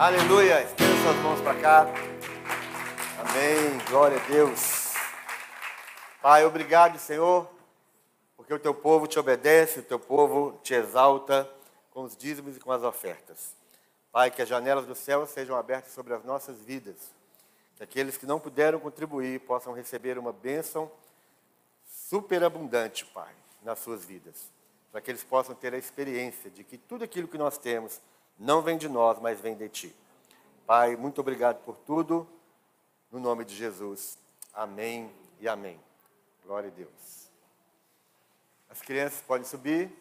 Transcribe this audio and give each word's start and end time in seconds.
Aleluia. 0.00 0.62
Estenda 0.62 1.02
suas 1.02 1.16
mãos 1.16 1.40
para 1.42 1.60
cá. 1.60 1.86
Amém. 3.18 3.78
Glória 3.90 4.16
a 4.16 4.26
Deus. 4.26 4.94
Pai, 6.22 6.42
obrigado, 6.42 6.98
Senhor, 6.98 7.46
porque 8.34 8.54
o 8.54 8.58
teu 8.58 8.72
povo 8.72 9.06
te 9.06 9.18
obedece, 9.18 9.80
o 9.80 9.82
teu 9.82 9.98
povo 9.98 10.58
te 10.62 10.72
exalta 10.72 11.46
com 11.90 12.04
os 12.04 12.16
dízimos 12.16 12.56
e 12.56 12.60
com 12.60 12.72
as 12.72 12.82
ofertas. 12.82 13.54
Pai, 14.10 14.30
que 14.30 14.40
as 14.40 14.48
janelas 14.48 14.86
do 14.86 14.94
céu 14.94 15.26
sejam 15.26 15.54
abertas 15.54 15.92
sobre 15.92 16.14
as 16.14 16.24
nossas 16.24 16.58
vidas. 16.62 16.96
Que 17.76 17.82
aqueles 17.82 18.16
que 18.16 18.24
não 18.24 18.40
puderam 18.40 18.80
contribuir 18.80 19.40
possam 19.40 19.74
receber 19.74 20.16
uma 20.16 20.32
bênção 20.32 20.90
superabundante, 21.84 23.04
Pai, 23.04 23.34
nas 23.62 23.80
suas 23.80 24.02
vidas. 24.02 24.50
Para 24.90 25.02
que 25.02 25.10
eles 25.10 25.22
possam 25.22 25.54
ter 25.54 25.74
a 25.74 25.78
experiência 25.78 26.48
de 26.48 26.64
que 26.64 26.78
tudo 26.78 27.04
aquilo 27.04 27.28
que 27.28 27.36
nós 27.36 27.58
temos 27.58 28.00
não 28.40 28.62
vem 28.62 28.78
de 28.78 28.88
nós, 28.88 29.18
mas 29.20 29.38
vem 29.38 29.54
de 29.54 29.68
Ti. 29.68 29.96
Pai, 30.66 30.96
muito 30.96 31.20
obrigado 31.20 31.62
por 31.62 31.76
tudo. 31.76 32.26
No 33.12 33.20
nome 33.20 33.44
de 33.44 33.54
Jesus. 33.54 34.16
Amém 34.54 35.12
e 35.38 35.46
amém. 35.46 35.78
Glória 36.42 36.70
a 36.70 36.72
Deus. 36.72 37.30
As 38.70 38.80
crianças 38.80 39.20
podem 39.20 39.46
subir. 39.46 39.92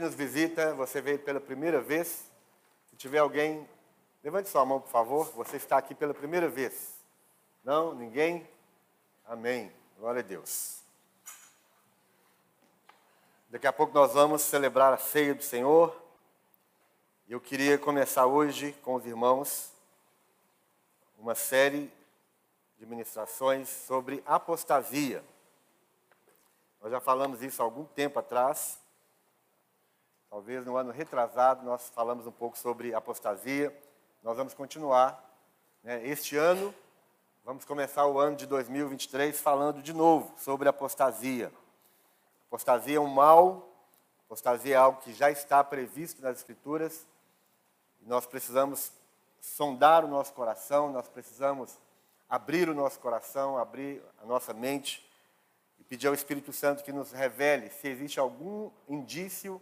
Que 0.00 0.06
nos 0.06 0.14
visita, 0.14 0.72
você 0.72 0.98
veio 0.98 1.18
pela 1.18 1.38
primeira 1.38 1.78
vez. 1.78 2.24
Se 2.88 2.96
tiver 2.96 3.18
alguém, 3.18 3.68
levante 4.24 4.48
sua 4.48 4.64
mão, 4.64 4.80
por 4.80 4.88
favor. 4.88 5.30
Você 5.32 5.58
está 5.58 5.76
aqui 5.76 5.94
pela 5.94 6.14
primeira 6.14 6.48
vez. 6.48 6.94
Não? 7.62 7.94
Ninguém? 7.94 8.48
Amém. 9.26 9.70
Glória 9.98 10.20
a 10.20 10.22
Deus. 10.22 10.80
Daqui 13.50 13.66
a 13.66 13.72
pouco 13.74 13.92
nós 13.92 14.14
vamos 14.14 14.40
celebrar 14.40 14.90
a 14.90 14.96
ceia 14.96 15.34
do 15.34 15.42
Senhor. 15.42 15.94
Eu 17.28 17.38
queria 17.38 17.76
começar 17.76 18.24
hoje 18.24 18.72
com 18.80 18.94
os 18.94 19.04
irmãos 19.04 19.70
uma 21.18 21.34
série 21.34 21.92
de 22.78 22.86
ministrações 22.86 23.68
sobre 23.68 24.22
apostasia. 24.24 25.22
Nós 26.80 26.90
já 26.90 27.00
falamos 27.00 27.42
isso 27.42 27.60
há 27.60 27.66
algum 27.66 27.84
tempo 27.84 28.18
atrás. 28.18 28.80
Talvez 30.30 30.64
no 30.64 30.76
ano 30.76 30.92
retrasado 30.92 31.64
nós 31.64 31.90
falamos 31.92 32.24
um 32.24 32.30
pouco 32.30 32.56
sobre 32.56 32.94
apostasia. 32.94 33.76
Nós 34.22 34.36
vamos 34.36 34.54
continuar. 34.54 35.28
Né? 35.82 36.06
Este 36.06 36.36
ano, 36.36 36.72
vamos 37.44 37.64
começar 37.64 38.06
o 38.06 38.16
ano 38.16 38.36
de 38.36 38.46
2023 38.46 39.40
falando 39.40 39.82
de 39.82 39.92
novo 39.92 40.32
sobre 40.38 40.68
apostasia. 40.68 41.52
Apostasia 42.46 42.96
é 42.96 43.00
um 43.00 43.08
mal, 43.08 43.68
apostasia 44.24 44.74
é 44.76 44.78
algo 44.78 45.00
que 45.00 45.12
já 45.12 45.32
está 45.32 45.64
previsto 45.64 46.22
nas 46.22 46.36
Escrituras. 46.36 47.04
Nós 48.00 48.24
precisamos 48.24 48.92
sondar 49.40 50.04
o 50.04 50.08
nosso 50.08 50.32
coração, 50.32 50.92
nós 50.92 51.08
precisamos 51.08 51.76
abrir 52.28 52.68
o 52.68 52.74
nosso 52.74 53.00
coração, 53.00 53.58
abrir 53.58 54.00
a 54.22 54.26
nossa 54.26 54.54
mente 54.54 55.04
e 55.80 55.82
pedir 55.82 56.06
ao 56.06 56.14
Espírito 56.14 56.52
Santo 56.52 56.84
que 56.84 56.92
nos 56.92 57.10
revele 57.10 57.68
se 57.68 57.88
existe 57.88 58.20
algum 58.20 58.70
indício 58.88 59.60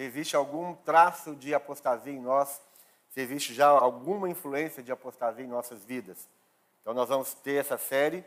se 0.00 0.04
existe 0.04 0.34
algum 0.34 0.74
traço 0.76 1.36
de 1.36 1.52
apostasia 1.52 2.10
em 2.10 2.18
nós, 2.18 2.62
se 3.10 3.20
existe 3.20 3.52
já 3.52 3.68
alguma 3.68 4.30
influência 4.30 4.82
de 4.82 4.90
apostasia 4.90 5.44
em 5.44 5.46
nossas 5.46 5.84
vidas. 5.84 6.26
Então 6.80 6.94
nós 6.94 7.10
vamos 7.10 7.34
ter 7.34 7.60
essa 7.60 7.76
série, 7.76 8.24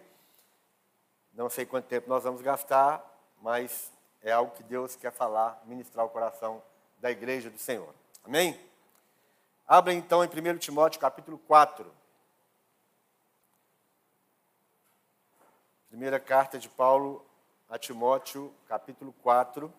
não 1.33 1.49
sei 1.49 1.65
quanto 1.65 1.87
tempo 1.87 2.07
nós 2.07 2.25
vamos 2.25 2.43
gastar, 2.43 3.03
mas 3.41 3.91
é 4.21 4.31
algo 4.31 4.55
que 4.55 4.61
Deus 4.61 4.95
quer 4.95 5.11
falar, 5.11 5.63
ministrar 5.65 6.05
o 6.05 6.09
coração 6.09 6.61
da 6.99 7.09
igreja 7.09 7.49
do 7.49 7.57
Senhor. 7.57 7.91
Amém? 8.23 8.55
Abra 9.67 9.93
então 9.93 10.23
em 10.23 10.27
1 10.27 10.59
Timóteo 10.59 11.01
capítulo 11.01 11.39
4. 11.39 11.91
Primeira 15.87 16.19
carta 16.19 16.59
de 16.59 16.69
Paulo 16.69 17.25
a 17.67 17.79
Timóteo, 17.79 18.53
capítulo 18.67 19.11
4. 19.23 19.73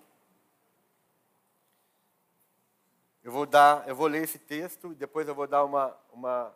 Eu 3.25 3.33
vou 3.33 3.47
dar, 3.47 3.89
eu 3.89 3.97
vou 3.97 4.07
ler 4.07 4.23
esse 4.23 4.39
texto 4.39 4.93
e 4.93 4.95
depois 4.95 5.27
eu 5.27 5.35
vou 5.35 5.47
dar 5.47 5.65
uma, 5.65 5.97
uma 6.13 6.55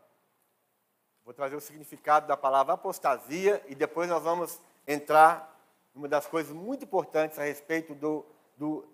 vou 1.25 1.33
trazer 1.33 1.57
o 1.57 1.61
significado 1.63 2.29
da 2.29 2.37
palavra 2.37 2.75
apostasia 2.75 3.65
e 3.69 3.75
depois 3.75 4.07
nós 4.07 4.23
vamos 4.23 4.61
entrar 4.87 5.59
numa 5.95 6.07
das 6.07 6.27
coisas 6.27 6.53
muito 6.53 6.85
importantes 6.85 7.39
a 7.39 7.45
respeito 7.45 7.95
do, 7.95 8.23
do 8.59 8.87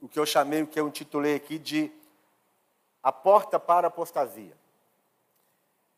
o 0.00 0.08
que 0.08 0.18
eu 0.18 0.24
chamei, 0.24 0.62
o 0.62 0.66
que 0.68 0.78
eu 0.78 0.86
intitulei 0.86 1.34
aqui 1.34 1.58
de 1.58 1.92
a 3.02 3.10
porta 3.10 3.58
para 3.58 3.88
a 3.88 3.88
apostasia. 3.88 4.56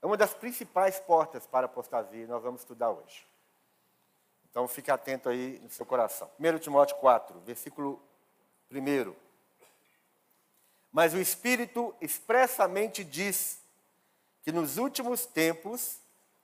É 0.00 0.06
uma 0.06 0.16
das 0.16 0.32
principais 0.32 0.98
portas 1.00 1.46
para 1.46 1.66
a 1.66 1.68
apostasia, 1.68 2.26
nós 2.26 2.42
vamos 2.42 2.62
estudar 2.62 2.90
hoje. 2.90 3.26
Então 4.50 4.66
fique 4.66 4.90
atento 4.90 5.28
aí 5.28 5.58
no 5.62 5.68
seu 5.68 5.84
coração. 5.84 6.30
1 6.40 6.58
Timóteo 6.60 6.96
4, 6.96 7.38
versículo 7.40 8.00
1. 8.72 9.29
Mas 10.92 11.14
o 11.14 11.18
Espírito 11.18 11.94
expressamente 12.00 13.04
diz 13.04 13.60
que 14.42 14.50
nos 14.50 14.76
últimos 14.76 15.26
tempos 15.26 16.00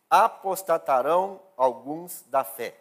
apostatarão 0.09 1.43
alguns 1.57 2.23
da 2.29 2.45
fé. 2.45 2.77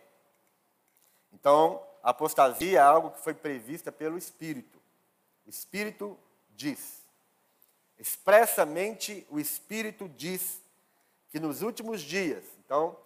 Então, 1.34 1.82
apostasia 2.04 2.80
é 2.80 2.82
algo 2.82 3.12
que 3.12 3.20
foi 3.20 3.34
prevista 3.34 3.92
pelo 3.92 4.18
Espírito. 4.18 4.80
O 5.46 5.50
Espírito 5.50 6.18
diz. 6.56 7.04
Expressamente 7.98 9.26
o 9.30 9.40
Espírito 9.40 10.08
diz 10.10 10.62
que 11.30 11.40
nos 11.40 11.62
últimos 11.62 12.02
dias, 12.02 12.44
então, 12.64 12.98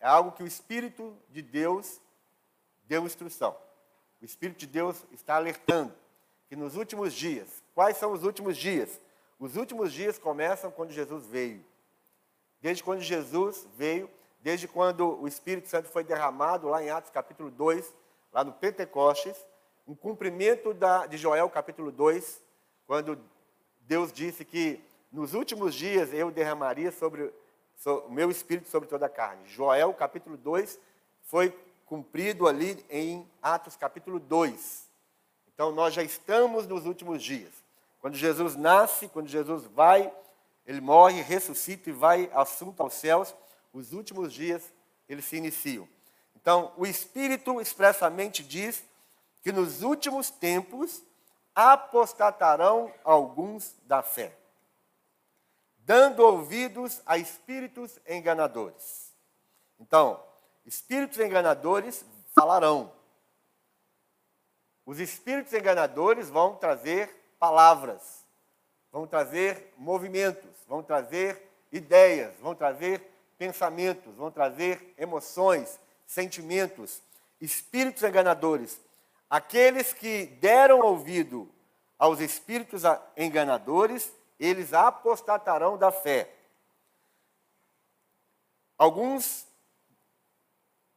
é 0.00 0.06
algo 0.06 0.32
que 0.32 0.42
o 0.42 0.46
Espírito 0.46 1.16
de 1.30 1.42
Deus 1.42 2.00
deu 2.84 3.06
instrução. 3.06 3.56
O 4.20 4.24
Espírito 4.24 4.58
de 4.58 4.66
Deus 4.66 5.04
está 5.12 5.36
alertando 5.36 5.94
que 6.48 6.56
nos 6.56 6.76
últimos 6.76 7.12
dias, 7.14 7.63
quais 7.74 7.96
são 7.96 8.12
os 8.12 8.24
últimos 8.24 8.56
dias? 8.56 9.00
Os 9.38 9.56
últimos 9.56 9.92
dias 9.92 10.18
começam 10.18 10.70
quando 10.70 10.92
Jesus 10.92 11.26
veio. 11.26 11.64
Desde 12.60 12.82
quando 12.82 13.00
Jesus 13.00 13.66
veio, 13.76 14.08
desde 14.40 14.68
quando 14.68 15.20
o 15.20 15.26
Espírito 15.26 15.68
Santo 15.68 15.88
foi 15.88 16.04
derramado 16.04 16.68
lá 16.68 16.82
em 16.82 16.90
Atos 16.90 17.10
capítulo 17.10 17.50
2, 17.50 17.94
lá 18.32 18.44
no 18.44 18.52
Pentecostes, 18.52 19.36
um 19.86 19.94
cumprimento 19.94 20.72
da, 20.72 21.06
de 21.06 21.16
Joel 21.16 21.48
capítulo 21.50 21.92
2, 21.92 22.42
quando 22.86 23.18
Deus 23.82 24.12
disse 24.12 24.44
que 24.44 24.82
nos 25.12 25.34
últimos 25.34 25.74
dias 25.74 26.12
eu 26.12 26.30
derramaria 26.30 26.90
sobre 26.90 27.32
o 27.86 28.10
meu 28.10 28.30
espírito 28.30 28.68
sobre 28.68 28.88
toda 28.88 29.06
a 29.06 29.10
carne. 29.10 29.46
Joel 29.46 29.92
capítulo 29.94 30.36
2 30.36 30.78
foi 31.22 31.56
cumprido 31.86 32.46
ali 32.46 32.84
em 32.88 33.28
Atos 33.42 33.76
capítulo 33.76 34.18
2. 34.18 34.90
Então 35.54 35.70
nós 35.72 35.94
já 35.94 36.02
estamos 36.02 36.66
nos 36.66 36.86
últimos 36.86 37.22
dias. 37.22 37.63
Quando 38.04 38.18
Jesus 38.18 38.54
nasce, 38.54 39.08
quando 39.08 39.28
Jesus 39.28 39.64
vai, 39.64 40.12
ele 40.66 40.82
morre, 40.82 41.22
ressuscita 41.22 41.88
e 41.88 41.92
vai 41.94 42.30
assunto 42.34 42.82
aos 42.82 42.92
céus, 42.92 43.34
os 43.72 43.94
últimos 43.94 44.30
dias 44.30 44.70
eles 45.08 45.24
se 45.24 45.38
iniciam. 45.38 45.88
Então, 46.36 46.70
o 46.76 46.84
Espírito 46.84 47.62
expressamente 47.62 48.44
diz 48.44 48.84
que 49.42 49.50
nos 49.50 49.82
últimos 49.82 50.28
tempos 50.28 51.02
apostatarão 51.54 52.92
alguns 53.02 53.74
da 53.84 54.02
fé, 54.02 54.36
dando 55.78 56.20
ouvidos 56.20 57.00
a 57.06 57.16
espíritos 57.16 57.98
enganadores. 58.06 59.14
Então, 59.80 60.22
espíritos 60.66 61.18
enganadores 61.18 62.04
falarão. 62.34 62.92
Os 64.84 65.00
espíritos 65.00 65.54
enganadores 65.54 66.28
vão 66.28 66.54
trazer 66.54 67.23
palavras, 67.38 68.24
vão 68.90 69.06
trazer 69.06 69.72
movimentos, 69.76 70.50
vão 70.68 70.82
trazer 70.82 71.50
ideias, 71.72 72.32
vão 72.40 72.54
trazer 72.54 73.02
pensamentos, 73.36 74.14
vão 74.14 74.30
trazer 74.30 74.94
emoções, 74.96 75.78
sentimentos. 76.06 77.02
Espíritos 77.40 78.02
enganadores, 78.02 78.80
aqueles 79.28 79.92
que 79.92 80.26
deram 80.40 80.80
ouvido 80.80 81.50
aos 81.98 82.20
espíritos 82.20 82.82
enganadores, 83.16 84.12
eles 84.38 84.72
apostatarão 84.72 85.76
da 85.76 85.90
fé. 85.90 86.30
Alguns, 88.78 89.46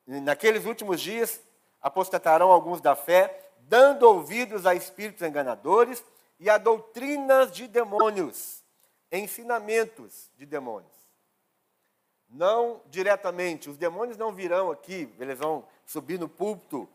naqueles 0.05 0.65
últimos 0.65 1.01
dias, 1.01 1.41
apostatarão 1.81 2.51
alguns 2.51 2.79
da 2.79 2.95
fé, 2.95 3.51
dando 3.61 4.03
ouvidos 4.03 4.65
a 4.65 4.73
espíritos 4.73 5.27
enganadores 5.27 6.03
e 6.39 6.49
a 6.49 6.57
doutrinas 6.57 7.51
de 7.51 7.67
demônios, 7.67 8.63
ensinamentos 9.11 10.31
de 10.37 10.45
demônios. 10.45 10.95
Não 12.29 12.81
diretamente, 12.87 13.69
os 13.69 13.77
demônios 13.77 14.17
não 14.17 14.33
virão 14.33 14.69
aqui, 14.69 15.13
eles 15.19 15.37
vão 15.39 15.65
subir 15.85 16.19
no 16.19 16.27
púlpito 16.27 16.87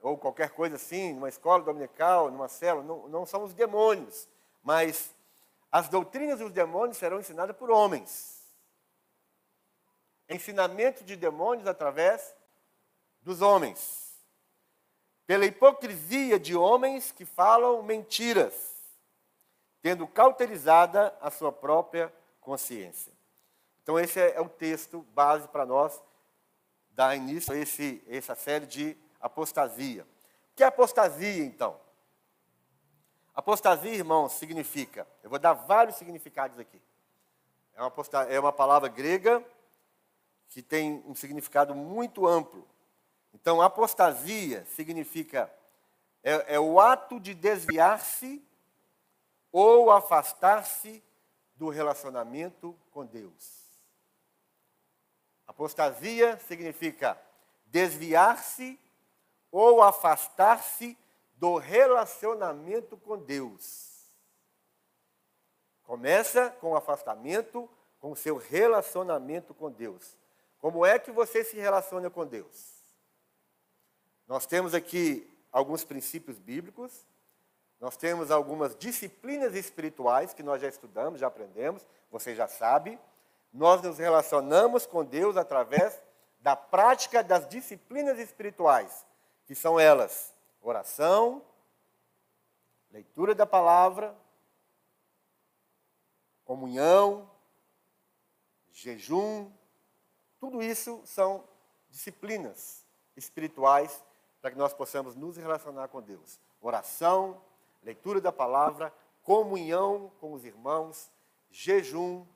ou 0.00 0.16
qualquer 0.16 0.50
coisa 0.50 0.76
assim, 0.76 1.14
numa 1.14 1.28
escola 1.28 1.64
dominical, 1.64 2.30
numa 2.30 2.48
célula, 2.48 2.84
não, 2.84 3.08
não 3.08 3.26
são 3.26 3.42
os 3.42 3.54
demônios, 3.54 4.28
mas 4.62 5.14
as 5.70 5.88
doutrinas 5.88 6.38
dos 6.38 6.52
demônios 6.52 6.96
serão 6.96 7.18
ensinadas 7.18 7.56
por 7.56 7.70
homens. 7.70 8.36
Ensinamento 10.28 11.04
de 11.04 11.16
demônios 11.16 11.66
através 11.66 12.34
dos 13.22 13.40
homens. 13.42 14.14
Pela 15.26 15.44
hipocrisia 15.44 16.38
de 16.38 16.56
homens 16.56 17.10
que 17.10 17.24
falam 17.24 17.82
mentiras, 17.82 18.65
tendo 19.86 20.04
cauterizada 20.04 21.16
a 21.20 21.30
sua 21.30 21.52
própria 21.52 22.12
consciência. 22.40 23.12
Então, 23.84 23.96
esse 23.96 24.18
é, 24.18 24.34
é 24.34 24.40
o 24.40 24.48
texto 24.48 25.02
base 25.14 25.46
para 25.46 25.64
nós 25.64 26.02
dar 26.90 27.14
início 27.14 27.52
a 27.52 27.56
esse, 27.56 28.02
essa 28.08 28.34
série 28.34 28.66
de 28.66 28.96
apostasia. 29.20 30.02
O 30.02 30.56
que 30.56 30.64
é 30.64 30.66
apostasia, 30.66 31.44
então? 31.44 31.78
Apostasia, 33.32 33.94
irmãos, 33.94 34.32
significa, 34.32 35.06
eu 35.22 35.30
vou 35.30 35.38
dar 35.38 35.52
vários 35.52 35.94
significados 35.94 36.58
aqui. 36.58 36.82
É 37.76 37.80
uma, 37.80 37.92
é 38.28 38.40
uma 38.40 38.52
palavra 38.52 38.88
grega 38.88 39.40
que 40.48 40.62
tem 40.62 41.00
um 41.06 41.14
significado 41.14 41.76
muito 41.76 42.26
amplo. 42.26 42.66
Então, 43.32 43.62
apostasia 43.62 44.64
significa 44.66 45.48
é, 46.24 46.56
é 46.56 46.58
o 46.58 46.80
ato 46.80 47.20
de 47.20 47.32
desviar-se 47.34 48.44
ou 49.58 49.90
afastar-se 49.90 51.02
do 51.54 51.70
relacionamento 51.70 52.78
com 52.90 53.06
Deus. 53.06 53.80
Apostasia 55.46 56.38
significa 56.40 57.18
desviar-se 57.64 58.78
ou 59.50 59.80
afastar-se 59.80 60.94
do 61.36 61.56
relacionamento 61.56 62.98
com 62.98 63.16
Deus. 63.16 64.12
Começa 65.84 66.50
com 66.60 66.72
o 66.72 66.76
afastamento 66.76 67.66
com 67.98 68.12
o 68.12 68.16
seu 68.16 68.36
relacionamento 68.36 69.54
com 69.54 69.70
Deus. 69.70 70.18
Como 70.58 70.84
é 70.84 70.98
que 70.98 71.10
você 71.10 71.42
se 71.42 71.56
relaciona 71.56 72.10
com 72.10 72.26
Deus? 72.26 72.74
Nós 74.28 74.44
temos 74.44 74.74
aqui 74.74 75.26
alguns 75.50 75.82
princípios 75.82 76.38
bíblicos, 76.38 77.06
nós 77.80 77.96
temos 77.96 78.30
algumas 78.30 78.74
disciplinas 78.76 79.54
espirituais 79.54 80.32
que 80.32 80.42
nós 80.42 80.62
já 80.62 80.68
estudamos, 80.68 81.20
já 81.20 81.26
aprendemos, 81.26 81.86
você 82.10 82.34
já 82.34 82.48
sabe. 82.48 82.98
Nós 83.52 83.82
nos 83.82 83.98
relacionamos 83.98 84.86
com 84.86 85.04
Deus 85.04 85.36
através 85.36 86.00
da 86.40 86.56
prática 86.56 87.22
das 87.22 87.48
disciplinas 87.48 88.18
espirituais, 88.18 89.04
que 89.46 89.54
são 89.54 89.78
elas: 89.78 90.34
oração, 90.62 91.42
leitura 92.90 93.34
da 93.34 93.44
palavra, 93.44 94.16
comunhão, 96.44 97.30
jejum, 98.72 99.50
tudo 100.38 100.62
isso 100.62 101.02
são 101.04 101.44
disciplinas 101.90 102.84
espirituais 103.16 104.02
para 104.40 104.50
que 104.50 104.56
nós 104.56 104.72
possamos 104.72 105.14
nos 105.16 105.36
relacionar 105.36 105.88
com 105.88 106.00
Deus. 106.00 106.38
Oração, 106.60 107.40
leitura 107.86 108.20
da 108.20 108.32
palavra, 108.32 108.92
comunhão 109.22 110.10
com 110.20 110.32
os 110.32 110.44
irmãos, 110.44 111.08
jejum. 111.52 112.26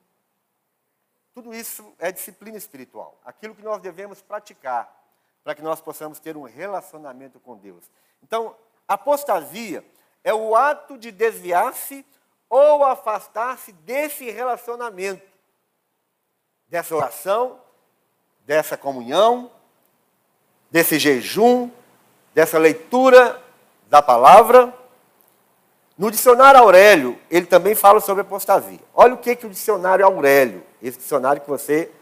Tudo 1.35 1.53
isso 1.53 1.93
é 1.99 2.13
disciplina 2.13 2.57
espiritual. 2.57 3.19
Aquilo 3.25 3.55
que 3.57 3.63
nós 3.63 3.83
devemos 3.83 4.23
praticar 4.23 4.97
para 5.43 5.55
que 5.55 5.63
nós 5.63 5.81
possamos 5.81 6.21
ter 6.21 6.37
um 6.37 6.45
relacionamento 6.45 7.41
com 7.41 7.57
Deus. 7.57 7.91
Então, 8.23 8.57
apostasia 8.87 9.85
é 10.23 10.33
o 10.33 10.55
ato 10.55 10.97
de 10.97 11.11
desviar-se 11.11 12.07
ou 12.49 12.85
afastar-se 12.85 13.73
desse 13.73 14.31
relacionamento, 14.31 15.27
dessa 16.69 16.95
oração, 16.95 17.61
dessa 18.41 18.77
comunhão, 18.77 19.51
desse 20.71 20.97
jejum, 20.99 21.71
dessa 22.33 22.57
leitura 22.57 23.43
da 23.89 24.01
palavra. 24.01 24.80
No 26.01 26.11
dicionário 26.11 26.59
Aurélio, 26.59 27.19
ele 27.31 27.45
também 27.45 27.75
fala 27.75 28.01
sobre 28.01 28.23
apostasia. 28.23 28.81
Olha 28.95 29.13
o 29.13 29.19
que, 29.19 29.37
que 29.37 29.47
o 29.47 29.51
dicionário 29.51 30.03
Aurélio, 30.03 30.63
esse 30.83 30.97
dicionário 30.97 31.43
que 31.43 31.49
você 31.51 31.93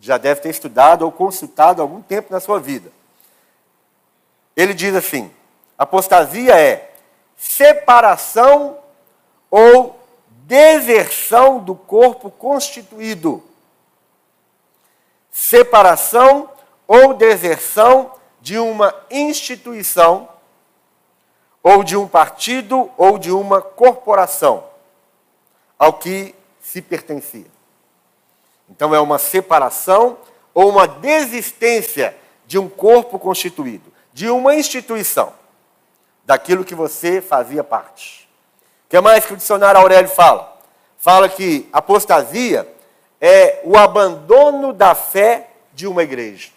já 0.00 0.18
deve 0.18 0.40
ter 0.40 0.48
estudado 0.48 1.02
ou 1.02 1.12
consultado 1.12 1.80
algum 1.80 2.02
tempo 2.02 2.32
na 2.32 2.40
sua 2.40 2.58
vida. 2.58 2.90
Ele 4.56 4.74
diz 4.74 4.92
assim: 4.96 5.30
apostasia 5.78 6.58
é 6.60 6.92
separação 7.36 8.78
ou 9.48 9.96
deserção 10.28 11.60
do 11.60 11.76
corpo 11.76 12.32
constituído. 12.32 13.44
Separação 15.30 16.50
ou 16.84 17.14
deserção 17.14 18.12
de 18.40 18.58
uma 18.58 18.92
instituição, 19.08 20.28
ou 21.68 21.82
de 21.82 21.96
um 21.96 22.06
partido, 22.06 22.88
ou 22.96 23.18
de 23.18 23.32
uma 23.32 23.60
corporação, 23.60 24.62
ao 25.76 25.94
que 25.94 26.32
se 26.60 26.80
pertencia. 26.80 27.46
Então, 28.70 28.94
é 28.94 29.00
uma 29.00 29.18
separação 29.18 30.16
ou 30.54 30.68
uma 30.68 30.86
desistência 30.86 32.16
de 32.46 32.56
um 32.56 32.68
corpo 32.68 33.18
constituído, 33.18 33.92
de 34.12 34.30
uma 34.30 34.54
instituição, 34.54 35.32
daquilo 36.24 36.64
que 36.64 36.72
você 36.72 37.20
fazia 37.20 37.64
parte. 37.64 38.28
O 38.84 38.90
que 38.90 39.00
mais 39.00 39.26
que 39.26 39.32
o 39.32 39.36
dicionário 39.36 39.80
Aurélio 39.80 40.08
fala? 40.08 40.56
Fala 40.96 41.28
que 41.28 41.68
apostasia 41.72 42.72
é 43.20 43.60
o 43.64 43.76
abandono 43.76 44.72
da 44.72 44.94
fé 44.94 45.50
de 45.74 45.88
uma 45.88 46.04
igreja, 46.04 46.50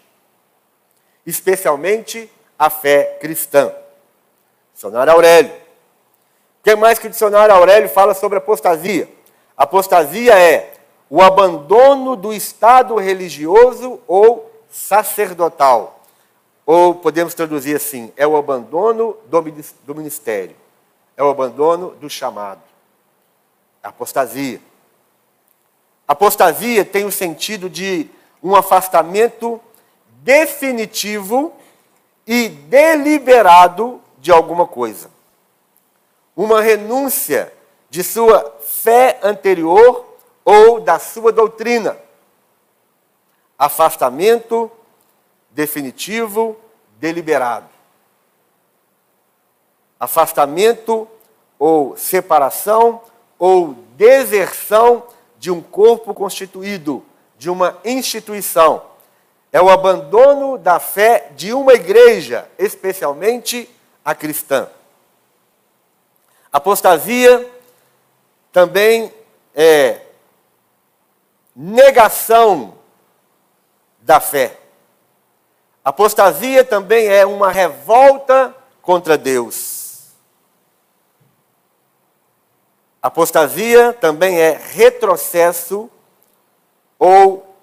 especialmente 1.26 2.30
a 2.56 2.70
fé 2.70 3.18
cristã. 3.20 3.74
Dicionário 4.80 5.12
Aurélio. 5.12 5.52
O 5.52 6.64
que 6.64 6.74
mais 6.74 6.98
que 6.98 7.06
o 7.06 7.10
dicionário 7.10 7.54
Aurélio 7.54 7.86
fala 7.86 8.14
sobre 8.14 8.38
apostasia? 8.38 9.06
Apostasia 9.54 10.38
é 10.38 10.72
o 11.10 11.20
abandono 11.20 12.16
do 12.16 12.32
estado 12.32 12.96
religioso 12.96 14.00
ou 14.08 14.50
sacerdotal. 14.70 16.00
Ou 16.64 16.94
podemos 16.94 17.34
traduzir 17.34 17.76
assim: 17.76 18.10
é 18.16 18.26
o 18.26 18.38
abandono 18.38 19.18
do 19.26 19.94
ministério, 19.94 20.56
é 21.14 21.22
o 21.22 21.28
abandono 21.28 21.90
do 21.96 22.08
chamado. 22.08 22.62
Apostasia. 23.82 24.62
Apostasia 26.08 26.86
tem 26.86 27.04
o 27.04 27.12
sentido 27.12 27.68
de 27.68 28.08
um 28.42 28.56
afastamento 28.56 29.60
definitivo 30.22 31.52
e 32.26 32.48
deliberado 32.48 34.00
de 34.20 34.30
alguma 34.30 34.66
coisa. 34.66 35.10
Uma 36.36 36.60
renúncia 36.60 37.52
de 37.88 38.04
sua 38.04 38.58
fé 38.60 39.18
anterior 39.22 40.06
ou 40.44 40.80
da 40.80 40.98
sua 40.98 41.32
doutrina. 41.32 41.96
Afastamento 43.58 44.70
definitivo, 45.50 46.56
deliberado. 46.98 47.68
Afastamento 49.98 51.08
ou 51.58 51.96
separação 51.96 53.02
ou 53.38 53.74
deserção 53.96 55.02
de 55.38 55.50
um 55.50 55.60
corpo 55.60 56.14
constituído, 56.14 57.04
de 57.36 57.50
uma 57.50 57.78
instituição. 57.84 58.82
É 59.52 59.60
o 59.60 59.68
abandono 59.68 60.56
da 60.56 60.78
fé 60.78 61.32
de 61.34 61.52
uma 61.52 61.74
igreja, 61.74 62.48
especialmente 62.58 63.68
a 64.10 64.14
cristã. 64.14 64.68
Apostasia 66.52 67.48
também 68.50 69.14
é 69.54 70.04
negação 71.54 72.76
da 74.00 74.18
fé. 74.18 74.58
Apostasia 75.84 76.64
também 76.64 77.06
é 77.06 77.24
uma 77.24 77.52
revolta 77.52 78.52
contra 78.82 79.16
Deus. 79.16 80.08
Apostasia 83.00 83.92
também 83.92 84.40
é 84.40 84.60
retrocesso 84.72 85.88
ou 86.98 87.56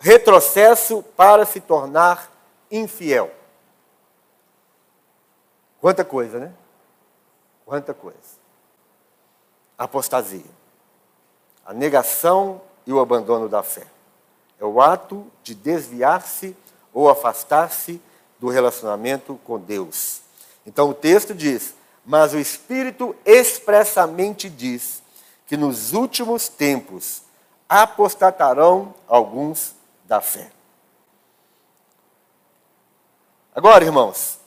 retrocesso 0.00 1.02
para 1.14 1.44
se 1.44 1.60
tornar 1.60 2.32
infiel. 2.70 3.35
Quanta 5.86 6.04
coisa, 6.04 6.40
né? 6.40 6.52
Quanta 7.64 7.94
coisa. 7.94 8.18
Apostasia. 9.78 10.42
a 11.64 11.72
negação 11.72 12.60
e 12.84 12.92
o 12.92 12.98
abandono 12.98 13.48
da 13.48 13.62
fé. 13.62 13.86
É 14.58 14.64
o 14.64 14.80
ato 14.80 15.30
de 15.44 15.54
desviar-se 15.54 16.56
ou 16.92 17.08
afastar-se 17.08 18.02
do 18.40 18.48
relacionamento 18.48 19.38
com 19.44 19.60
Deus. 19.60 20.22
Então 20.66 20.90
o 20.90 20.94
texto 20.94 21.32
diz: 21.32 21.72
Mas 22.04 22.34
o 22.34 22.38
Espírito 22.40 23.14
expressamente 23.24 24.50
diz 24.50 25.00
que 25.46 25.56
nos 25.56 25.92
últimos 25.92 26.48
tempos 26.48 27.22
apostatarão 27.68 28.92
alguns 29.06 29.76
da 30.04 30.20
fé. 30.20 30.50
Agora, 33.54 33.84
irmãos, 33.84 34.40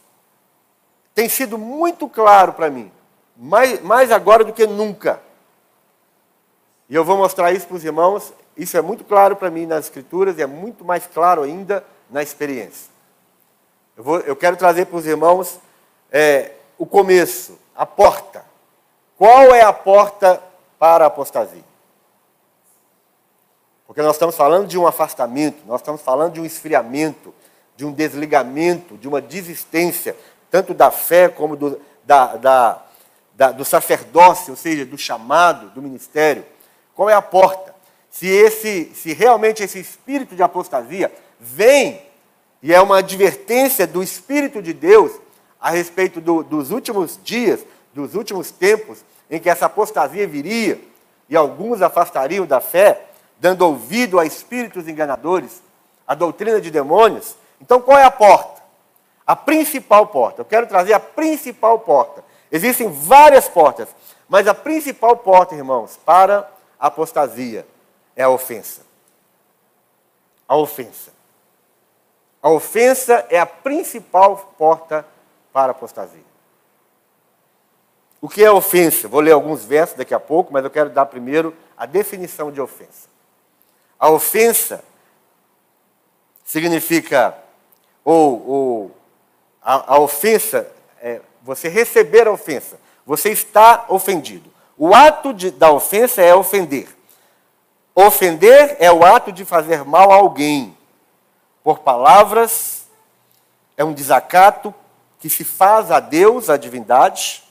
tem 1.19 1.27
sido 1.27 1.57
muito 1.57 2.07
claro 2.07 2.53
para 2.53 2.69
mim, 2.69 2.89
mais, 3.35 3.81
mais 3.81 4.09
agora 4.09 4.41
do 4.41 4.53
que 4.53 4.65
nunca. 4.65 5.21
E 6.87 6.95
eu 6.95 7.03
vou 7.03 7.17
mostrar 7.17 7.51
isso 7.51 7.67
para 7.67 7.75
os 7.75 7.83
irmãos. 7.83 8.31
Isso 8.55 8.77
é 8.77 8.81
muito 8.81 9.03
claro 9.03 9.35
para 9.35 9.51
mim 9.51 9.65
nas 9.65 9.83
Escrituras 9.83 10.37
e 10.37 10.41
é 10.41 10.47
muito 10.47 10.85
mais 10.85 11.05
claro 11.07 11.43
ainda 11.43 11.83
na 12.09 12.23
experiência. 12.23 12.89
Eu, 13.97 14.03
vou, 14.05 14.19
eu 14.21 14.33
quero 14.33 14.55
trazer 14.55 14.85
para 14.85 14.95
os 14.95 15.05
irmãos 15.05 15.59
é, 16.09 16.53
o 16.77 16.85
começo, 16.85 17.59
a 17.75 17.85
porta. 17.85 18.45
Qual 19.17 19.53
é 19.53 19.61
a 19.61 19.73
porta 19.73 20.41
para 20.79 21.03
a 21.03 21.07
apostasia? 21.07 21.65
Porque 23.85 24.01
nós 24.01 24.15
estamos 24.15 24.37
falando 24.37 24.67
de 24.67 24.77
um 24.77 24.87
afastamento, 24.87 25.65
nós 25.67 25.81
estamos 25.81 25.99
falando 26.01 26.31
de 26.31 26.39
um 26.39 26.45
esfriamento, 26.45 27.33
de 27.75 27.85
um 27.85 27.91
desligamento, 27.91 28.97
de 28.97 29.05
uma 29.05 29.19
desistência, 29.19 30.15
tanto 30.49 30.73
da 30.73 30.91
fé 30.91 31.29
como 31.29 31.55
do, 31.55 31.79
da, 32.03 32.35
da, 32.35 32.81
da, 33.35 33.51
do 33.51 33.63
sacerdócio, 33.63 34.51
ou 34.51 34.57
seja, 34.57 34.85
do 34.85 34.97
chamado, 34.97 35.69
do 35.69 35.81
ministério. 35.81 36.45
Qual 36.95 37.09
é 37.09 37.13
a 37.13 37.21
porta? 37.21 37.73
Se, 38.09 38.27
esse, 38.27 38.91
se 38.95 39.13
realmente 39.13 39.63
esse 39.63 39.79
espírito 39.79 40.35
de 40.35 40.43
apostasia 40.43 41.11
vem 41.39 42.01
e 42.61 42.73
é 42.73 42.81
uma 42.81 42.97
advertência 42.97 43.87
do 43.87 44.03
Espírito 44.03 44.61
de 44.61 44.73
Deus 44.73 45.13
a 45.59 45.69
respeito 45.69 46.19
do, 46.19 46.43
dos 46.43 46.71
últimos 46.71 47.19
dias, 47.23 47.65
dos 47.93 48.15
últimos 48.15 48.51
tempos, 48.51 49.03
em 49.29 49.39
que 49.39 49.49
essa 49.49 49.67
apostasia 49.67 50.27
viria 50.27 50.79
e 51.29 51.35
alguns 51.35 51.81
afastariam 51.81 52.45
da 52.45 52.59
fé, 52.59 53.05
dando 53.39 53.61
ouvido 53.61 54.19
a 54.19 54.25
espíritos 54.25 54.87
enganadores, 54.87 55.61
a 56.05 56.15
doutrina 56.15 56.59
de 56.59 56.71
demônios. 56.71 57.35
Então, 57.61 57.79
qual 57.81 57.97
é 57.97 58.03
a 58.03 58.11
porta? 58.11 58.58
A 59.29 59.35
principal 59.35 60.07
porta. 60.07 60.41
Eu 60.41 60.45
quero 60.45 60.65
trazer 60.65 60.91
a 60.93 60.99
principal 60.99 61.77
porta. 61.77 62.23
Existem 62.51 62.91
várias 62.91 63.47
portas, 63.47 63.87
mas 64.27 64.47
a 64.47 64.55
principal 64.55 65.15
porta, 65.17 65.53
irmãos, 65.53 65.99
para 66.03 66.51
a 66.79 66.87
apostasia 66.87 67.63
é 68.15 68.23
a 68.23 68.29
ofensa. 68.31 68.81
A 70.47 70.55
ofensa. 70.55 71.11
A 72.41 72.49
ofensa 72.49 73.23
é 73.29 73.39
a 73.39 73.45
principal 73.45 74.35
porta 74.57 75.05
para 75.53 75.67
a 75.67 75.75
apostasia. 75.75 76.25
O 78.19 78.27
que 78.27 78.43
é 78.43 78.49
ofensa? 78.49 79.07
Vou 79.07 79.21
ler 79.21 79.33
alguns 79.33 79.63
versos 79.63 79.95
daqui 79.95 80.15
a 80.15 80.19
pouco, 80.19 80.51
mas 80.51 80.63
eu 80.63 80.71
quero 80.71 80.89
dar 80.89 81.05
primeiro 81.05 81.55
a 81.77 81.85
definição 81.85 82.51
de 82.51 82.59
ofensa. 82.59 83.07
A 83.99 84.09
ofensa 84.09 84.83
significa, 86.43 87.37
ou, 88.03 88.49
ou 88.49 88.98
a, 89.69 89.93
a, 89.93 89.99
ofensa, 89.99 90.67
é 90.99 91.21
você 91.43 91.69
receber 91.69 92.27
a 92.27 92.31
ofensa, 92.31 92.79
você 93.05 93.29
está 93.29 93.85
ofendido. 93.87 94.49
O 94.75 94.95
ato 94.95 95.31
de, 95.31 95.51
da 95.51 95.71
ofensa 95.71 96.23
é 96.23 96.33
ofender. 96.33 96.87
Ofender 97.93 98.77
é 98.79 98.91
o 98.91 99.05
ato 99.05 99.31
de 99.31 99.45
fazer 99.45 99.85
mal 99.85 100.11
a 100.11 100.15
alguém, 100.15 100.75
por 101.63 101.79
palavras, 101.79 102.87
é 103.77 103.83
um 103.83 103.93
desacato 103.93 104.73
que 105.19 105.29
se 105.29 105.43
faz 105.43 105.91
a 105.91 105.99
Deus, 105.99 106.49
a 106.49 106.57
divindade, 106.57 107.43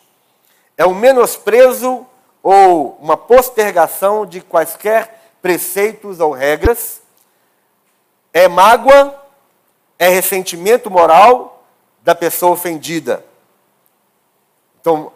é 0.77 0.85
um 0.85 0.95
menosprezo 0.95 2.05
ou 2.43 2.99
uma 3.01 3.17
postergação 3.17 4.27
de 4.27 4.41
quaisquer 4.41 5.23
preceitos 5.41 6.19
ou 6.19 6.33
regras, 6.33 7.01
é 8.33 8.49
mágoa, 8.49 9.15
é 9.97 10.09
ressentimento 10.09 10.91
moral 10.91 11.58
da 12.03 12.15
pessoa 12.15 12.53
ofendida. 12.53 13.25
Então, 14.81 15.13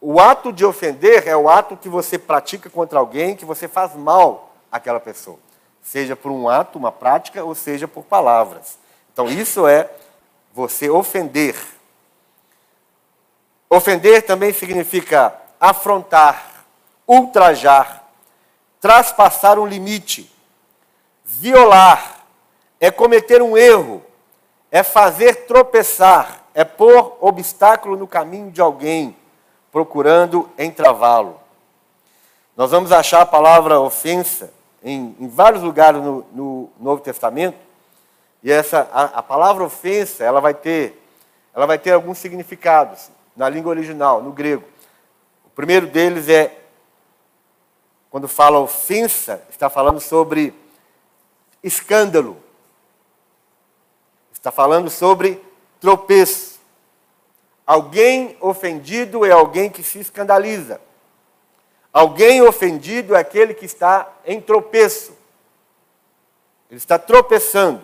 o 0.00 0.20
ato 0.20 0.52
de 0.52 0.64
ofender 0.64 1.26
é 1.26 1.36
o 1.36 1.48
ato 1.48 1.76
que 1.76 1.88
você 1.88 2.18
pratica 2.18 2.70
contra 2.70 2.98
alguém, 2.98 3.34
que 3.34 3.44
você 3.44 3.66
faz 3.66 3.94
mal 3.94 4.54
àquela 4.70 5.00
pessoa, 5.00 5.38
seja 5.82 6.14
por 6.14 6.30
um 6.30 6.48
ato, 6.48 6.78
uma 6.78 6.92
prática, 6.92 7.44
ou 7.44 7.54
seja 7.54 7.88
por 7.88 8.04
palavras. 8.04 8.78
Então, 9.12 9.28
isso 9.28 9.66
é 9.66 9.90
você 10.54 10.88
ofender. 10.88 11.56
Ofender 13.68 14.24
também 14.24 14.52
significa 14.52 15.34
afrontar, 15.58 16.64
ultrajar, 17.06 18.04
traspassar 18.80 19.58
um 19.58 19.66
limite, 19.66 20.32
violar, 21.24 22.24
é 22.78 22.90
cometer 22.90 23.42
um 23.42 23.56
erro, 23.56 24.05
é 24.70 24.82
fazer 24.82 25.46
tropeçar, 25.46 26.44
é 26.54 26.64
pôr 26.64 27.16
obstáculo 27.20 27.96
no 27.96 28.06
caminho 28.06 28.50
de 28.50 28.60
alguém, 28.60 29.16
procurando 29.70 30.48
entravá-lo. 30.58 31.38
Nós 32.56 32.70
vamos 32.70 32.90
achar 32.90 33.20
a 33.20 33.26
palavra 33.26 33.78
ofensa 33.80 34.52
em, 34.82 35.14
em 35.20 35.28
vários 35.28 35.62
lugares 35.62 36.02
no, 36.02 36.24
no, 36.32 36.70
Novo 36.80 37.02
Testamento, 37.02 37.58
e 38.42 38.50
essa 38.50 38.88
a, 38.92 39.04
a 39.18 39.22
palavra 39.22 39.64
ofensa 39.64 40.24
ela 40.24 40.40
vai 40.40 40.54
ter 40.54 41.02
ela 41.54 41.66
vai 41.66 41.78
ter 41.78 41.92
alguns 41.92 42.18
significados 42.18 43.10
na 43.34 43.48
língua 43.48 43.70
original, 43.70 44.22
no 44.22 44.30
grego. 44.30 44.64
O 45.46 45.50
primeiro 45.50 45.86
deles 45.86 46.28
é 46.28 46.54
quando 48.10 48.28
fala 48.28 48.58
ofensa, 48.58 49.42
está 49.50 49.68
falando 49.68 50.00
sobre 50.00 50.54
escândalo. 51.62 52.36
Está 54.46 54.52
falando 54.52 54.88
sobre 54.88 55.44
tropeço. 55.80 56.60
Alguém 57.66 58.36
ofendido 58.40 59.26
é 59.26 59.32
alguém 59.32 59.68
que 59.68 59.82
se 59.82 59.98
escandaliza. 59.98 60.80
Alguém 61.92 62.40
ofendido 62.40 63.16
é 63.16 63.18
aquele 63.18 63.54
que 63.54 63.64
está 63.64 64.08
em 64.24 64.40
tropeço. 64.40 65.18
Ele 66.70 66.78
está 66.78 66.96
tropeçando. 66.96 67.82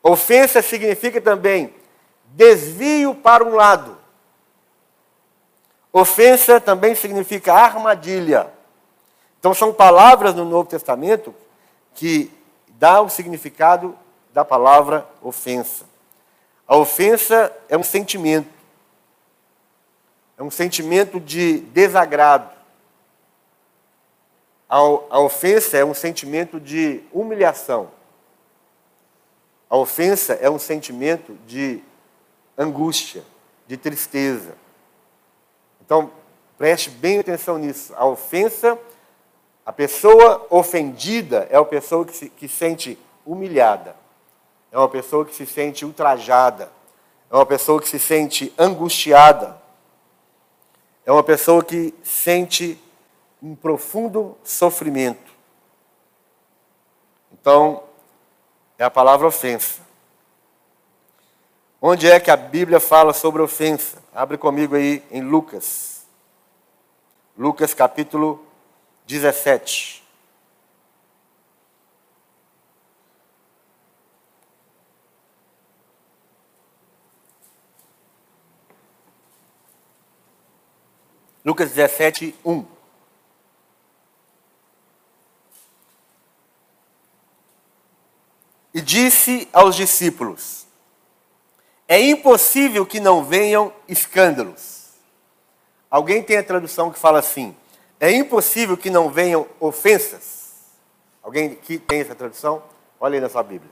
Ofensa 0.00 0.62
significa 0.62 1.20
também 1.20 1.74
desvio 2.26 3.12
para 3.12 3.42
um 3.42 3.56
lado. 3.56 3.98
Ofensa 5.92 6.60
também 6.60 6.94
significa 6.94 7.52
armadilha. 7.52 8.52
Então 9.40 9.52
são 9.52 9.74
palavras 9.74 10.36
no 10.36 10.44
Novo 10.44 10.68
Testamento 10.68 11.34
que 11.96 12.30
dá 12.78 13.00
o 13.00 13.08
significado 13.08 13.98
da 14.36 14.44
palavra 14.44 15.08
ofensa. 15.22 15.86
A 16.68 16.76
ofensa 16.76 17.50
é 17.70 17.76
um 17.78 17.82
sentimento. 17.82 18.50
É 20.36 20.42
um 20.42 20.50
sentimento 20.50 21.18
de 21.18 21.60
desagrado. 21.60 22.50
A, 24.68 24.76
a 24.76 25.20
ofensa 25.20 25.78
é 25.78 25.84
um 25.86 25.94
sentimento 25.94 26.60
de 26.60 27.02
humilhação. 27.10 27.90
A 29.70 29.76
ofensa 29.78 30.34
é 30.34 30.50
um 30.50 30.58
sentimento 30.58 31.32
de 31.46 31.82
angústia, 32.58 33.24
de 33.66 33.78
tristeza. 33.78 34.54
Então, 35.80 36.10
preste 36.58 36.90
bem 36.90 37.20
atenção 37.20 37.56
nisso. 37.56 37.94
A 37.96 38.04
ofensa 38.04 38.78
a 39.64 39.72
pessoa 39.72 40.46
ofendida 40.50 41.48
é 41.50 41.58
uma 41.58 41.64
pessoa 41.64 42.04
que 42.04 42.14
se 42.14 42.28
que 42.28 42.46
sente 42.46 42.98
humilhada, 43.24 43.96
é 44.76 44.78
uma 44.78 44.90
pessoa 44.90 45.24
que 45.24 45.34
se 45.34 45.46
sente 45.46 45.86
ultrajada, 45.86 46.70
é 47.30 47.34
uma 47.34 47.46
pessoa 47.46 47.80
que 47.80 47.88
se 47.88 47.98
sente 47.98 48.52
angustiada, 48.58 49.56
é 51.06 51.10
uma 51.10 51.22
pessoa 51.22 51.64
que 51.64 51.94
sente 52.04 52.78
um 53.42 53.54
profundo 53.56 54.36
sofrimento. 54.44 55.32
Então, 57.32 57.84
é 58.78 58.84
a 58.84 58.90
palavra 58.90 59.26
ofensa. 59.26 59.80
Onde 61.80 62.10
é 62.10 62.20
que 62.20 62.30
a 62.30 62.36
Bíblia 62.36 62.78
fala 62.78 63.14
sobre 63.14 63.40
ofensa? 63.40 64.04
Abre 64.14 64.36
comigo 64.36 64.76
aí 64.76 65.02
em 65.10 65.22
Lucas. 65.22 66.04
Lucas 67.34 67.72
capítulo 67.72 68.44
17. 69.06 70.05
Lucas 81.46 81.70
17, 81.70 82.34
1. 82.44 82.64
E 88.74 88.80
disse 88.80 89.48
aos 89.52 89.76
discípulos: 89.76 90.66
É 91.86 92.00
impossível 92.00 92.84
que 92.84 92.98
não 92.98 93.24
venham 93.24 93.72
escândalos. 93.86 94.88
Alguém 95.88 96.20
tem 96.20 96.36
a 96.36 96.42
tradução 96.42 96.90
que 96.90 96.98
fala 96.98 97.20
assim: 97.20 97.54
É 98.00 98.10
impossível 98.10 98.76
que 98.76 98.90
não 98.90 99.08
venham 99.08 99.46
ofensas. 99.60 100.50
Alguém 101.22 101.54
que 101.54 101.78
tem 101.78 102.00
essa 102.00 102.16
tradução? 102.16 102.60
Olha 102.98 103.14
aí 103.14 103.20
na 103.20 103.28
sua 103.28 103.44
Bíblia. 103.44 103.70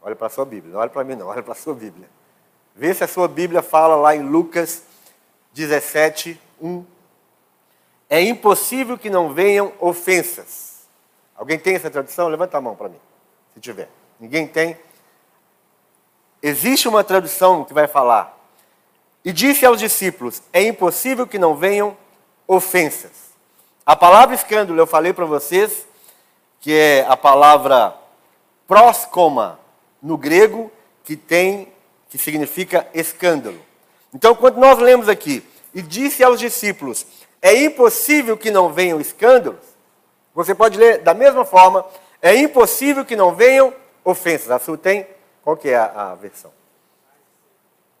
Olha 0.00 0.16
para 0.16 0.28
a 0.28 0.30
sua 0.30 0.46
Bíblia. 0.46 0.72
Não 0.72 0.80
olha 0.80 0.88
para 0.88 1.04
mim, 1.04 1.14
não. 1.14 1.26
Olha 1.26 1.42
para 1.42 1.52
a 1.52 1.56
sua 1.56 1.74
Bíblia. 1.74 2.08
Vê 2.74 2.94
se 2.94 3.04
a 3.04 3.08
sua 3.08 3.28
Bíblia 3.28 3.60
fala 3.60 3.96
lá 3.96 4.16
em 4.16 4.22
Lucas 4.22 4.82
17, 5.52 6.40
1. 6.60 6.84
É 8.08 8.20
impossível 8.20 8.98
que 8.98 9.08
não 9.08 9.32
venham 9.32 9.72
ofensas. 9.78 10.80
Alguém 11.36 11.58
tem 11.58 11.74
essa 11.74 11.90
tradução? 11.90 12.28
Levanta 12.28 12.58
a 12.58 12.60
mão 12.60 12.74
para 12.74 12.88
mim, 12.88 13.00
se 13.54 13.60
tiver. 13.60 13.88
Ninguém 14.18 14.46
tem? 14.46 14.76
Existe 16.42 16.88
uma 16.88 17.04
tradução 17.04 17.64
que 17.64 17.72
vai 17.72 17.86
falar. 17.86 18.38
E 19.24 19.32
disse 19.32 19.64
aos 19.64 19.78
discípulos: 19.78 20.42
É 20.52 20.62
impossível 20.62 21.26
que 21.26 21.38
não 21.38 21.54
venham 21.54 21.96
ofensas. 22.46 23.30
A 23.84 23.94
palavra 23.94 24.34
escândalo, 24.34 24.78
eu 24.78 24.86
falei 24.86 25.12
para 25.12 25.24
vocês, 25.24 25.86
que 26.60 26.72
é 26.72 27.06
a 27.08 27.16
palavra 27.16 27.94
próscoma 28.66 29.58
no 30.02 30.16
grego, 30.16 30.70
que 31.04 31.16
tem, 31.16 31.72
que 32.08 32.18
significa 32.18 32.86
escândalo. 32.94 33.60
Então, 34.14 34.34
quando 34.34 34.56
nós 34.56 34.78
lemos 34.78 35.08
aqui, 35.08 35.44
e 35.74 35.82
disse 35.82 36.22
aos 36.22 36.38
discípulos: 36.38 37.06
É 37.40 37.54
impossível 37.54 38.36
que 38.36 38.50
não 38.50 38.72
venham 38.72 39.00
escândalos. 39.00 39.64
Você 40.34 40.54
pode 40.54 40.78
ler 40.78 40.98
da 40.98 41.14
mesma 41.14 41.44
forma: 41.44 41.84
É 42.20 42.34
impossível 42.34 43.04
que 43.04 43.16
não 43.16 43.34
venham 43.34 43.74
ofensas. 44.04 44.50
A 44.50 44.58
sua 44.58 44.76
tem? 44.76 45.06
Qual 45.42 45.56
que 45.56 45.68
é 45.68 45.76
a, 45.76 46.12
a 46.12 46.14
versão? 46.14 46.52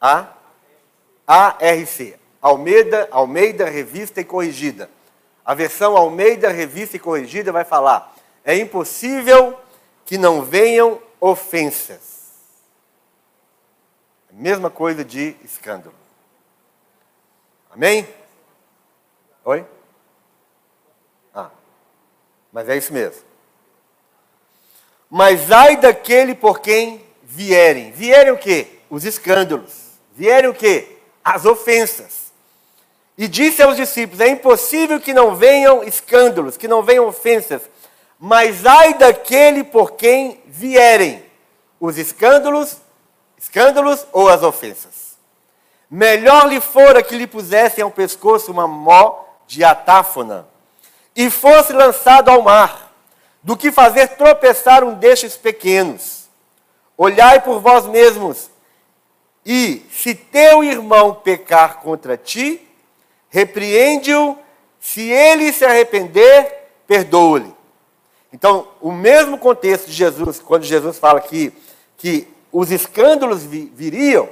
A? 0.00 0.28
ARC. 1.26 2.18
Almeida, 2.42 3.06
Almeida 3.10 3.68
Revista 3.68 4.20
e 4.20 4.24
Corrigida. 4.24 4.88
A 5.44 5.54
versão 5.54 5.96
Almeida 5.96 6.48
Revista 6.50 6.96
e 6.96 7.00
Corrigida 7.00 7.52
vai 7.52 7.64
falar: 7.64 8.14
é 8.44 8.56
impossível 8.56 9.58
que 10.04 10.16
não 10.16 10.42
venham 10.42 11.00
ofensas. 11.20 12.30
Mesma 14.32 14.70
coisa 14.70 15.04
de 15.04 15.36
escândalo. 15.44 15.99
Amém? 17.70 18.06
Oi? 19.44 19.64
Ah, 21.34 21.50
mas 22.52 22.68
é 22.68 22.76
isso 22.76 22.92
mesmo. 22.92 23.22
Mas 25.08 25.50
ai 25.50 25.76
daquele 25.76 26.34
por 26.34 26.60
quem 26.60 27.04
vierem. 27.22 27.90
Vierem 27.92 28.32
o 28.32 28.38
quê? 28.38 28.78
Os 28.88 29.04
escândalos. 29.04 29.72
Vierem 30.12 30.50
o 30.50 30.54
quê? 30.54 30.98
As 31.22 31.44
ofensas. 31.44 32.32
E 33.16 33.28
disse 33.28 33.62
aos 33.62 33.76
discípulos: 33.76 34.20
É 34.20 34.28
impossível 34.28 35.00
que 35.00 35.12
não 35.12 35.36
venham 35.36 35.82
escândalos, 35.84 36.56
que 36.56 36.68
não 36.68 36.82
venham 36.82 37.06
ofensas. 37.06 37.62
Mas 38.18 38.66
ai 38.66 38.94
daquele 38.94 39.64
por 39.64 39.92
quem 39.92 40.42
vierem 40.46 41.24
os 41.78 41.96
escândalos, 41.96 42.76
escândalos 43.38 44.06
ou 44.12 44.28
as 44.28 44.42
ofensas. 44.42 45.09
Melhor 45.90 46.46
lhe 46.46 46.60
fora 46.60 47.02
que 47.02 47.16
lhe 47.16 47.26
pusessem 47.26 47.82
ao 47.82 47.90
pescoço 47.90 48.52
uma 48.52 48.68
mó 48.68 49.24
de 49.46 49.64
atáfona 49.64 50.46
e 51.16 51.28
fosse 51.28 51.72
lançado 51.72 52.28
ao 52.28 52.42
mar 52.42 52.94
do 53.42 53.56
que 53.56 53.72
fazer 53.72 54.08
tropeçar 54.08 54.84
um 54.84 54.94
destes 54.94 55.36
pequenos. 55.36 56.28
Olhai 56.96 57.40
por 57.40 57.58
vós 57.58 57.86
mesmos, 57.86 58.50
e 59.44 59.84
se 59.90 60.14
teu 60.14 60.62
irmão 60.62 61.14
pecar 61.14 61.78
contra 61.78 62.16
ti, 62.16 62.60
repreende-o, 63.28 64.38
se 64.78 65.10
ele 65.10 65.52
se 65.52 65.64
arrepender, 65.64 66.68
perdoa-lhe. 66.86 67.52
Então, 68.32 68.68
o 68.80 68.92
mesmo 68.92 69.38
contexto 69.38 69.86
de 69.86 69.92
Jesus, 69.92 70.38
quando 70.38 70.62
Jesus 70.62 70.98
fala 70.98 71.20
que, 71.20 71.52
que 71.96 72.28
os 72.52 72.70
escândalos 72.70 73.42
viriam, 73.42 74.28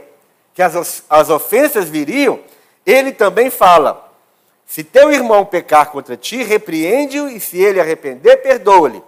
que 0.59 0.63
as, 0.63 1.05
as 1.09 1.31
ofensas 1.31 1.89
viriam, 1.89 2.41
ele 2.85 3.13
também 3.13 3.49
fala: 3.49 4.13
se 4.67 4.83
teu 4.83 5.13
irmão 5.13 5.45
pecar 5.45 5.93
contra 5.93 6.17
ti, 6.17 6.43
repreende-o, 6.43 7.29
e 7.29 7.39
se 7.39 7.63
ele 7.63 7.81
arrepender, 7.81 8.39
perdoa-lhe. 8.39 9.01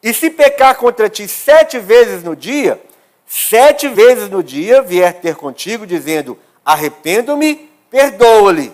E 0.00 0.14
se 0.14 0.30
pecar 0.30 0.76
contra 0.76 1.08
ti 1.08 1.26
sete 1.26 1.80
vezes 1.80 2.22
no 2.22 2.36
dia, 2.36 2.80
sete 3.26 3.88
vezes 3.88 4.30
no 4.30 4.40
dia 4.40 4.80
vier 4.80 5.14
ter 5.14 5.34
contigo, 5.34 5.84
dizendo: 5.84 6.38
arrependo-me, 6.64 7.68
perdoa-lhe. 7.90 8.72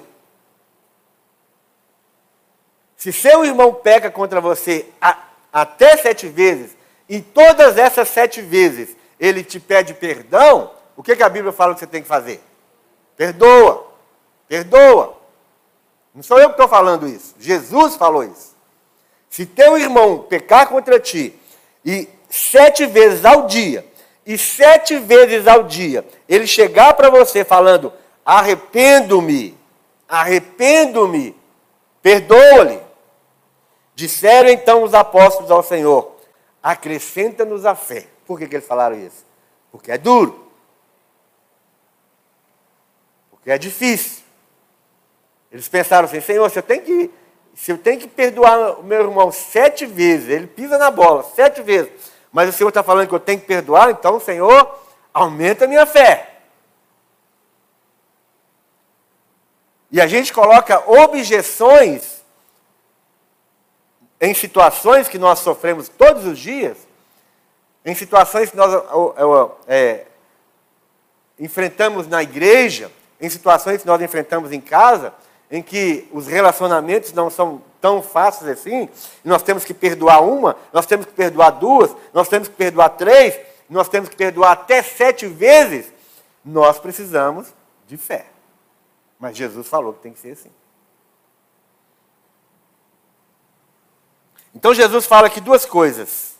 Se 2.99 3.15
seu 3.15 3.47
irmão 3.47 3.73
peca 3.73 4.11
contra 4.11 4.43
você 4.43 4.91
a, 5.01 5.17
até 5.51 5.97
sete 5.97 6.29
vezes, 6.29 6.77
e 7.09 7.23
todas 7.23 7.79
essas 7.79 8.11
sete 8.11 8.43
vezes 8.43 8.95
ele 9.19 9.43
te 9.43 9.59
pede 9.59 9.95
perdão, 9.95 10.74
o 10.97 11.03
que, 11.03 11.17
que 11.17 11.23
a 11.23 11.29
Bíblia 11.29 11.53
fala 11.53 11.75
que 11.75 11.81
você 11.81 11.87
tem 11.87 12.03
que 12.03 12.09
fazer? 12.09 12.43
Perdoa, 13.17 13.87
perdoa. 14.49 15.17
Não 16.15 16.23
sou 16.23 16.39
eu 16.39 16.47
que 16.47 16.55
estou 16.55 16.69
falando 16.69 17.09
isso. 17.09 17.35
Jesus 17.39 17.97
falou 17.97 18.23
isso. 18.23 18.55
Se 19.29 19.45
teu 19.45 19.77
irmão 19.77 20.21
pecar 20.21 20.69
contra 20.69 21.01
ti, 21.01 21.37
e 21.85 22.09
sete 22.31 22.87
vezes 22.87 23.25
ao 23.25 23.47
dia, 23.47 23.85
e 24.25 24.39
sete 24.39 24.97
vezes 24.99 25.47
ao 25.47 25.65
dia, 25.65 26.07
ele 26.29 26.47
chegar 26.47 26.95
para 26.95 27.11
você 27.11 27.45
falando: 27.45 27.93
arrependo-me, 28.25 29.59
arrependo-me, 30.09 31.37
perdoa-lhe. 32.01 32.81
Disseram 33.97 34.49
então 34.49 34.85
os 34.85 34.95
apóstolos 34.95 35.51
ao 35.51 35.63
Senhor: 35.63 36.13
acrescenta-nos 36.63 37.67
a 37.67 37.75
fé. 37.75 38.07
Por 38.25 38.39
que, 38.39 38.47
que 38.47 38.57
eles 38.57 38.67
falaram 38.67 38.97
isso? 38.97 39.25
Porque 39.73 39.91
é 39.91 39.99
duro. 39.99 40.44
É 43.47 43.59
difícil. 43.59 44.23
Eles 45.51 45.69
pensaram 45.69 46.07
assim, 46.07 46.21
Senhor, 46.21 46.49
você 46.49 46.61
tem 46.61 46.81
que, 46.81 47.11
se 47.55 47.71
eu 47.71 47.79
tenho 47.79 48.01
que 48.01 48.09
perdoar 48.09 48.81
o 48.81 48.83
meu 48.83 49.03
irmão 49.03 49.31
sete 49.31 49.87
vezes, 49.87 50.29
ele 50.29 50.47
pisa 50.47 50.79
na 50.79 50.91
bola 50.91 51.23
sete 51.35 51.63
vezes, 51.63 51.93
mas 52.33 52.49
o 52.49 52.53
Senhor 52.53 52.71
está 52.71 52.83
falando 52.83 53.07
que 53.07 53.15
eu 53.15 53.21
tenho 53.21 53.41
que 53.41 53.47
perdoar, 53.47 53.91
então, 53.91 54.19
Senhor, 54.19 54.81
aumenta 55.13 55.65
a 55.65 55.69
minha 55.69 55.87
fé. 55.87 56.35
E 59.93 60.01
a 60.01 60.09
gente 60.09 60.33
coloca 60.33 60.83
objeções 60.91 62.25
em 64.21 64.35
situações 64.35 65.09
que 65.09 65.19
nós 65.19 65.39
sofremos 65.39 65.89
todos 65.89 66.25
os 66.25 66.37
dias, 66.37 66.77
em 67.85 67.95
situações 67.95 68.51
que 68.51 68.57
nós 68.57 68.73
é, 69.69 70.07
enfrentamos 71.39 72.09
na 72.09 72.25
igreja, 72.25 72.91
em 73.25 73.31
situações 73.31 73.81
que 73.81 73.87
nós 73.87 74.01
enfrentamos 74.03 74.53
em 74.53 74.61
casa, 74.61 75.15
em 75.51 75.63
que 75.63 76.09
os 76.13 76.27
relacionamentos 76.27 77.13
não 77.13 77.31
são 77.31 77.63
tão 77.81 78.03
fáceis 78.03 78.51
assim, 78.51 78.89
nós 79.25 79.43
temos 79.43 79.65
que 79.65 79.73
perdoar 79.73 80.23
uma, 80.23 80.57
nós 80.73 80.85
temos 80.85 81.07
que 81.07 81.13
perdoar 81.13 81.51
duas, 81.53 81.95
nós 82.13 82.29
temos 82.29 82.49
que 82.49 82.55
perdoar 82.55 82.91
três, 82.91 83.39
nós 83.69 83.89
temos 83.89 84.09
que 84.09 84.17
perdoar 84.17 84.53
até 84.53 84.83
sete 84.83 85.27
vezes, 85.27 85.87
nós 86.45 86.79
precisamos 86.79 87.49
de 87.87 87.97
fé. 87.97 88.27
Mas 89.19 89.37
Jesus 89.37 89.67
falou 89.67 89.95
que 89.95 90.03
tem 90.03 90.13
que 90.13 90.21
ser 90.21 90.33
assim. 90.33 90.51
Então 94.55 94.75
Jesus 94.75 95.07
fala 95.07 95.29
aqui 95.29 95.41
duas 95.41 95.65
coisas. 95.65 96.34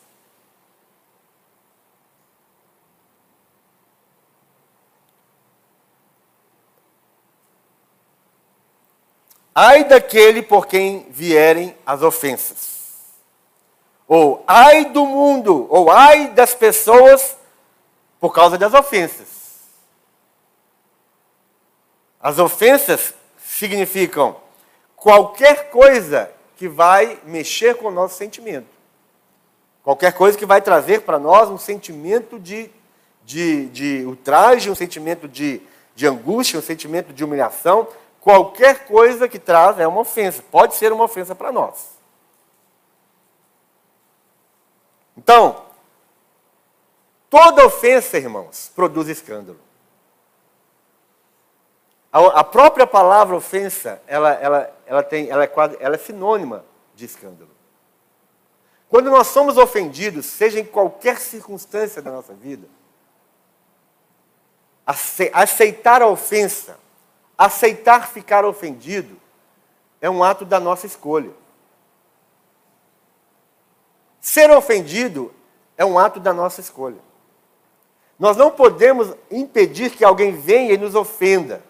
Ai 9.55 9.85
daquele 9.85 10.43
por 10.43 10.67
quem 10.67 11.07
vierem 11.11 11.77
as 11.87 12.03
ofensas. 12.03 12.75
Ou 14.09 14.43
ai 14.47 14.87
do 14.87 15.07
mundo, 15.07 15.67
ou 15.71 15.91
ai 15.91 16.29
das 16.29 16.55
pessoas 16.55 17.37
por 18.19 18.35
causa 18.35 18.59
das 18.59 18.75
ofensas. 18.75 19.29
As 22.21 22.39
ofensas 22.39 23.15
significam 23.39 24.37
qualquer 24.97 25.71
coisa 25.71 26.31
que 26.57 26.67
vai 26.67 27.21
mexer 27.25 27.77
com 27.77 27.89
o 27.89 27.91
nosso 27.91 28.17
sentimento. 28.17 28.67
Qualquer 29.83 30.15
coisa 30.15 30.37
que 30.37 30.47
vai 30.47 30.63
trazer 30.63 31.03
para 31.03 31.19
nós 31.19 31.51
um 31.51 31.59
sentimento 31.59 32.41
de, 32.41 32.71
de, 33.23 33.67
de 33.67 34.05
ultraje, 34.07 34.71
um 34.71 34.75
sentimento 34.75 35.29
de, 35.29 35.61
de 35.95 36.07
angústia, 36.07 36.59
um 36.59 36.63
sentimento 36.63 37.13
de 37.13 37.23
humilhação, 37.23 37.87
qualquer 38.25 38.87
coisa 38.87 39.29
que 39.29 39.39
traz 39.39 39.79
é 39.79 39.87
uma 39.87 40.01
ofensa, 40.01 40.43
pode 40.51 40.75
ser 40.75 40.91
uma 40.93 41.05
ofensa 41.05 41.35
para 41.35 41.53
nós. 41.53 41.93
Então, 45.17 45.65
Toda 47.35 47.67
ofensa, 47.67 48.17
irmãos, 48.17 48.71
produz 48.77 49.09
escândalo. 49.09 49.59
A, 52.13 52.45
própria 52.45 52.87
palavra 52.87 53.35
ofensa, 53.35 54.01
ela, 54.07 54.31
ela, 54.35 54.77
ela, 54.87 55.03
tem, 55.03 55.29
ela, 55.29 55.43
é 55.43 55.49
quase, 55.49 55.77
ela 55.81 55.97
é 55.97 55.99
sinônima 55.99 56.65
de 56.95 57.05
escândalo. 57.05 57.51
Quando 58.89 59.11
nós 59.11 59.27
somos 59.27 59.59
ofendidos, 59.59 60.27
seja 60.27 60.61
em 60.61 60.65
qualquer 60.65 61.19
circunstância 61.19 62.01
da 62.01 62.13
nossa 62.13 62.33
vida, 62.35 62.69
aceitar 65.33 66.03
a 66.03 66.07
ofensa, 66.07 66.79
aceitar 67.37 68.09
ficar 68.09 68.45
ofendido, 68.45 69.21
é 70.01 70.09
um 70.09 70.23
ato 70.23 70.45
da 70.45 70.61
nossa 70.61 70.87
escolha. 70.87 71.31
Ser 74.21 74.51
ofendido 74.51 75.33
é 75.77 75.85
um 75.85 75.99
ato 75.99 76.21
da 76.21 76.33
nossa 76.33 76.61
escolha. 76.61 76.99
Nós 78.19 78.37
não 78.37 78.51
podemos 78.51 79.15
impedir 79.31 79.91
que 79.91 80.05
alguém 80.05 80.33
venha 80.33 80.73
e 80.73 80.79
nos 80.79 80.95
ofenda. 80.95 81.63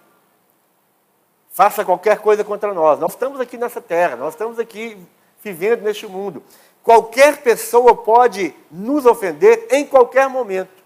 Faça 1.50 1.84
qualquer 1.84 2.18
coisa 2.18 2.44
contra 2.44 2.74
nós. 2.74 2.98
Nós 2.98 3.12
estamos 3.12 3.40
aqui 3.40 3.56
nessa 3.56 3.80
terra, 3.80 4.16
nós 4.16 4.34
estamos 4.34 4.58
aqui 4.58 4.98
vivendo 5.42 5.82
neste 5.82 6.06
mundo. 6.06 6.42
Qualquer 6.82 7.42
pessoa 7.42 7.96
pode 7.96 8.54
nos 8.70 9.06
ofender 9.06 9.66
em 9.70 9.86
qualquer 9.86 10.28
momento. 10.28 10.82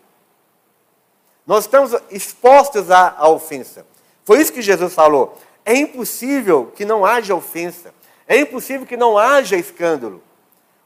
Nós 1.46 1.64
estamos 1.64 1.94
expostos 2.10 2.90
à, 2.90 3.14
à 3.18 3.28
ofensa. 3.28 3.86
Foi 4.28 4.42
isso 4.42 4.52
que 4.52 4.60
Jesus 4.60 4.92
falou. 4.92 5.38
É 5.64 5.74
impossível 5.74 6.70
que 6.76 6.84
não 6.84 7.02
haja 7.02 7.34
ofensa. 7.34 7.94
É 8.26 8.38
impossível 8.38 8.86
que 8.86 8.94
não 8.94 9.16
haja 9.16 9.56
escândalo. 9.56 10.22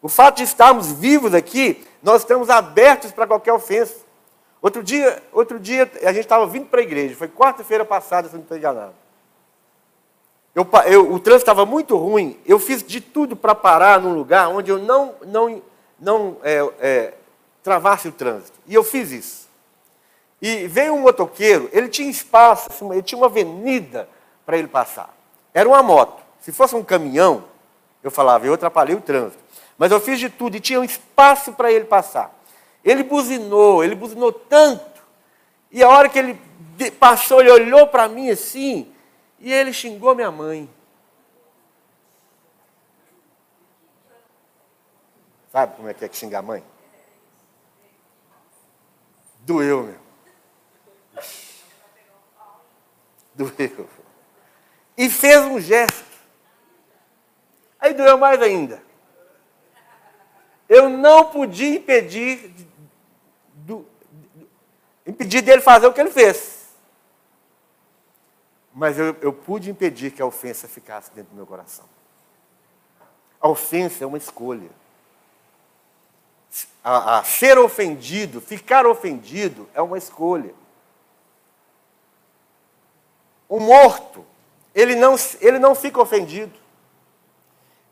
O 0.00 0.08
fato 0.08 0.36
de 0.36 0.44
estarmos 0.44 0.92
vivos 0.92 1.34
aqui, 1.34 1.84
nós 2.00 2.22
estamos 2.22 2.48
abertos 2.48 3.10
para 3.10 3.26
qualquer 3.26 3.52
ofensa. 3.52 3.96
Outro 4.60 4.80
dia, 4.80 5.20
outro 5.32 5.58
dia 5.58 5.90
a 6.04 6.12
gente 6.12 6.20
estava 6.20 6.46
vindo 6.46 6.66
para 6.66 6.78
a 6.78 6.84
igreja, 6.84 7.16
foi 7.16 7.26
quarta-feira 7.26 7.84
passada, 7.84 8.28
se 8.28 8.34
não 8.34 8.42
estou 8.42 8.56
enganado. 8.56 8.94
Eu, 10.54 10.64
eu, 10.86 11.12
o 11.12 11.18
trânsito 11.18 11.42
estava 11.42 11.66
muito 11.66 11.96
ruim, 11.96 12.38
eu 12.46 12.60
fiz 12.60 12.80
de 12.80 13.00
tudo 13.00 13.34
para 13.34 13.56
parar 13.56 14.00
num 14.00 14.14
lugar 14.14 14.50
onde 14.50 14.70
eu 14.70 14.78
não, 14.78 15.16
não, 15.26 15.60
não 15.98 16.36
é, 16.44 16.60
é, 16.78 17.14
travasse 17.60 18.06
o 18.06 18.12
trânsito. 18.12 18.56
E 18.68 18.74
eu 18.74 18.84
fiz 18.84 19.10
isso. 19.10 19.41
E 20.42 20.66
veio 20.66 20.94
um 20.94 21.00
motoqueiro, 21.02 21.70
ele 21.72 21.88
tinha 21.88 22.10
espaço, 22.10 22.68
assim, 22.68 22.90
ele 22.90 23.02
tinha 23.02 23.16
uma 23.16 23.28
avenida 23.28 24.08
para 24.44 24.58
ele 24.58 24.66
passar. 24.66 25.14
Era 25.54 25.68
uma 25.68 25.80
moto. 25.84 26.20
Se 26.40 26.50
fosse 26.50 26.74
um 26.74 26.82
caminhão, 26.82 27.44
eu 28.02 28.10
falava, 28.10 28.44
eu 28.44 28.52
atrapalhei 28.52 28.96
o 28.96 29.00
trânsito. 29.00 29.40
Mas 29.78 29.92
eu 29.92 30.00
fiz 30.00 30.18
de 30.18 30.28
tudo 30.28 30.56
e 30.56 30.60
tinha 30.60 30.80
um 30.80 30.84
espaço 30.84 31.52
para 31.52 31.70
ele 31.70 31.84
passar. 31.84 32.36
Ele 32.84 33.04
buzinou, 33.04 33.84
ele 33.84 33.94
buzinou 33.94 34.32
tanto. 34.32 35.00
E 35.70 35.80
a 35.80 35.88
hora 35.88 36.08
que 36.08 36.18
ele 36.18 36.36
passou, 36.98 37.40
ele 37.40 37.52
olhou 37.52 37.86
para 37.86 38.08
mim 38.08 38.28
assim, 38.28 38.92
e 39.38 39.52
ele 39.52 39.72
xingou 39.72 40.12
minha 40.12 40.32
mãe. 40.32 40.68
Sabe 45.52 45.76
como 45.76 45.88
é 45.88 45.94
que 45.94 46.04
é 46.04 46.08
que 46.08 46.16
xingar 46.16 46.40
a 46.40 46.42
mãe? 46.42 46.64
Doeu, 49.40 49.84
meu. 49.84 50.02
E 54.96 55.08
fez 55.08 55.42
um 55.44 55.60
gesto. 55.60 56.04
Aí 57.78 57.94
doeu 57.94 58.16
mais 58.18 58.40
ainda. 58.40 58.82
Eu 60.68 60.88
não 60.88 61.24
podia 61.24 61.74
impedir, 61.74 62.54
do, 63.54 63.86
impedir 65.06 65.42
dele 65.42 65.60
fazer 65.60 65.86
o 65.86 65.92
que 65.92 66.00
ele 66.00 66.10
fez. 66.10 66.68
Mas 68.72 68.98
eu, 68.98 69.16
eu 69.20 69.32
pude 69.32 69.70
impedir 69.70 70.12
que 70.12 70.22
a 70.22 70.26
ofensa 70.26 70.66
ficasse 70.66 71.10
dentro 71.12 71.30
do 71.30 71.36
meu 71.36 71.46
coração. 71.46 71.84
A 73.40 73.48
ofensa 73.48 74.04
é 74.04 74.06
uma 74.06 74.16
escolha. 74.16 74.70
A, 76.82 77.18
a, 77.18 77.24
ser 77.24 77.58
ofendido, 77.58 78.40
ficar 78.40 78.86
ofendido, 78.86 79.68
é 79.74 79.82
uma 79.82 79.98
escolha. 79.98 80.54
O 83.52 83.60
morto, 83.60 84.24
ele 84.74 84.94
não, 84.94 85.14
ele 85.42 85.58
não 85.58 85.74
fica 85.74 86.00
ofendido. 86.00 86.58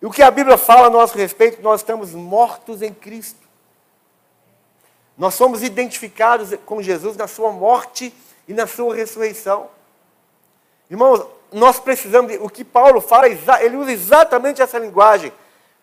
E 0.01 0.07
o 0.07 0.11
que 0.11 0.23
a 0.23 0.31
Bíblia 0.31 0.57
fala 0.57 0.87
a 0.87 0.91
nosso 0.91 1.19
respeito, 1.19 1.61
nós 1.61 1.83
estamos 1.83 2.15
mortos 2.15 2.81
em 2.81 2.95
Cristo. 2.95 3.47
Nós 5.19 5.35
somos 5.35 5.63
identificados 5.63 6.55
com 6.65 6.81
Jesus 6.81 7.15
na 7.15 7.29
sua 7.29 7.53
morte 7.53 8.11
e 8.49 8.55
na 8.55 8.67
sua 8.67 8.95
ressurreição. 8.95 9.69
Irmãos, 10.89 11.27
nós 11.53 11.79
precisamos, 11.79 12.35
o 12.41 12.49
que 12.49 12.65
Paulo 12.65 13.03
fala, 13.03 13.29
ele 13.29 13.77
usa 13.77 13.93
exatamente 13.93 14.63
essa 14.63 14.79
linguagem. 14.79 15.31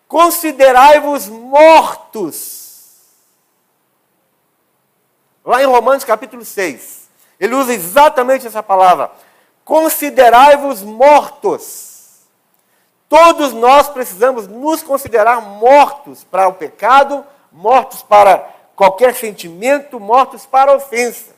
Considerai-vos 0.07 1.27
mortos. 1.27 3.03
Lá 5.45 5.61
em 5.61 5.67
Romanos 5.67 6.03
capítulo 6.03 6.43
6, 6.43 7.07
ele 7.39 7.53
usa 7.53 7.75
exatamente 7.75 8.47
essa 8.47 8.63
palavra. 8.63 9.11
Considerai-vos 9.67 10.81
mortos. 10.81 12.21
Todos 13.09 13.51
nós 13.51 13.89
precisamos 13.89 14.47
nos 14.47 14.81
considerar 14.81 15.41
mortos 15.41 16.23
para 16.23 16.47
o 16.47 16.53
pecado, 16.53 17.21
mortos 17.51 18.01
para 18.01 18.49
qualquer 18.77 19.13
sentimento, 19.13 19.99
mortos 19.99 20.45
para 20.45 20.71
a 20.71 20.75
ofensa. 20.75 21.35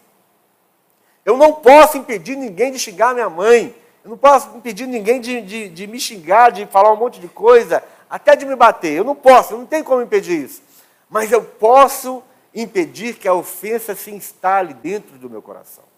Eu 1.26 1.38
não 1.38 1.54
posso 1.54 1.98
impedir 1.98 2.36
ninguém 2.36 2.72
de 2.72 2.78
xingar 2.78 3.16
minha 3.16 3.32
mãe. 3.32 3.76
Eu 4.04 4.12
não 4.12 4.18
posso 4.18 4.56
impedir 4.56 4.86
ninguém 4.86 5.20
de, 5.20 5.42
de, 5.42 5.68
de 5.68 5.88
me 5.88 6.00
xingar, 6.00 6.52
de 6.52 6.68
falar 6.68 6.94
um 6.94 6.98
monte 6.98 7.20
de 7.20 7.28
coisa, 7.28 7.84
até 8.08 8.36
de 8.36 8.46
me 8.46 8.56
bater. 8.56 8.94
Eu 8.94 9.04
não 9.04 9.16
posso, 9.16 9.56
eu 9.56 9.58
não 9.58 9.66
tenho 9.66 9.84
como 9.84 10.04
impedir 10.04 10.46
isso. 10.46 10.62
Mas 11.10 11.32
eu 11.32 11.42
posso 11.42 12.22
impedir 12.54 13.16
que 13.16 13.28
a 13.28 13.34
ofensa 13.34 13.96
se 13.96 14.12
instale 14.12 14.76
dentro 14.76 15.18
do 15.18 15.28
meu 15.28 15.42
coração. 15.42 15.89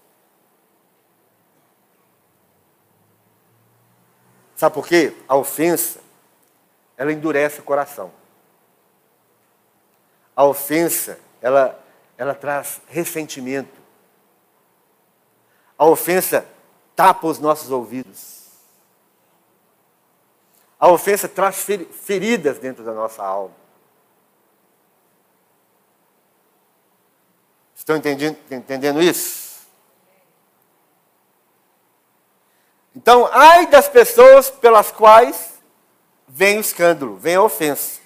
Sabe 4.62 4.76
por 4.76 4.86
quê? 4.86 5.18
A 5.28 5.36
ofensa, 5.36 6.00
ela 6.96 7.12
endurece 7.12 7.60
o 7.60 7.64
coração. 7.64 8.12
A 10.36 10.46
ofensa, 10.46 11.20
ela, 11.42 11.84
ela 12.16 12.36
traz 12.36 12.80
ressentimento. 12.86 13.76
A 15.76 15.86
ofensa 15.88 16.46
tapa 16.96 17.26
os 17.26 17.40
nossos 17.40 17.72
ouvidos. 17.72 18.50
A 20.80 20.90
ofensa 20.90 21.28
traz 21.28 21.66
feridas 21.92 22.60
dentro 22.60 22.84
da 22.84 22.94
nossa 22.94 23.24
alma. 23.24 23.56
Estão 27.74 27.98
entendendo, 27.98 28.38
entendendo 28.52 29.02
isso? 29.02 29.51
Então, 32.96 33.30
ai 33.32 33.68
das 33.68 33.88
pessoas 33.88 34.50
pelas 34.50 34.92
quais 34.92 35.54
vem 36.28 36.58
o 36.58 36.62
escândalo, 36.62 37.16
vem 37.16 37.36
a 37.36 37.44
ofensa. 37.44 38.02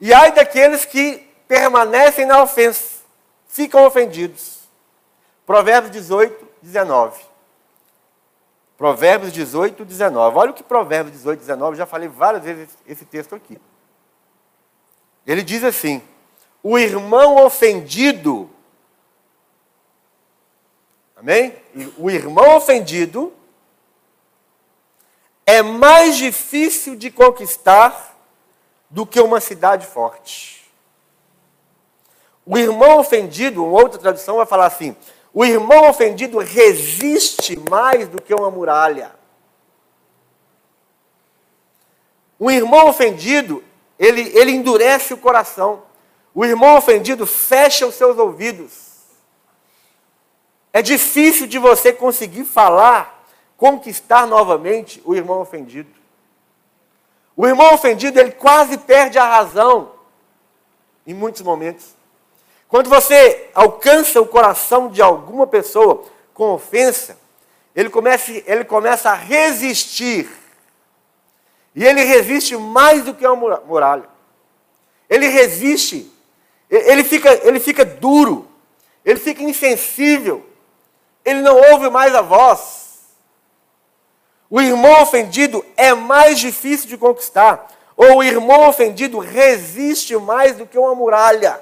E 0.00 0.12
ai 0.12 0.32
daqueles 0.32 0.84
que 0.84 1.18
permanecem 1.48 2.26
na 2.26 2.42
ofensa, 2.42 3.02
ficam 3.46 3.84
ofendidos. 3.84 4.60
Provérbios 5.46 5.92
18, 5.92 6.48
19. 6.62 7.22
Provérbios 8.76 9.32
18, 9.32 9.84
19. 9.84 10.36
Olha 10.36 10.50
o 10.50 10.54
que 10.54 10.62
Provérbios 10.62 11.16
18, 11.16 11.40
19, 11.40 11.76
já 11.76 11.86
falei 11.86 12.08
várias 12.08 12.42
vezes 12.42 12.76
esse 12.86 13.04
texto 13.04 13.34
aqui. 13.34 13.58
Ele 15.26 15.42
diz 15.42 15.62
assim: 15.62 16.02
O 16.62 16.78
irmão 16.78 17.44
ofendido, 17.44 18.50
amém? 21.16 21.54
O 21.96 22.10
irmão 22.10 22.56
ofendido 22.56 23.32
é 25.46 25.62
mais 25.62 26.16
difícil 26.16 26.96
de 26.96 27.10
conquistar 27.10 28.16
do 28.88 29.06
que 29.06 29.20
uma 29.20 29.40
cidade 29.40 29.86
forte. 29.86 30.70
O 32.44 32.58
irmão 32.58 32.98
ofendido, 32.98 33.64
uma 33.64 33.80
outra 33.80 33.98
tradução 33.98 34.36
vai 34.36 34.46
falar 34.46 34.66
assim: 34.66 34.96
o 35.32 35.44
irmão 35.44 35.88
ofendido 35.88 36.38
resiste 36.38 37.58
mais 37.70 38.08
do 38.08 38.20
que 38.20 38.34
uma 38.34 38.50
muralha. 38.50 39.12
O 42.38 42.50
irmão 42.50 42.88
ofendido, 42.88 43.62
ele, 43.98 44.22
ele 44.36 44.50
endurece 44.50 45.14
o 45.14 45.18
coração. 45.18 45.84
O 46.34 46.44
irmão 46.44 46.76
ofendido 46.76 47.26
fecha 47.26 47.86
os 47.86 47.94
seus 47.94 48.18
ouvidos. 48.18 48.92
É 50.72 50.82
difícil 50.82 51.46
de 51.46 51.58
você 51.58 51.92
conseguir 51.92 52.44
falar, 52.44 53.11
conquistar 53.62 54.26
novamente 54.26 55.00
o 55.04 55.14
irmão 55.14 55.40
ofendido. 55.40 55.88
O 57.36 57.46
irmão 57.46 57.72
ofendido, 57.72 58.18
ele 58.18 58.32
quase 58.32 58.76
perde 58.76 59.20
a 59.20 59.24
razão 59.24 59.92
em 61.06 61.14
muitos 61.14 61.42
momentos. 61.42 61.94
Quando 62.66 62.90
você 62.90 63.50
alcança 63.54 64.20
o 64.20 64.26
coração 64.26 64.88
de 64.88 65.00
alguma 65.00 65.46
pessoa 65.46 66.04
com 66.34 66.50
ofensa, 66.50 67.16
ele 67.72 67.88
começa, 67.88 68.32
ele 68.32 68.64
começa 68.64 69.10
a 69.10 69.14
resistir. 69.14 70.28
E 71.72 71.84
ele 71.84 72.02
resiste 72.02 72.56
mais 72.56 73.04
do 73.04 73.14
que 73.14 73.24
uma 73.24 73.60
muralha. 73.60 74.08
Ele 75.08 75.28
resiste. 75.28 76.12
Ele 76.68 77.04
fica, 77.04 77.32
ele 77.46 77.60
fica 77.60 77.84
duro. 77.84 78.48
Ele 79.04 79.20
fica 79.20 79.40
insensível. 79.40 80.44
Ele 81.24 81.42
não 81.42 81.54
ouve 81.70 81.88
mais 81.90 82.12
a 82.12 82.22
voz. 82.22 82.81
O 84.54 84.60
irmão 84.60 85.00
ofendido 85.00 85.64
é 85.78 85.94
mais 85.94 86.38
difícil 86.38 86.86
de 86.86 86.98
conquistar. 86.98 87.72
Ou 87.96 88.18
o 88.18 88.22
irmão 88.22 88.68
ofendido 88.68 89.18
resiste 89.18 90.14
mais 90.14 90.56
do 90.56 90.66
que 90.66 90.78
uma 90.78 90.94
muralha. 90.94 91.58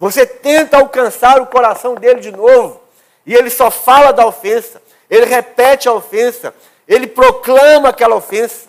Você 0.00 0.24
tenta 0.24 0.78
alcançar 0.78 1.42
o 1.42 1.46
coração 1.46 1.94
dele 1.94 2.20
de 2.20 2.32
novo, 2.32 2.80
e 3.26 3.34
ele 3.34 3.50
só 3.50 3.70
fala 3.70 4.12
da 4.12 4.26
ofensa, 4.26 4.80
ele 5.10 5.26
repete 5.26 5.90
a 5.90 5.92
ofensa, 5.92 6.54
ele 6.88 7.06
proclama 7.06 7.90
aquela 7.90 8.16
ofensa. 8.16 8.68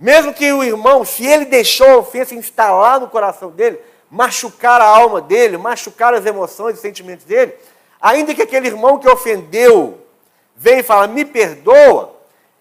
Mesmo 0.00 0.34
que 0.34 0.52
o 0.52 0.64
irmão, 0.64 1.04
se 1.04 1.24
ele 1.24 1.44
deixou 1.44 1.88
a 1.88 1.98
ofensa 1.98 2.34
instalar 2.34 2.98
no 2.98 3.08
coração 3.08 3.52
dele, 3.52 3.78
machucar 4.10 4.80
a 4.80 4.84
alma 4.84 5.20
dele, 5.20 5.56
machucar 5.56 6.12
as 6.12 6.26
emoções 6.26 6.76
e 6.76 6.80
sentimentos 6.80 7.24
dele, 7.24 7.54
ainda 8.02 8.34
que 8.34 8.42
aquele 8.42 8.66
irmão 8.66 8.98
que 8.98 9.08
ofendeu 9.08 10.04
venha 10.56 10.80
e 10.80 10.82
fala, 10.82 11.06
me 11.06 11.24
perdoa, 11.24 12.14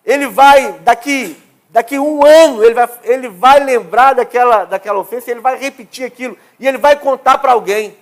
ele 0.06 0.27
vai, 0.27 0.73
daqui 0.80 1.36
Daqui 1.71 1.97
um 1.97 2.25
ano 2.25 2.62
ele 2.62 2.73
vai, 2.73 2.89
ele 3.04 3.30
vai 3.30 3.63
lembrar 3.63 4.13
daquela, 4.13 4.65
daquela 4.65 4.99
ofensa, 4.99 5.32
ele 5.32 5.39
vai 5.39 5.58
repetir 5.58 6.06
aquilo 6.06 6.38
e 6.60 6.67
ele 6.67 6.77
vai 6.77 6.99
contar 6.99 7.38
para 7.38 7.54
alguém. 7.54 7.97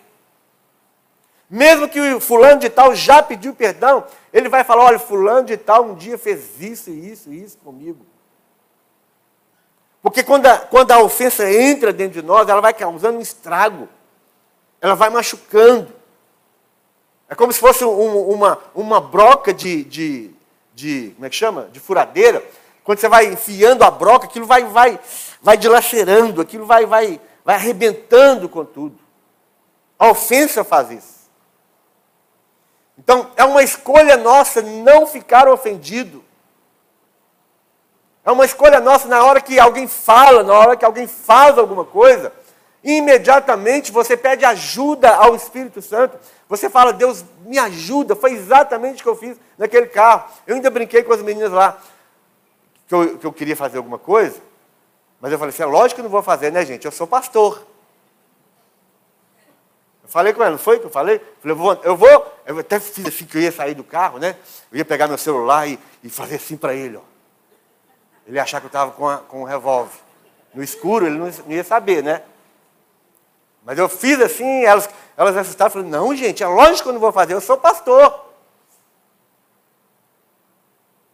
Mesmo 1.47 1.87
que 1.87 1.99
o 1.99 2.19
fulano 2.19 2.59
de 2.59 2.69
tal 2.69 2.95
já 2.95 3.21
pediu 3.21 3.53
perdão, 3.53 4.03
ele 4.33 4.49
vai 4.49 4.63
falar: 4.63 4.85
olha, 4.85 4.97
fulano 4.97 5.45
de 5.45 5.55
tal 5.55 5.85
um 5.85 5.93
dia 5.93 6.17
fez 6.17 6.59
isso, 6.59 6.89
isso, 6.89 7.31
isso 7.31 7.59
comigo. 7.59 8.03
Porque 10.01 10.23
quando 10.23 10.47
a, 10.47 10.57
quando 10.57 10.91
a 10.91 10.99
ofensa 10.99 11.51
entra 11.51 11.93
dentro 11.93 12.21
de 12.21 12.27
nós, 12.27 12.49
ela 12.49 12.61
vai 12.61 12.73
causando 12.73 13.19
um 13.19 13.21
estrago, 13.21 13.87
ela 14.81 14.95
vai 14.95 15.11
machucando. 15.11 15.93
É 17.29 17.35
como 17.35 17.53
se 17.53 17.59
fosse 17.59 17.85
um, 17.85 18.29
uma, 18.31 18.57
uma 18.73 18.99
broca 18.99 19.53
de, 19.53 19.83
de, 19.83 20.31
de, 20.73 21.11
como 21.15 21.25
é 21.25 21.29
que 21.29 21.35
chama? 21.35 21.69
De 21.71 21.79
furadeira 21.79 22.43
quando 22.89 23.01
você 23.01 23.07
vai 23.07 23.27
enfiando 23.27 23.83
a 23.83 23.91
broca, 23.91 24.25
aquilo 24.25 24.47
vai, 24.47 24.63
vai, 24.63 24.99
vai 25.43 25.55
dilacerando, 25.55 26.41
aquilo 26.41 26.65
vai, 26.65 26.87
vai, 26.87 27.21
vai 27.45 27.53
arrebentando 27.53 28.49
com 28.49 28.65
tudo. 28.65 28.97
A 29.99 30.07
ofensa 30.09 30.63
faz 30.63 30.89
isso. 30.89 31.29
Então, 32.97 33.29
é 33.35 33.45
uma 33.45 33.61
escolha 33.61 34.17
nossa 34.17 34.63
não 34.63 35.05
ficar 35.05 35.47
ofendido. 35.47 36.23
É 38.25 38.31
uma 38.31 38.43
escolha 38.43 38.79
nossa 38.79 39.07
na 39.07 39.23
hora 39.23 39.39
que 39.39 39.59
alguém 39.59 39.87
fala, 39.87 40.41
na 40.41 40.53
hora 40.53 40.75
que 40.75 40.83
alguém 40.83 41.05
faz 41.05 41.59
alguma 41.59 41.85
coisa, 41.85 42.33
imediatamente 42.83 43.91
você 43.91 44.15
pede 44.15 44.45
ajuda 44.45 45.15
ao 45.15 45.35
Espírito 45.35 45.81
Santo. 45.81 46.17
Você 46.47 46.69
fala, 46.69 46.91
Deus, 46.93 47.23
me 47.45 47.59
ajuda. 47.59 48.15
Foi 48.15 48.33
exatamente 48.33 49.01
o 49.01 49.03
que 49.03 49.09
eu 49.09 49.15
fiz 49.15 49.37
naquele 49.57 49.87
carro. 49.87 50.29
Eu 50.47 50.55
ainda 50.55 50.69
brinquei 50.69 51.03
com 51.03 51.13
as 51.13 51.21
meninas 51.21 51.51
lá 51.51 51.79
que 52.89 52.95
eu, 52.95 53.17
que 53.19 53.25
eu 53.25 53.31
queria 53.31 53.55
fazer 53.55 53.77
alguma 53.77 53.99
coisa, 53.99 54.41
mas 55.21 55.31
eu 55.31 55.37
falei 55.37 55.53
assim, 55.53 55.61
é 55.61 55.65
lógico 55.67 55.95
que 55.95 56.01
eu 56.01 56.05
não 56.05 56.09
vou 56.09 56.23
fazer, 56.23 56.51
né, 56.51 56.65
gente? 56.65 56.85
Eu 56.85 56.91
sou 56.91 57.05
pastor. 57.05 57.63
Eu 60.01 60.09
falei 60.09 60.33
com 60.33 60.41
ela, 60.41 60.51
não 60.51 60.57
foi 60.57 60.79
que 60.79 60.87
eu 60.87 60.89
falei? 60.89 61.17
Eu 61.43 61.55
falei, 61.55 61.81
eu 61.83 61.95
vou, 61.95 62.33
eu 62.47 62.57
até 62.57 62.79
fiz 62.79 63.05
assim 63.05 63.25
que 63.25 63.37
eu 63.37 63.41
ia 63.43 63.51
sair 63.51 63.75
do 63.75 63.83
carro, 63.83 64.17
né? 64.17 64.35
Eu 64.71 64.79
ia 64.79 64.85
pegar 64.85 65.07
meu 65.07 65.19
celular 65.19 65.67
e, 65.67 65.77
e 66.03 66.09
fazer 66.09 66.37
assim 66.37 66.57
para 66.57 66.73
ele, 66.73 66.97
ó. 66.97 67.01
Ele 68.25 68.37
ia 68.37 68.43
achar 68.43 68.59
que 68.59 68.65
eu 68.65 68.69
estava 68.69 68.91
com, 68.91 69.17
com 69.27 69.41
um 69.41 69.45
revólver. 69.45 69.99
No 70.51 70.63
escuro, 70.63 71.05
ele 71.05 71.17
não, 71.17 71.31
ia 71.47 71.63
saber, 71.63 72.03
né? 72.03 72.23
Mas 73.63 73.77
eu 73.77 73.87
fiz 73.89 74.19
assim, 74.19 74.63
elas, 74.63 74.89
elas 75.15 75.35
assustaram, 75.37 75.71
falaram, 75.71 75.89
não, 75.89 76.15
gente, 76.15 76.43
é 76.43 76.47
lógico 76.47 76.83
que 76.83 76.89
eu 76.89 76.93
não 76.93 76.99
vou 76.99 77.11
fazer, 77.11 77.33
eu 77.33 77.41
sou 77.41 77.57
pastor. 77.57 78.27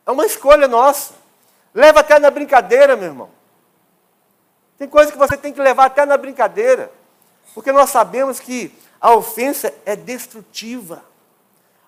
É 0.05 0.11
uma 0.11 0.25
escolha 0.25 0.67
nossa. 0.67 1.13
Leva 1.73 1.99
até 1.99 2.19
na 2.19 2.29
brincadeira, 2.29 2.95
meu 2.95 3.07
irmão. 3.07 3.29
Tem 4.77 4.87
coisa 4.87 5.11
que 5.11 5.17
você 5.17 5.35
tem 5.35 5.51
que 5.51 5.59
levar 5.59 5.85
até 5.85 6.05
na 6.05 6.17
brincadeira. 6.17 6.91
Porque 7.53 7.71
nós 7.71 7.89
sabemos 7.89 8.39
que 8.39 8.73
a 8.99 9.13
ofensa 9.13 9.73
é 9.85 9.95
destrutiva. 9.95 11.03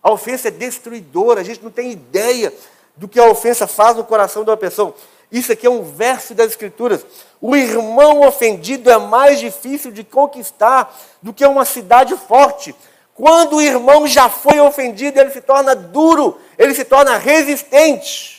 A 0.01 0.11
ofensa 0.11 0.47
é 0.47 0.51
destruidora. 0.51 1.41
A 1.41 1.43
gente 1.43 1.63
não 1.63 1.71
tem 1.71 1.91
ideia 1.91 2.53
do 2.95 3.07
que 3.07 3.19
a 3.19 3.25
ofensa 3.25 3.67
faz 3.67 3.95
no 3.95 4.03
coração 4.03 4.43
de 4.43 4.49
uma 4.49 4.57
pessoa. 4.57 4.95
Isso 5.31 5.51
aqui 5.51 5.67
é 5.67 5.69
um 5.69 5.83
verso 5.83 6.33
das 6.33 6.47
Escrituras. 6.47 7.05
O 7.41 7.55
irmão 7.55 8.21
ofendido 8.21 8.89
é 8.89 8.97
mais 8.97 9.39
difícil 9.39 9.91
de 9.91 10.03
conquistar 10.03 10.95
do 11.21 11.33
que 11.33 11.45
uma 11.45 11.65
cidade 11.65 12.15
forte. 12.15 12.73
Quando 13.13 13.57
o 13.57 13.61
irmão 13.61 14.07
já 14.07 14.29
foi 14.29 14.59
ofendido, 14.59 15.19
ele 15.19 15.31
se 15.31 15.41
torna 15.41 15.75
duro, 15.75 16.39
ele 16.57 16.73
se 16.73 16.85
torna 16.85 17.17
resistente. 17.17 18.37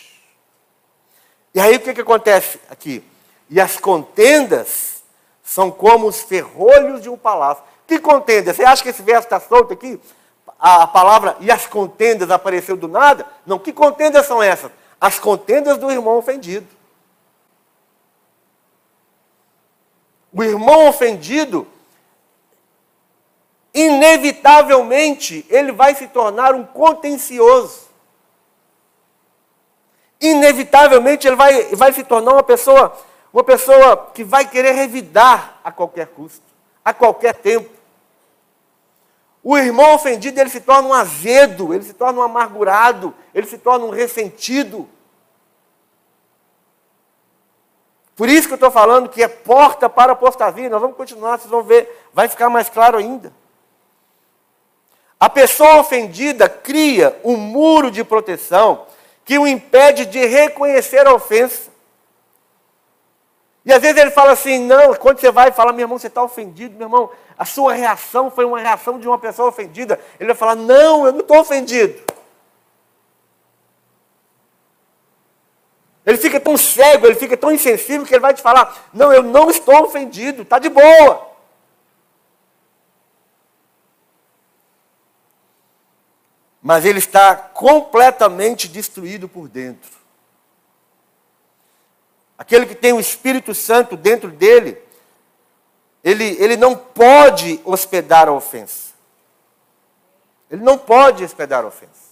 E 1.54 1.60
aí 1.60 1.76
o 1.76 1.80
que, 1.80 1.92
que 1.92 2.00
acontece 2.00 2.60
aqui? 2.70 3.02
E 3.50 3.60
as 3.60 3.78
contendas 3.78 5.02
são 5.42 5.70
como 5.70 6.06
os 6.06 6.20
ferrolhos 6.20 7.02
de 7.02 7.08
um 7.08 7.16
palácio. 7.16 7.64
Que 7.86 7.98
contenda? 7.98 8.54
Você 8.54 8.64
acha 8.64 8.82
que 8.82 8.90
esse 8.90 9.02
verso 9.02 9.26
está 9.26 9.40
solto 9.40 9.72
aqui? 9.72 9.98
A, 10.58 10.84
a 10.84 10.86
palavra 10.86 11.36
e 11.40 11.50
as 11.50 11.66
contendas 11.66 12.30
apareceu 12.30 12.76
do 12.76 12.86
nada? 12.86 13.26
Não, 13.46 13.58
que 13.58 13.72
contendas 13.72 14.26
são 14.26 14.42
essas? 14.42 14.70
As 15.00 15.18
contendas 15.18 15.78
do 15.78 15.90
irmão 15.90 16.18
ofendido. 16.18 16.77
O 20.38 20.42
irmão 20.42 20.88
ofendido, 20.88 21.66
inevitavelmente, 23.74 25.44
ele 25.50 25.72
vai 25.72 25.94
se 25.94 26.06
tornar 26.06 26.54
um 26.54 26.64
contencioso 26.64 27.88
inevitavelmente 30.20 31.26
ele 31.26 31.36
vai, 31.36 31.74
vai 31.76 31.92
se 31.92 32.02
tornar 32.02 32.32
uma 32.32 32.42
pessoa, 32.42 32.96
uma 33.32 33.44
pessoa 33.44 34.10
que 34.12 34.24
vai 34.24 34.44
querer 34.46 34.72
revidar 34.72 35.60
a 35.62 35.70
qualquer 35.70 36.08
custo, 36.08 36.44
a 36.84 36.92
qualquer 36.92 37.34
tempo. 37.34 37.70
O 39.42 39.56
irmão 39.56 39.94
ofendido, 39.94 40.40
ele 40.40 40.50
se 40.50 40.60
torna 40.60 40.88
um 40.88 40.92
azedo, 40.92 41.72
ele 41.72 41.84
se 41.84 41.94
torna 41.94 42.18
um 42.20 42.22
amargurado, 42.22 43.14
ele 43.34 43.46
se 43.46 43.56
torna 43.56 43.86
um 43.86 43.90
ressentido. 43.90 44.88
Por 48.18 48.28
isso 48.28 48.48
que 48.48 48.54
eu 48.54 48.56
estou 48.56 48.72
falando 48.72 49.08
que 49.08 49.22
é 49.22 49.28
porta 49.28 49.88
para 49.88 50.10
a 50.10 50.14
apostasia. 50.14 50.68
Nós 50.68 50.80
vamos 50.80 50.96
continuar, 50.96 51.38
vocês 51.38 51.48
vão 51.48 51.62
ver, 51.62 52.08
vai 52.12 52.26
ficar 52.26 52.50
mais 52.50 52.68
claro 52.68 52.98
ainda. 52.98 53.32
A 55.20 55.30
pessoa 55.30 55.76
ofendida 55.76 56.48
cria 56.48 57.16
um 57.22 57.36
muro 57.36 57.92
de 57.92 58.02
proteção 58.02 58.86
que 59.24 59.38
o 59.38 59.46
impede 59.46 60.04
de 60.04 60.26
reconhecer 60.26 61.06
a 61.06 61.14
ofensa. 61.14 61.70
E 63.64 63.72
às 63.72 63.80
vezes 63.80 63.96
ele 63.96 64.10
fala 64.10 64.32
assim: 64.32 64.64
não, 64.64 64.96
quando 64.96 65.20
você 65.20 65.30
vai 65.30 65.52
falar, 65.52 65.72
meu 65.72 65.84
irmão, 65.84 65.96
você 65.96 66.08
está 66.08 66.20
ofendido, 66.20 66.76
meu 66.76 66.86
irmão, 66.86 67.10
a 67.38 67.44
sua 67.44 67.72
reação 67.72 68.32
foi 68.32 68.44
uma 68.44 68.58
reação 68.58 68.98
de 68.98 69.06
uma 69.06 69.18
pessoa 69.18 69.48
ofendida. 69.48 69.96
Ele 70.18 70.26
vai 70.26 70.36
falar: 70.36 70.56
não, 70.56 71.06
eu 71.06 71.12
não 71.12 71.20
estou 71.20 71.38
ofendido. 71.38 72.02
Ele 76.08 76.16
fica 76.16 76.40
tão 76.40 76.56
cego, 76.56 77.06
ele 77.06 77.16
fica 77.16 77.36
tão 77.36 77.52
insensível 77.52 78.06
que 78.06 78.14
ele 78.14 78.20
vai 78.20 78.32
te 78.32 78.40
falar: 78.40 78.88
não, 78.94 79.12
eu 79.12 79.22
não 79.22 79.50
estou 79.50 79.84
ofendido, 79.84 80.42
está 80.42 80.58
de 80.58 80.68
boa. 80.68 81.28
mas 86.60 86.84
ele 86.84 86.98
está 86.98 87.34
completamente 87.34 88.68
destruído 88.68 89.26
por 89.26 89.48
dentro. 89.48 89.90
Aquele 92.36 92.66
que 92.66 92.74
tem 92.74 92.92
o 92.92 93.00
Espírito 93.00 93.54
Santo 93.54 93.96
dentro 93.96 94.30
dele, 94.30 94.76
ele, 96.04 96.36
ele 96.38 96.58
não 96.58 96.76
pode 96.76 97.58
hospedar 97.64 98.28
a 98.28 98.32
ofensa. 98.32 98.92
Ele 100.50 100.62
não 100.62 100.76
pode 100.76 101.24
hospedar 101.24 101.64
a 101.64 101.68
ofensa. 101.68 102.07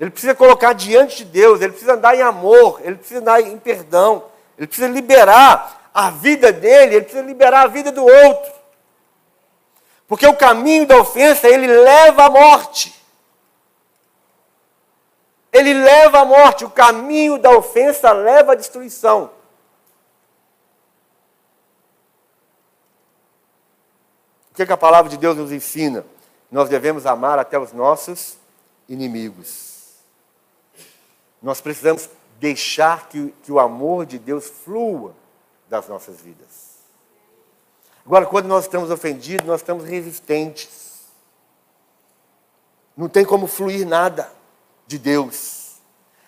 Ele 0.00 0.10
precisa 0.10 0.34
colocar 0.34 0.72
diante 0.72 1.18
de 1.18 1.24
Deus, 1.26 1.60
ele 1.60 1.72
precisa 1.72 1.92
andar 1.92 2.16
em 2.16 2.22
amor, 2.22 2.80
ele 2.82 2.96
precisa 2.96 3.20
andar 3.20 3.40
em 3.40 3.58
perdão, 3.58 4.24
ele 4.56 4.66
precisa 4.66 4.88
liberar 4.88 5.90
a 5.92 6.10
vida 6.10 6.50
dele, 6.50 6.96
ele 6.96 7.04
precisa 7.04 7.22
liberar 7.22 7.64
a 7.64 7.68
vida 7.68 7.92
do 7.92 8.02
outro. 8.02 8.52
Porque 10.08 10.26
o 10.26 10.34
caminho 10.34 10.86
da 10.86 10.96
ofensa, 10.98 11.46
ele 11.46 11.66
leva 11.66 12.24
à 12.24 12.30
morte 12.30 12.98
ele 15.52 15.74
leva 15.74 16.20
à 16.20 16.24
morte. 16.24 16.64
O 16.64 16.70
caminho 16.70 17.38
da 17.38 17.50
ofensa 17.50 18.12
leva 18.12 18.52
à 18.52 18.54
destruição. 18.54 19.30
que, 24.54 24.66
que 24.66 24.72
a 24.72 24.76
palavra 24.76 25.10
de 25.10 25.16
Deus 25.16 25.38
nos 25.38 25.50
ensina? 25.50 26.04
Nós 26.50 26.68
devemos 26.68 27.06
amar 27.06 27.38
até 27.38 27.58
os 27.58 27.72
nossos 27.72 28.36
inimigos. 28.86 29.69
Nós 31.42 31.60
precisamos 31.60 32.08
deixar 32.38 33.08
que, 33.08 33.34
que 33.42 33.52
o 33.52 33.60
amor 33.60 34.06
de 34.06 34.18
Deus 34.18 34.46
flua 34.46 35.14
das 35.68 35.88
nossas 35.88 36.20
vidas. 36.20 36.70
Agora, 38.04 38.26
quando 38.26 38.46
nós 38.46 38.64
estamos 38.64 38.90
ofendidos, 38.90 39.46
nós 39.46 39.60
estamos 39.60 39.84
resistentes. 39.84 41.06
Não 42.96 43.08
tem 43.08 43.24
como 43.24 43.46
fluir 43.46 43.86
nada 43.86 44.32
de 44.86 44.98
Deus. 44.98 45.76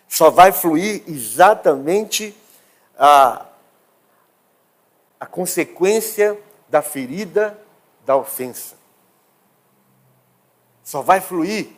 Só 0.08 0.30
vai 0.30 0.52
fluir 0.52 1.02
exatamente 1.06 2.36
a, 2.96 3.46
a 5.18 5.26
consequência 5.26 6.38
da 6.68 6.82
ferida 6.82 7.58
da 8.04 8.16
ofensa. 8.16 8.76
Só 10.84 11.02
vai 11.02 11.20
fluir 11.20 11.72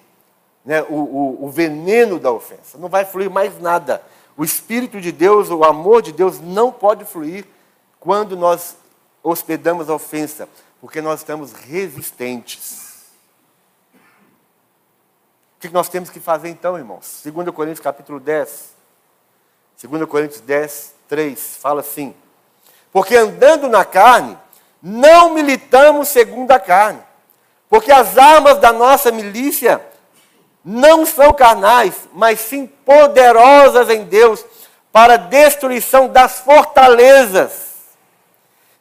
né, 0.64 0.82
o, 0.88 0.94
o, 0.94 1.44
o 1.44 1.50
veneno 1.50 2.18
da 2.18 2.32
ofensa. 2.32 2.78
Não 2.78 2.88
vai 2.88 3.04
fluir 3.04 3.30
mais 3.30 3.60
nada. 3.60 4.02
O 4.36 4.44
Espírito 4.44 5.00
de 5.00 5.12
Deus, 5.12 5.50
o 5.50 5.62
amor 5.62 6.02
de 6.02 6.12
Deus 6.12 6.40
não 6.40 6.72
pode 6.72 7.04
fluir 7.04 7.46
quando 8.00 8.36
nós 8.36 8.76
hospedamos 9.22 9.88
a 9.88 9.94
ofensa, 9.94 10.48
porque 10.80 11.00
nós 11.00 11.20
estamos 11.20 11.52
resistentes. 11.52 12.82
O 15.56 15.60
que 15.60 15.68
nós 15.68 15.88
temos 15.88 16.10
que 16.10 16.20
fazer 16.20 16.48
então, 16.48 16.76
irmãos? 16.76 17.22
2 17.24 17.50
Coríntios 17.50 17.80
capítulo 17.80 18.18
10. 18.20 18.74
2 19.82 20.04
Coríntios 20.06 20.40
10, 20.40 20.94
3, 21.08 21.56
fala 21.60 21.80
assim: 21.80 22.14
Porque 22.92 23.16
andando 23.16 23.68
na 23.68 23.84
carne, 23.84 24.38
não 24.82 25.32
militamos 25.32 26.08
segundo 26.08 26.50
a 26.50 26.60
carne, 26.60 27.00
porque 27.68 27.90
as 27.90 28.18
armas 28.18 28.58
da 28.58 28.72
nossa 28.72 29.10
milícia 29.10 29.80
não 30.64 31.04
são 31.04 31.32
carnais, 31.32 32.08
mas 32.12 32.40
sim 32.40 32.66
poderosas 32.66 33.90
em 33.90 34.04
Deus 34.04 34.44
para 34.90 35.16
destruição 35.16 36.08
das 36.08 36.38
fortalezas, 36.38 37.74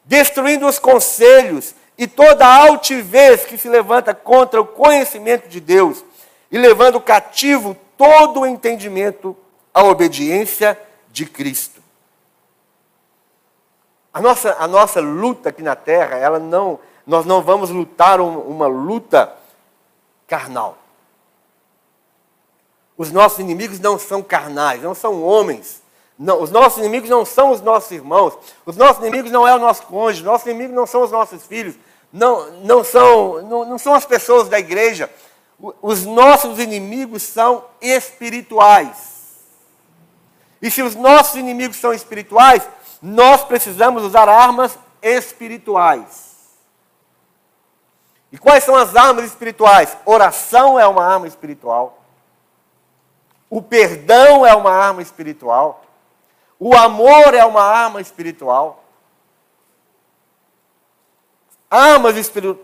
destruindo 0.05 0.67
os 0.67 0.79
conselhos 0.79 1.75
e 1.97 2.07
toda 2.07 2.47
altivez 2.47 3.45
que 3.45 3.57
se 3.57 3.67
levanta 3.67 4.13
contra 4.13 4.61
o 4.61 4.65
conhecimento 4.65 5.49
de 5.49 5.59
Deus 5.59 6.03
e 6.51 6.57
levando 6.57 7.01
cativo 7.01 7.75
todo 7.97 8.41
o 8.41 8.45
entendimento 8.45 9.35
à 9.73 9.83
obediência 9.83 10.79
de 11.11 11.25
Cristo. 11.25 11.81
A 14.13 14.21
nossa, 14.21 14.55
a 14.59 14.67
nossa 14.67 15.01
luta 15.01 15.49
aqui 15.49 15.63
na 15.63 15.75
terra, 15.75 16.15
ela 16.15 16.37
não, 16.37 16.79
nós 17.05 17.25
não 17.25 17.41
vamos 17.41 17.71
lutar 17.71 18.21
um, 18.21 18.37
uma 18.39 18.67
luta 18.67 19.33
carnal. 20.27 20.77
Os 23.03 23.11
nossos 23.11 23.39
inimigos 23.39 23.81
não 23.81 23.99
são 23.99 24.23
carnais, 24.23 24.81
não 24.81 24.95
são 24.95 25.21
homens. 25.21 25.83
Não, 26.17 26.41
os 26.41 26.49
nossos 26.49 26.77
inimigos 26.77 27.09
não 27.09 27.25
são 27.25 27.51
os 27.51 27.59
nossos 27.59 27.91
irmãos. 27.91 28.37
Os 28.65 28.77
nossos 28.77 29.01
inimigos 29.01 29.29
não 29.29 29.45
é 29.45 29.53
o 29.53 29.59
nosso 29.59 29.83
cônjuge. 29.83 30.21
Os 30.21 30.25
nossos 30.25 30.47
inimigos 30.47 30.73
não 30.73 30.87
são 30.87 31.03
os 31.03 31.11
nossos 31.11 31.45
filhos. 31.45 31.75
Não, 32.13 32.49
não, 32.61 32.81
são, 32.81 33.41
não, 33.41 33.65
não 33.65 33.77
são 33.77 33.93
as 33.93 34.05
pessoas 34.05 34.47
da 34.47 34.57
igreja. 34.57 35.09
Os 35.81 36.05
nossos 36.05 36.59
inimigos 36.59 37.23
são 37.23 37.65
espirituais. 37.81 38.95
E 40.61 40.71
se 40.71 40.81
os 40.81 40.95
nossos 40.95 41.35
inimigos 41.35 41.75
são 41.75 41.91
espirituais, 41.93 42.65
nós 43.01 43.43
precisamos 43.43 44.01
usar 44.03 44.29
armas 44.29 44.79
espirituais. 45.01 46.31
E 48.31 48.37
quais 48.37 48.63
são 48.63 48.77
as 48.77 48.95
armas 48.95 49.25
espirituais? 49.25 49.97
Oração 50.05 50.79
é 50.79 50.87
uma 50.87 51.05
arma 51.05 51.27
espiritual. 51.27 52.02
O 53.53 53.61
perdão 53.61 54.43
é 54.43 54.55
uma 54.55 54.71
arma 54.71 55.03
espiritual. 55.03 55.83
O 56.59 56.75
amor 56.75 57.35
é 57.35 57.45
uma 57.45 57.61
arma 57.61 58.01
espiritual. 58.01 58.83
Armas 61.69 62.15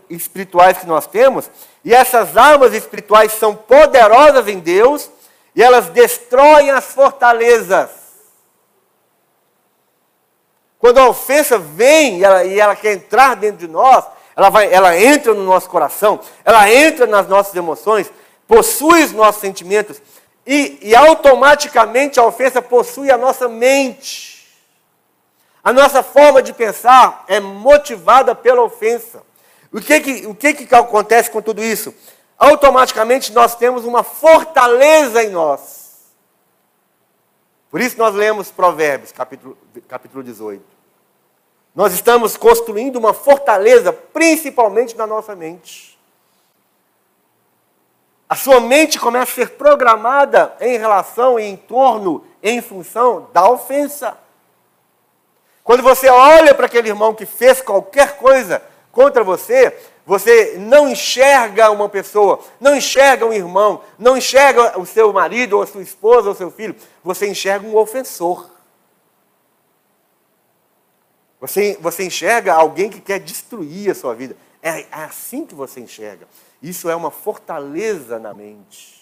espirituais 0.08 0.78
que 0.78 0.86
nós 0.86 1.06
temos, 1.06 1.48
e 1.84 1.94
essas 1.94 2.36
armas 2.36 2.74
espirituais 2.74 3.30
são 3.30 3.54
poderosas 3.54 4.48
em 4.48 4.58
Deus, 4.58 5.08
e 5.54 5.62
elas 5.62 5.86
destroem 5.90 6.72
as 6.72 6.86
fortalezas. 6.86 7.90
Quando 10.76 10.98
a 10.98 11.08
ofensa 11.08 11.56
vem 11.56 12.18
e 12.18 12.24
ela, 12.24 12.42
e 12.42 12.58
ela 12.58 12.74
quer 12.74 12.94
entrar 12.94 13.36
dentro 13.36 13.58
de 13.58 13.68
nós, 13.68 14.04
ela, 14.34 14.50
vai, 14.50 14.72
ela 14.72 14.98
entra 14.98 15.34
no 15.34 15.44
nosso 15.44 15.70
coração, 15.70 16.18
ela 16.44 16.68
entra 16.68 17.06
nas 17.06 17.28
nossas 17.28 17.54
emoções, 17.54 18.10
possui 18.48 19.04
os 19.04 19.12
nossos 19.12 19.40
sentimentos, 19.40 20.02
e, 20.52 20.80
e 20.82 20.96
automaticamente 20.96 22.18
a 22.18 22.24
ofensa 22.24 22.60
possui 22.60 23.08
a 23.08 23.16
nossa 23.16 23.48
mente. 23.48 24.48
A 25.62 25.72
nossa 25.72 26.02
forma 26.02 26.42
de 26.42 26.52
pensar 26.52 27.24
é 27.28 27.38
motivada 27.38 28.34
pela 28.34 28.60
ofensa. 28.60 29.22
O 29.72 29.80
que, 29.80 30.00
que, 30.00 30.26
o 30.26 30.34
que, 30.34 30.52
que 30.54 30.74
acontece 30.74 31.30
com 31.30 31.40
tudo 31.40 31.62
isso? 31.62 31.94
Automaticamente 32.36 33.32
nós 33.32 33.54
temos 33.54 33.84
uma 33.84 34.02
fortaleza 34.02 35.22
em 35.22 35.30
nós. 35.30 36.10
Por 37.70 37.80
isso 37.80 37.96
nós 37.96 38.12
lemos 38.12 38.50
Provérbios, 38.50 39.12
capítulo, 39.12 39.56
capítulo 39.86 40.24
18. 40.24 40.64
Nós 41.76 41.92
estamos 41.92 42.36
construindo 42.36 42.96
uma 42.96 43.14
fortaleza, 43.14 43.92
principalmente 43.92 44.96
na 44.96 45.06
nossa 45.06 45.36
mente. 45.36 45.89
A 48.30 48.36
sua 48.36 48.60
mente 48.60 48.96
começa 48.96 49.32
a 49.32 49.34
ser 49.34 49.50
programada 49.56 50.56
em 50.60 50.78
relação, 50.78 51.36
em 51.36 51.56
torno, 51.56 52.24
em 52.40 52.62
função 52.62 53.28
da 53.32 53.50
ofensa. 53.50 54.16
Quando 55.64 55.82
você 55.82 56.08
olha 56.08 56.54
para 56.54 56.66
aquele 56.66 56.88
irmão 56.88 57.12
que 57.12 57.26
fez 57.26 57.60
qualquer 57.60 58.18
coisa 58.18 58.62
contra 58.92 59.24
você, 59.24 59.76
você 60.06 60.54
não 60.58 60.88
enxerga 60.88 61.72
uma 61.72 61.88
pessoa, 61.88 62.38
não 62.60 62.76
enxerga 62.76 63.26
um 63.26 63.32
irmão, 63.32 63.82
não 63.98 64.16
enxerga 64.16 64.78
o 64.78 64.86
seu 64.86 65.12
marido, 65.12 65.56
ou 65.56 65.62
a 65.64 65.66
sua 65.66 65.82
esposa, 65.82 66.28
ou 66.28 66.34
seu 66.36 66.52
filho. 66.52 66.76
Você 67.02 67.28
enxerga 67.28 67.66
um 67.66 67.76
ofensor. 67.76 68.48
Você, 71.40 71.76
você 71.80 72.04
enxerga 72.04 72.54
alguém 72.54 72.90
que 72.90 73.00
quer 73.00 73.18
destruir 73.18 73.90
a 73.90 73.94
sua 73.96 74.14
vida. 74.14 74.36
É, 74.62 74.82
é 74.82 74.86
assim 74.92 75.44
que 75.44 75.54
você 75.54 75.80
enxerga. 75.80 76.28
Isso 76.62 76.90
é 76.90 76.96
uma 76.96 77.10
fortaleza 77.10 78.18
na 78.18 78.34
mente. 78.34 79.00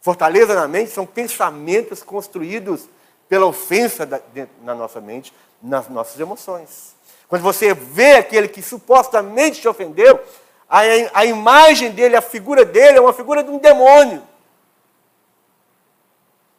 Fortaleza 0.00 0.54
na 0.54 0.66
mente 0.66 0.90
são 0.90 1.06
pensamentos 1.06 2.02
construídos 2.02 2.88
pela 3.28 3.46
ofensa 3.46 4.04
da, 4.04 4.20
na 4.62 4.74
nossa 4.74 5.00
mente, 5.00 5.32
nas 5.62 5.88
nossas 5.88 6.18
emoções. 6.18 6.94
Quando 7.28 7.42
você 7.42 7.72
vê 7.72 8.16
aquele 8.16 8.48
que 8.48 8.60
supostamente 8.60 9.60
te 9.60 9.68
ofendeu, 9.68 10.20
a, 10.68 10.80
a 11.14 11.24
imagem 11.24 11.90
dele, 11.90 12.16
a 12.16 12.20
figura 12.20 12.64
dele 12.64 12.98
é 12.98 13.00
uma 13.00 13.12
figura 13.12 13.44
de 13.44 13.50
um 13.50 13.58
demônio. 13.58 14.22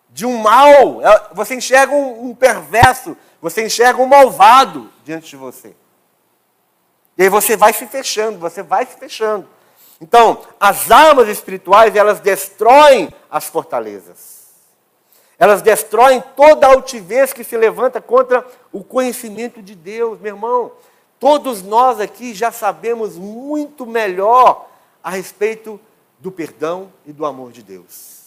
De 0.10 0.26
um 0.26 0.38
mal. 0.38 1.02
É, 1.02 1.30
você 1.34 1.56
enxerga 1.56 1.94
um, 1.94 2.30
um 2.30 2.36
perverso, 2.36 3.18
você 3.42 3.66
enxerga 3.66 4.02
um 4.02 4.08
malvado 4.08 4.90
diante 5.04 5.30
de 5.30 5.36
você. 5.36 5.76
E 7.18 7.24
aí 7.24 7.30
você 7.30 7.58
vai 7.58 7.74
se 7.74 7.86
fechando, 7.86 8.40
você 8.40 8.64
vai 8.64 8.86
se 8.86 8.96
fechando. 8.96 9.48
Então, 10.04 10.42
as 10.60 10.92
armas 10.92 11.30
espirituais, 11.30 11.96
elas 11.96 12.20
destroem 12.20 13.10
as 13.32 13.46
fortalezas. 13.46 14.50
Elas 15.40 15.62
destroem 15.62 16.22
toda 16.36 16.68
a 16.68 16.72
altivez 16.72 17.32
que 17.32 17.42
se 17.42 17.56
levanta 17.56 18.02
contra 18.02 18.46
o 18.70 18.84
conhecimento 18.84 19.62
de 19.62 19.74
Deus, 19.74 20.20
meu 20.20 20.36
irmão. 20.36 20.74
Todos 21.22 21.64
nós 21.64 22.02
aqui 22.02 22.34
já 22.34 22.52
sabemos 22.52 23.18
muito 23.18 23.86
melhor 23.86 24.68
a 25.02 25.10
respeito 25.10 25.80
do 26.20 26.30
perdão 26.30 26.92
e 27.06 27.14
do 27.14 27.26
amor 27.26 27.54
de 27.54 27.64
Deus. 27.64 28.24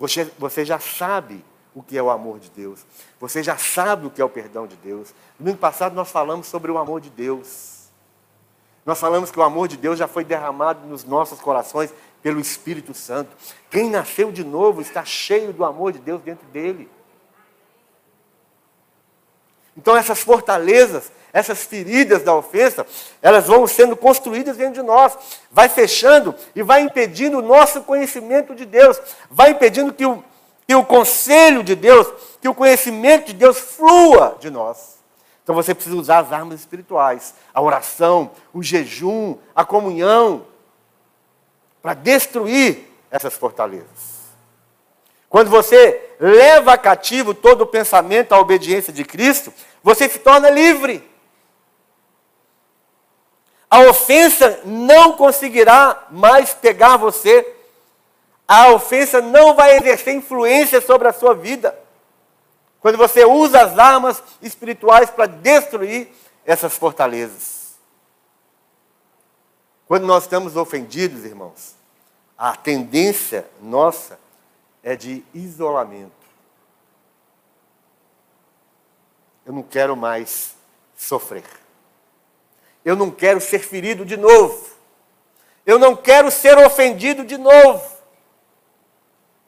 Você, 0.00 0.24
você 0.36 0.64
já 0.64 0.80
sabe 0.80 1.44
o 1.72 1.80
que 1.80 1.96
é 1.96 2.02
o 2.02 2.10
amor 2.10 2.40
de 2.40 2.50
Deus. 2.50 2.84
Você 3.20 3.40
já 3.40 3.56
sabe 3.56 4.08
o 4.08 4.10
que 4.10 4.20
é 4.20 4.24
o 4.24 4.28
perdão 4.28 4.66
de 4.66 4.74
Deus. 4.74 5.10
No 5.38 5.44
domingo 5.44 5.58
passado 5.58 5.94
nós 5.94 6.10
falamos 6.10 6.48
sobre 6.48 6.72
o 6.72 6.78
amor 6.78 7.00
de 7.00 7.08
Deus. 7.08 7.79
Nós 8.84 8.98
falamos 8.98 9.30
que 9.30 9.38
o 9.38 9.42
amor 9.42 9.68
de 9.68 9.76
Deus 9.76 9.98
já 9.98 10.08
foi 10.08 10.24
derramado 10.24 10.86
nos 10.86 11.04
nossos 11.04 11.40
corações 11.40 11.92
pelo 12.22 12.40
Espírito 12.40 12.94
Santo. 12.94 13.30
Quem 13.70 13.90
nasceu 13.90 14.32
de 14.32 14.44
novo 14.44 14.80
está 14.80 15.04
cheio 15.04 15.52
do 15.52 15.64
amor 15.64 15.92
de 15.92 15.98
Deus 15.98 16.20
dentro 16.22 16.46
dele. 16.48 16.88
Então 19.76 19.96
essas 19.96 20.20
fortalezas, 20.20 21.10
essas 21.32 21.64
feridas 21.64 22.22
da 22.22 22.34
ofensa, 22.34 22.86
elas 23.22 23.46
vão 23.46 23.66
sendo 23.66 23.96
construídas 23.96 24.56
dentro 24.56 24.74
de 24.74 24.82
nós, 24.82 25.16
vai 25.50 25.68
fechando 25.68 26.34
e 26.54 26.62
vai 26.62 26.82
impedindo 26.82 27.38
o 27.38 27.42
nosso 27.42 27.82
conhecimento 27.82 28.54
de 28.54 28.66
Deus, 28.66 29.00
vai 29.30 29.52
impedindo 29.52 29.92
que 29.92 30.04
o, 30.04 30.22
que 30.66 30.74
o 30.74 30.84
conselho 30.84 31.62
de 31.62 31.74
Deus, 31.74 32.06
que 32.40 32.48
o 32.48 32.54
conhecimento 32.54 33.28
de 33.28 33.34
Deus 33.34 33.58
flua 33.58 34.36
de 34.40 34.50
nós. 34.50 34.99
Então 35.50 35.60
você 35.60 35.74
precisa 35.74 35.96
usar 35.96 36.18
as 36.20 36.32
armas 36.32 36.60
espirituais, 36.60 37.34
a 37.52 37.60
oração, 37.60 38.30
o 38.54 38.62
jejum, 38.62 39.36
a 39.52 39.64
comunhão, 39.64 40.46
para 41.82 41.92
destruir 41.92 42.88
essas 43.10 43.34
fortalezas. 43.34 44.30
Quando 45.28 45.50
você 45.50 46.14
leva 46.20 46.78
cativo 46.78 47.34
todo 47.34 47.62
o 47.62 47.66
pensamento 47.66 48.32
à 48.32 48.38
obediência 48.38 48.92
de 48.92 49.04
Cristo, 49.04 49.52
você 49.82 50.08
se 50.08 50.20
torna 50.20 50.48
livre. 50.48 51.04
A 53.68 53.80
ofensa 53.80 54.60
não 54.64 55.14
conseguirá 55.14 56.06
mais 56.12 56.54
pegar 56.54 56.96
você. 56.96 57.56
A 58.46 58.68
ofensa 58.68 59.20
não 59.20 59.56
vai 59.56 59.78
exercer 59.78 60.14
influência 60.14 60.80
sobre 60.80 61.08
a 61.08 61.12
sua 61.12 61.34
vida. 61.34 61.76
Quando 62.80 62.96
você 62.96 63.24
usa 63.24 63.62
as 63.62 63.78
armas 63.78 64.22
espirituais 64.40 65.10
para 65.10 65.26
destruir 65.26 66.08
essas 66.44 66.76
fortalezas. 66.76 67.74
Quando 69.86 70.06
nós 70.06 70.24
estamos 70.24 70.56
ofendidos, 70.56 71.24
irmãos, 71.24 71.74
a 72.38 72.56
tendência 72.56 73.48
nossa 73.60 74.18
é 74.82 74.96
de 74.96 75.22
isolamento. 75.34 76.12
Eu 79.44 79.52
não 79.52 79.62
quero 79.62 79.96
mais 79.96 80.54
sofrer. 80.96 81.44
Eu 82.84 82.96
não 82.96 83.10
quero 83.10 83.40
ser 83.40 83.58
ferido 83.58 84.04
de 84.06 84.16
novo. 84.16 84.68
Eu 85.66 85.78
não 85.78 85.94
quero 85.94 86.30
ser 86.30 86.56
ofendido 86.56 87.24
de 87.24 87.36
novo. 87.36 87.99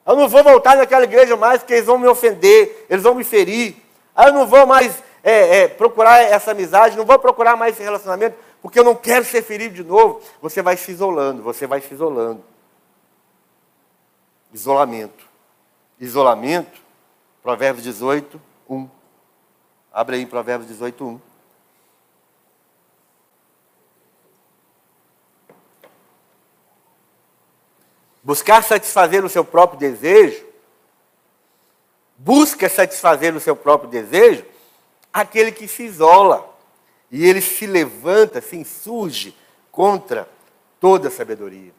Eu 0.05 0.16
não 0.16 0.28
vou 0.28 0.42
voltar 0.42 0.76
naquela 0.76 1.05
igreja 1.05 1.36
mais 1.36 1.61
porque 1.61 1.74
eles 1.74 1.86
vão 1.86 1.98
me 1.98 2.09
ofender, 2.09 2.86
eles 2.90 3.03
vão 3.03 3.14
me 3.14 3.24
ferir. 3.24 3.76
eu 4.16 4.32
não 4.32 4.46
vou 4.46 4.66
mais 4.66 5.03
é, 5.22 5.59
é, 5.59 5.68
procurar 5.68 6.20
essa 6.20 6.50
amizade, 6.50 6.96
não 6.96 7.05
vou 7.05 7.18
procurar 7.18 7.57
mais 7.57 7.74
esse 7.74 7.82
relacionamento, 7.82 8.36
porque 8.61 8.78
eu 8.78 8.84
não 8.84 8.96
quero 8.96 9.24
ser 9.24 9.42
ferido 9.42 9.74
de 9.74 9.84
novo. 9.84 10.20
Você 10.40 10.61
vai 10.61 10.76
se 10.76 10.90
isolando, 10.90 11.42
você 11.42 11.66
vai 11.66 11.80
se 11.80 11.94
isolando. 11.94 12.42
Isolamento. 14.53 15.24
Isolamento, 16.00 16.80
Provérbios 17.42 17.84
18, 17.84 18.40
1. 18.68 18.88
Abre 19.92 20.16
aí 20.16 20.26
Provérbios 20.26 20.68
18, 20.68 21.05
1. 21.05 21.31
Buscar 28.22 28.62
satisfazer 28.62 29.24
o 29.24 29.28
seu 29.28 29.44
próprio 29.44 29.78
desejo, 29.78 30.44
busca 32.16 32.68
satisfazer 32.68 33.34
o 33.34 33.40
seu 33.40 33.56
próprio 33.56 33.90
desejo, 33.90 34.44
aquele 35.12 35.50
que 35.50 35.66
se 35.66 35.82
isola 35.82 36.48
e 37.10 37.26
ele 37.26 37.40
se 37.40 37.66
levanta, 37.66 38.40
se 38.40 38.56
insurge 38.56 39.36
contra 39.70 40.28
toda 40.80 41.08
a 41.08 41.10
sabedoria. 41.10 41.72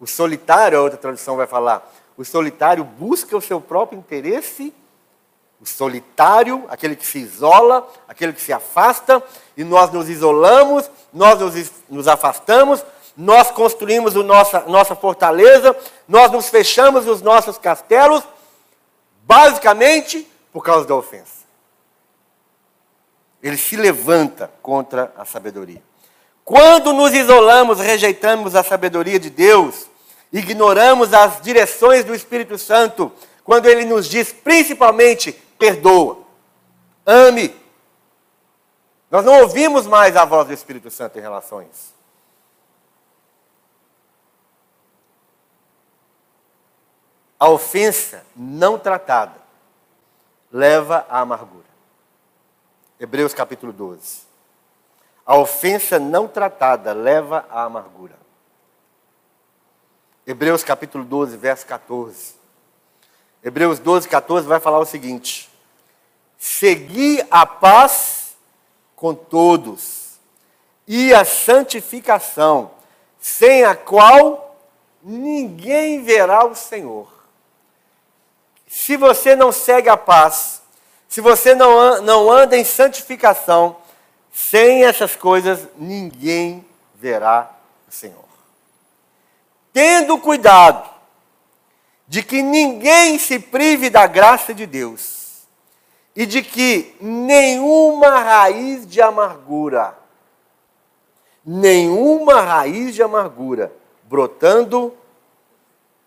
O 0.00 0.06
solitário, 0.06 0.78
a 0.78 0.82
outra 0.82 0.98
tradução 0.98 1.36
vai 1.36 1.46
falar, 1.46 1.92
o 2.16 2.24
solitário 2.24 2.82
busca 2.82 3.36
o 3.36 3.40
seu 3.40 3.60
próprio 3.60 3.98
interesse, 3.98 4.74
o 5.60 5.66
solitário, 5.66 6.64
aquele 6.70 6.96
que 6.96 7.06
se 7.06 7.18
isola, 7.18 7.86
aquele 8.08 8.32
que 8.32 8.40
se 8.40 8.52
afasta, 8.52 9.22
e 9.56 9.62
nós 9.62 9.92
nos 9.92 10.08
isolamos, 10.08 10.90
nós 11.12 11.38
nos, 11.38 11.72
nos 11.88 12.08
afastamos, 12.08 12.84
nós 13.20 13.50
construímos 13.50 14.16
a 14.16 14.22
nossa, 14.22 14.60
nossa 14.60 14.96
fortaleza, 14.96 15.76
nós 16.08 16.32
nos 16.32 16.48
fechamos 16.48 17.06
os 17.06 17.20
nossos 17.20 17.58
castelos, 17.58 18.22
basicamente 19.24 20.26
por 20.50 20.64
causa 20.64 20.86
da 20.86 20.94
ofensa. 20.94 21.44
Ele 23.42 23.58
se 23.58 23.76
levanta 23.76 24.50
contra 24.62 25.12
a 25.18 25.26
sabedoria. 25.26 25.82
Quando 26.42 26.94
nos 26.94 27.12
isolamos, 27.12 27.78
rejeitamos 27.78 28.56
a 28.56 28.62
sabedoria 28.62 29.20
de 29.20 29.28
Deus, 29.28 29.86
ignoramos 30.32 31.12
as 31.12 31.42
direções 31.42 32.06
do 32.06 32.14
Espírito 32.14 32.56
Santo, 32.56 33.12
quando 33.44 33.66
ele 33.66 33.84
nos 33.84 34.08
diz 34.08 34.32
principalmente 34.32 35.32
perdoa, 35.58 36.20
ame. 37.04 37.54
Nós 39.10 39.26
não 39.26 39.42
ouvimos 39.42 39.86
mais 39.86 40.16
a 40.16 40.24
voz 40.24 40.46
do 40.46 40.54
Espírito 40.54 40.90
Santo 40.90 41.18
em 41.18 41.22
relação 41.22 41.58
a 41.58 41.64
isso. 41.64 41.99
A 47.40 47.48
ofensa 47.48 48.22
não 48.36 48.78
tratada 48.78 49.40
leva 50.52 51.06
à 51.08 51.20
amargura. 51.20 51.64
Hebreus 52.98 53.32
capítulo 53.32 53.72
12. 53.72 54.20
A 55.24 55.38
ofensa 55.38 55.98
não 55.98 56.28
tratada 56.28 56.92
leva 56.92 57.46
à 57.48 57.62
amargura. 57.62 58.18
Hebreus 60.26 60.62
capítulo 60.62 61.02
12, 61.02 61.38
verso 61.38 61.66
14. 61.66 62.34
Hebreus 63.42 63.78
12, 63.78 64.06
14 64.06 64.46
vai 64.46 64.60
falar 64.60 64.78
o 64.78 64.84
seguinte: 64.84 65.50
Segui 66.36 67.26
a 67.30 67.46
paz 67.46 68.36
com 68.94 69.14
todos 69.14 70.20
e 70.86 71.14
a 71.14 71.24
santificação, 71.24 72.72
sem 73.18 73.64
a 73.64 73.74
qual 73.74 74.58
ninguém 75.02 76.02
verá 76.02 76.44
o 76.44 76.54
Senhor. 76.54 77.19
Se 78.70 78.96
você 78.96 79.34
não 79.34 79.50
segue 79.50 79.88
a 79.88 79.96
paz, 79.96 80.62
se 81.08 81.20
você 81.20 81.56
não, 81.56 82.00
não 82.02 82.30
anda 82.30 82.56
em 82.56 82.62
santificação, 82.62 83.76
sem 84.32 84.84
essas 84.84 85.16
coisas 85.16 85.66
ninguém 85.76 86.64
verá 86.94 87.50
o 87.88 87.92
Senhor. 87.92 88.24
Tendo 89.72 90.16
cuidado 90.18 90.88
de 92.06 92.22
que 92.22 92.42
ninguém 92.42 93.18
se 93.18 93.40
prive 93.40 93.90
da 93.90 94.06
graça 94.06 94.54
de 94.54 94.66
Deus 94.66 95.42
e 96.14 96.24
de 96.24 96.40
que 96.40 96.94
nenhuma 97.00 98.20
raiz 98.20 98.86
de 98.86 99.02
amargura, 99.02 99.98
nenhuma 101.44 102.40
raiz 102.40 102.94
de 102.94 103.02
amargura 103.02 103.72
brotando 104.04 104.96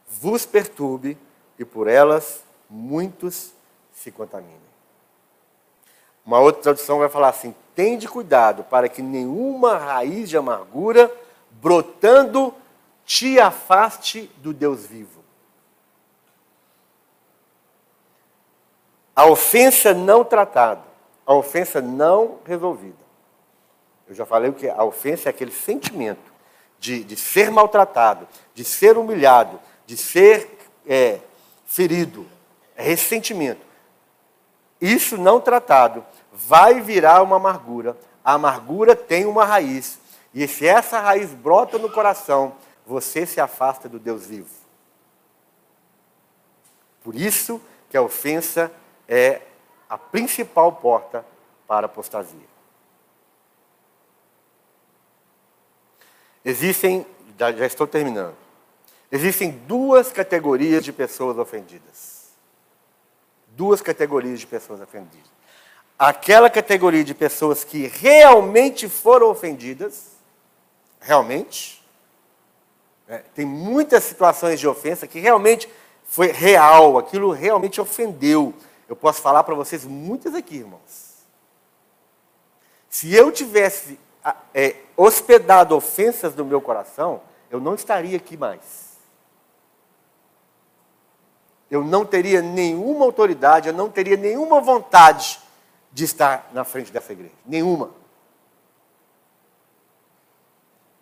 vos 0.07 0.45
perturbe 0.45 1.18
e 1.59 1.66
por 1.66 1.89
elas 1.89 2.43
muitos 2.74 3.53
se 3.93 4.11
contaminem. 4.11 4.57
Uma 6.26 6.39
outra 6.39 6.63
tradução 6.63 6.97
vai 6.97 7.07
falar 7.07 7.30
assim: 7.30 7.53
tende 7.76 8.07
cuidado 8.07 8.63
para 8.63 8.89
que 8.89 9.01
nenhuma 9.01 9.78
raiz 9.78 10.28
de 10.28 10.36
amargura 10.36 11.11
brotando 11.51 12.53
te 13.05 13.39
afaste 13.39 14.32
do 14.38 14.53
Deus 14.53 14.86
vivo. 14.86 15.21
A 19.15 19.28
ofensa 19.28 19.93
não 19.93 20.24
tratada, 20.24 20.82
a 21.26 21.34
ofensa 21.36 21.80
não 21.80 22.39
resolvida. 22.43 23.03
Eu 24.07 24.15
já 24.15 24.26
falei 24.26 24.51
que 24.51 24.67
a 24.67 24.84
ofensa 24.84 25.30
é 25.30 25.32
aquele 25.32 25.51
sentimento 25.51 26.34
de, 26.80 27.03
de 27.03 27.15
ser 27.15 27.51
maltratado, 27.51 28.28
de 28.55 28.63
ser 28.63 28.97
humilhado, 28.97 29.59
de 29.86 29.95
ser 29.95 30.57
é, 30.88 31.19
ferido, 31.65 32.26
ressentimento. 32.84 33.65
Isso 34.79 35.17
não 35.17 35.39
tratado 35.39 36.05
vai 36.31 36.81
virar 36.81 37.21
uma 37.23 37.38
amargura. 37.38 37.97
A 38.23 38.34
amargura 38.34 38.95
tem 38.95 39.25
uma 39.25 39.45
raiz. 39.45 39.97
E 40.34 40.47
se 40.47 40.67
essa 40.67 40.99
raiz 40.99 41.34
brota 41.34 41.77
no 41.77 41.89
coração, 41.89 42.55
você 42.86 43.25
se 43.25 43.39
afasta 43.39 43.88
do 43.88 43.97
Deus 43.97 44.25
vivo. 44.25 44.49
Por 47.01 47.15
isso 47.15 47.61
que 47.89 47.95
a 47.95 48.01
ofensa 48.01 48.71
é 49.07 49.41
a 49.89 49.97
principal 49.97 50.71
porta 50.73 51.25
para 51.67 51.86
a 51.86 51.89
apostasia. 51.89 52.53
Existem, 56.43 57.05
já 57.38 57.65
estou 57.65 57.88
terminando, 57.88 58.36
existem 59.09 59.49
duas 59.49 60.11
categorias 60.11 60.84
de 60.84 60.91
pessoas 60.91 61.38
ofendidas 61.38 62.12
duas 63.56 63.82
categorias 63.82 64.39
de 64.39 64.47
pessoas 64.47 64.82
ofendidas. 64.82 65.32
Aquela 65.97 66.49
categoria 66.49 67.04
de 67.04 67.14
pessoas 67.14 67.64
que 67.64 67.88
realmente 67.88 68.89
foram 68.89 69.30
ofendidas, 69.30 70.12
realmente, 70.99 71.84
é, 73.08 73.20
tem 73.36 73.45
muitas 73.45 74.04
situações 74.04 74.60
de 74.60 74.68
ofensa 74.68 75.08
que 75.08 75.20
realmente 75.20 75.70
foi 76.04 76.32
real, 76.32 76.97
aquilo 76.97 77.32
realmente 77.32 77.80
ofendeu. 77.80 78.54
Eu 78.88 78.95
posso 78.95 79.22
falar 79.22 79.43
para 79.43 79.56
vocês 79.56 79.86
muitas 79.86 80.36
aqui, 80.36 80.58
irmãos. 80.58 81.14
Se 82.89 83.14
eu 83.14 83.32
tivesse 83.32 83.99
é, 84.54 84.76
hospedado 84.95 85.76
ofensas 85.76 86.36
no 86.36 86.45
meu 86.45 86.62
coração, 86.62 87.22
eu 87.49 87.60
não 87.60 87.76
estaria 87.76 88.18
aqui 88.18 88.36
mais 88.36 88.82
eu 91.74 91.84
não 91.84 92.05
teria 92.05 92.39
nenhuma 92.39 93.03
autoridade, 93.03 93.67
eu 93.67 93.74
não 93.74 93.89
teria 93.89 94.15
nenhuma 94.15 94.61
vontade 94.61 95.39
de 95.91 96.03
estar 96.03 96.51
na 96.53 96.63
frente 96.63 96.91
dessa 96.91 97.11
igreja. 97.11 97.34
Nenhuma. 97.43 97.89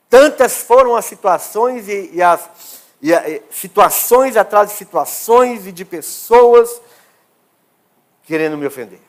Tantas 0.09 0.61
foram 0.61 0.95
as 0.95 1.03
situações 1.03 1.89
e, 1.89 2.11
e 2.13 2.21
as 2.21 2.49
e, 3.01 3.11
e, 3.11 3.43
situações 3.51 4.37
atrás 4.37 4.69
de 4.69 4.75
situações 4.75 5.67
e 5.67 5.73
de 5.73 5.83
pessoas 5.83 6.81
querendo 8.23 8.57
me 8.57 8.65
ofender, 8.65 9.01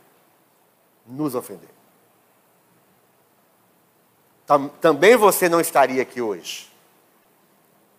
nos 1.06 1.36
ofender. 1.36 1.70
Tam, 4.44 4.66
também 4.66 5.14
você 5.14 5.48
não 5.48 5.60
estaria 5.60 6.02
aqui 6.02 6.20
hoje. 6.20 6.72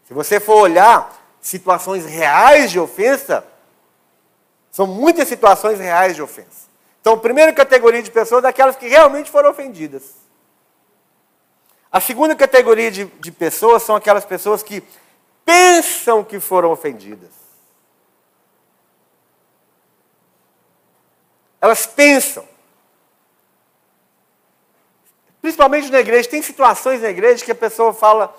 Se 0.06 0.14
você 0.14 0.38
for 0.38 0.58
olhar 0.58 1.18
situações 1.40 2.06
reais 2.06 2.72
de 2.72 2.78
ofensa, 2.78 3.53
são 4.74 4.88
muitas 4.88 5.28
situações 5.28 5.80
reais 5.80 6.16
de 6.16 6.22
ofensa. 6.24 6.68
Então, 7.00 7.14
a 7.14 7.18
primeira 7.18 7.54
categoria 7.54 8.02
de 8.02 8.10
pessoas 8.10 8.44
é 8.44 8.48
aquelas 8.48 8.76
que 8.76 8.88
realmente 8.88 9.30
foram 9.30 9.52
ofendidas. 9.52 10.16
A 11.92 12.02
segunda 12.02 12.36
categoria 12.36 12.90
de, 12.90 13.06
de 13.06 13.32
pessoas 13.32 13.84
são 13.84 13.96
aquelas 13.96 14.26
pessoas 14.26 14.64
que 14.64 14.84
pensam 15.46 16.24
que 16.24 16.40
foram 16.40 16.72
ofendidas. 16.72 17.30
Elas 21.62 21.86
pensam. 21.86 22.44
Principalmente 25.40 25.92
na 25.92 26.00
igreja, 26.00 26.28
tem 26.28 26.42
situações 26.42 27.00
na 27.00 27.10
igreja 27.10 27.46
que 27.46 27.52
a 27.52 27.56
pessoa 27.56 27.94
fala. 27.94 28.36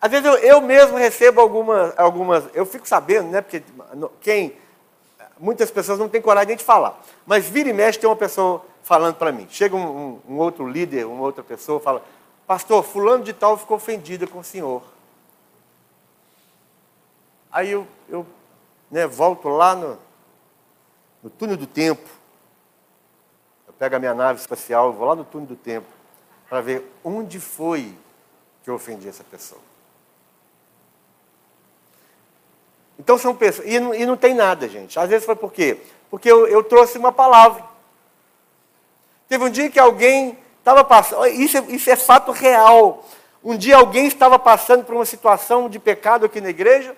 Às 0.00 0.10
vezes 0.10 0.26
eu, 0.26 0.34
eu 0.38 0.60
mesmo 0.60 0.96
recebo 0.96 1.40
algumas, 1.40 1.96
algumas. 1.96 2.44
Eu 2.54 2.66
fico 2.66 2.88
sabendo, 2.88 3.30
né? 3.30 3.40
Porque 3.40 3.62
quem. 4.20 4.58
Muitas 5.38 5.70
pessoas 5.70 5.98
não 5.98 6.08
têm 6.08 6.20
coragem 6.20 6.48
nem 6.48 6.56
de 6.56 6.64
falar. 6.64 7.00
Mas 7.26 7.48
vira 7.48 7.68
e 7.68 7.72
mexe 7.72 7.98
tem 7.98 8.08
uma 8.08 8.16
pessoa 8.16 8.64
falando 8.82 9.16
para 9.16 9.30
mim. 9.30 9.46
Chega 9.50 9.76
um, 9.76 9.80
um, 9.80 10.34
um 10.34 10.38
outro 10.38 10.66
líder, 10.66 11.06
uma 11.06 11.22
outra 11.22 11.44
pessoa, 11.44 11.78
fala: 11.78 12.02
Pastor, 12.46 12.82
fulano 12.82 13.22
de 13.22 13.32
tal 13.32 13.56
ficou 13.56 13.76
ofendido 13.76 14.26
com 14.26 14.38
o 14.38 14.44
senhor. 14.44 14.82
Aí 17.50 17.70
eu, 17.70 17.86
eu 18.08 18.26
né, 18.90 19.06
volto 19.06 19.48
lá 19.48 19.74
no, 19.74 19.98
no 21.22 21.30
túnel 21.30 21.56
do 21.56 21.66
tempo. 21.66 22.08
Eu 23.66 23.72
pego 23.72 23.96
a 23.96 23.98
minha 23.98 24.14
nave 24.14 24.40
espacial, 24.40 24.92
vou 24.92 25.06
lá 25.06 25.14
no 25.14 25.24
túnel 25.24 25.48
do 25.48 25.56
tempo 25.56 25.86
para 26.48 26.60
ver 26.60 26.90
onde 27.04 27.38
foi 27.38 27.94
que 28.62 28.70
eu 28.70 28.74
ofendi 28.74 29.08
essa 29.08 29.22
pessoa. 29.24 29.67
Então 32.98 33.16
são 33.16 33.34
pessoas. 33.34 33.68
E 33.68 33.78
não, 33.78 33.94
e 33.94 34.04
não 34.04 34.16
tem 34.16 34.34
nada, 34.34 34.68
gente. 34.68 34.98
Às 34.98 35.08
vezes 35.08 35.24
foi 35.24 35.36
por 35.36 35.52
quê? 35.52 35.78
Porque 36.10 36.30
eu, 36.30 36.46
eu 36.46 36.64
trouxe 36.64 36.98
uma 36.98 37.12
palavra. 37.12 37.62
Teve 39.28 39.44
um 39.44 39.50
dia 39.50 39.70
que 39.70 39.78
alguém 39.78 40.36
estava 40.58 40.82
passando. 40.82 41.26
Isso, 41.26 41.56
é, 41.56 41.60
isso 41.68 41.90
é 41.90 41.96
fato 41.96 42.32
real. 42.32 43.04
Um 43.44 43.56
dia 43.56 43.76
alguém 43.76 44.06
estava 44.06 44.38
passando 44.38 44.84
por 44.84 44.94
uma 44.94 45.04
situação 45.04 45.68
de 45.68 45.78
pecado 45.78 46.26
aqui 46.26 46.40
na 46.40 46.48
igreja. 46.48 46.96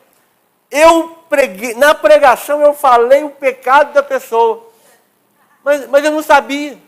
Eu 0.71 1.09
preguei, 1.29 1.75
na 1.75 1.95
pregação 1.95 2.61
eu 2.63 2.73
falei 2.73 3.25
o 3.25 3.31
pecado 3.31 3.93
da 3.93 4.03
pessoa. 4.03 4.69
Mas, 5.63 5.87
mas 5.89 6.05
eu 6.05 6.13
não 6.13 6.23
sabia 6.23 6.79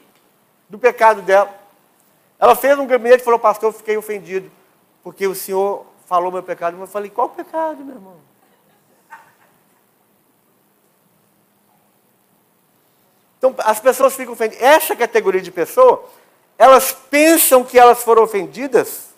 do 0.68 0.78
pecado 0.78 1.20
dela. 1.20 1.52
Ela 2.38 2.56
fez 2.56 2.78
um 2.78 2.86
gabinete 2.86 3.20
e 3.20 3.24
falou, 3.24 3.38
pastor, 3.38 3.68
eu 3.68 3.72
fiquei 3.72 3.96
ofendido. 3.96 4.50
Porque 5.02 5.26
o 5.26 5.34
senhor 5.34 5.84
falou 6.06 6.32
meu 6.32 6.42
pecado. 6.42 6.80
Eu 6.80 6.86
falei, 6.86 7.10
qual 7.10 7.28
pecado, 7.28 7.84
meu 7.84 7.96
irmão? 7.96 8.21
Então, 13.42 13.56
as 13.58 13.80
pessoas 13.80 14.14
ficam 14.14 14.34
ofendidas. 14.34 14.62
Essa 14.62 14.94
categoria 14.94 15.40
de 15.40 15.50
pessoa 15.50 16.08
elas 16.56 16.92
pensam 16.92 17.64
que 17.64 17.76
elas 17.76 18.04
foram 18.04 18.22
ofendidas, 18.22 19.08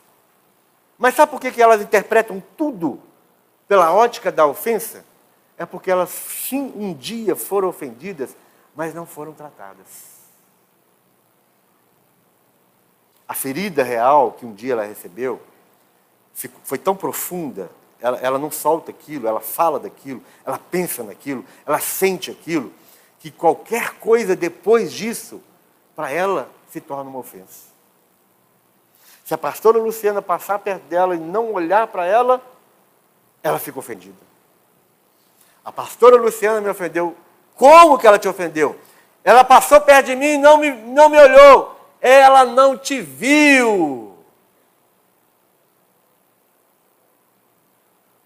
mas 0.96 1.14
sabe 1.14 1.30
por 1.30 1.38
que 1.38 1.60
elas 1.60 1.82
interpretam 1.82 2.42
tudo 2.56 2.98
pela 3.68 3.92
ótica 3.92 4.32
da 4.32 4.46
ofensa? 4.46 5.04
É 5.58 5.66
porque 5.66 5.90
elas 5.90 6.08
sim 6.08 6.72
um 6.74 6.94
dia 6.94 7.36
foram 7.36 7.68
ofendidas, 7.68 8.34
mas 8.74 8.94
não 8.94 9.04
foram 9.04 9.34
tratadas. 9.34 10.14
A 13.28 13.34
ferida 13.34 13.82
real 13.82 14.32
que 14.32 14.46
um 14.46 14.54
dia 14.54 14.72
ela 14.72 14.84
recebeu 14.84 15.42
foi 16.62 16.78
tão 16.78 16.96
profunda, 16.96 17.70
ela, 18.00 18.18
ela 18.20 18.38
não 18.38 18.50
solta 18.50 18.90
aquilo, 18.90 19.28
ela 19.28 19.40
fala 19.40 19.78
daquilo, 19.78 20.22
ela 20.46 20.58
pensa 20.58 21.02
naquilo, 21.02 21.44
ela 21.66 21.78
sente 21.78 22.30
aquilo, 22.30 22.72
que 23.24 23.30
qualquer 23.30 23.94
coisa 23.94 24.36
depois 24.36 24.92
disso, 24.92 25.42
para 25.96 26.10
ela, 26.10 26.50
se 26.68 26.78
torna 26.78 27.08
uma 27.08 27.20
ofensa. 27.20 27.72
Se 29.24 29.32
a 29.32 29.38
pastora 29.38 29.78
Luciana 29.78 30.20
passar 30.20 30.58
perto 30.58 30.82
dela 30.82 31.14
e 31.14 31.18
não 31.18 31.50
olhar 31.54 31.86
para 31.86 32.04
ela, 32.04 32.42
ela 33.42 33.58
fica 33.58 33.78
ofendida. 33.78 34.18
A 35.64 35.72
pastora 35.72 36.16
Luciana 36.16 36.60
me 36.60 36.68
ofendeu. 36.68 37.16
Como 37.54 37.96
que 37.96 38.06
ela 38.06 38.18
te 38.18 38.28
ofendeu? 38.28 38.78
Ela 39.24 39.42
passou 39.42 39.80
perto 39.80 40.04
de 40.04 40.16
mim 40.16 40.34
e 40.34 40.38
não 40.38 40.58
me, 40.58 40.70
não 40.70 41.08
me 41.08 41.18
olhou. 41.18 41.80
Ela 42.02 42.44
não 42.44 42.76
te 42.76 43.00
viu. 43.00 44.18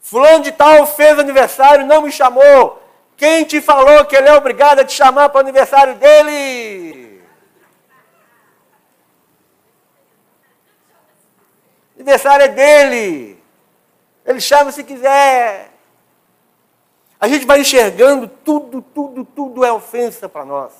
Fulano 0.01 0.43
de 0.43 0.51
tal 0.51 0.85
fez 0.89 1.17
aniversário, 1.21 1.87
não 1.87 2.03
me 2.03 2.11
chamou. 2.11 2.88
Quem 3.19 3.45
te 3.45 3.61
falou 3.61 4.07
que 4.07 4.17
ele 4.17 4.29
é 4.29 4.35
obrigado 4.35 4.79
a 4.79 4.85
te 4.85 4.95
chamar 4.95 5.29
para 5.29 5.39
o 5.39 5.41
aniversário 5.41 5.97
dele? 5.97 6.99
aniversário 12.09 12.45
é 12.45 12.49
dele. 12.49 13.43
Ele 14.25 14.41
chama 14.41 14.73
se 14.73 14.83
quiser. 14.83 15.71
A 17.21 17.29
gente 17.29 17.45
vai 17.45 17.61
enxergando 17.61 18.29
tudo, 18.29 18.81
tudo, 18.81 19.25
tudo 19.25 19.65
é 19.65 19.73
ofensa 19.73 20.29
para 20.29 20.45
nós. 20.45 20.73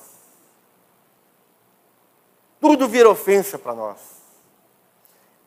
Tudo 2.59 2.87
vira 2.87 3.09
ofensa 3.09 3.59
para 3.59 3.73
nós. 3.73 3.99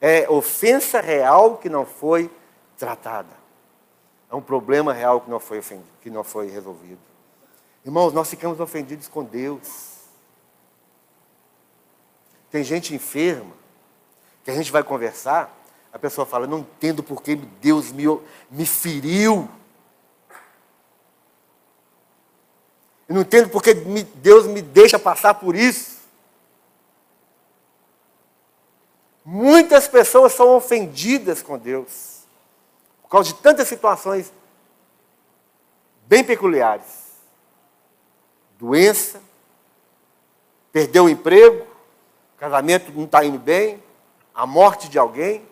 É 0.01 0.29
ofensa 0.29 1.01
real 1.01 1.57
que 1.57 1.69
não 1.69 1.85
foi 1.85 2.31
tratada. 2.77 3.42
É 4.33 4.35
um 4.35 4.41
problema 4.41 4.95
real 4.95 5.21
que 5.21 5.31
não 5.31 5.39
foi, 5.39 5.59
ofendido, 5.59 5.89
que 6.01 6.09
não 6.09 6.25
foi 6.25 6.49
resolvido. 6.49 6.99
Irmãos, 7.85 8.15
nós 8.15 8.31
ficamos 8.31 8.59
ofendidos 8.59 9.07
com 9.07 9.23
Deus. 9.23 9.99
Tem 12.51 12.65
gente 12.65 12.95
enferma 12.95 13.53
que 14.43 14.51
a 14.51 14.55
gente 14.55 14.73
vai 14.73 14.83
conversar 14.83 15.55
a 15.93 15.99
pessoa 15.99 16.27
fala, 16.27 16.47
não 16.47 16.61
entendo 16.61 17.03
porque 17.03 17.37
Deus 17.37 17.93
me, 17.93 18.05
me 18.51 18.65
feriu. 18.65 19.47
Eu 23.07 23.15
não 23.17 23.21
entendo 23.21 23.51
porque 23.51 23.75
Deus 23.75 24.47
me 24.47 24.63
deixa 24.63 24.99
passar 24.99 25.35
por 25.35 25.55
isso. 25.55 26.01
Muitas 29.23 29.87
pessoas 29.87 30.33
são 30.33 30.57
ofendidas 30.57 31.43
com 31.43 31.59
Deus 31.59 31.89
por 31.89 32.12
causa 33.13 33.29
de 33.29 33.35
tantas 33.35 33.69
situações 33.69 34.33
bem 36.07 36.25
peculiares. 36.25 37.13
Doença, 38.59 39.21
perdeu 40.73 41.05
o 41.05 41.11
emprego, 41.11 41.67
casamento 42.39 42.91
não 42.91 43.05
está 43.05 43.23
indo 43.23 43.39
bem, 43.39 43.83
a 44.35 44.47
morte 44.47 44.89
de 44.89 44.99
alguém. 44.99 45.47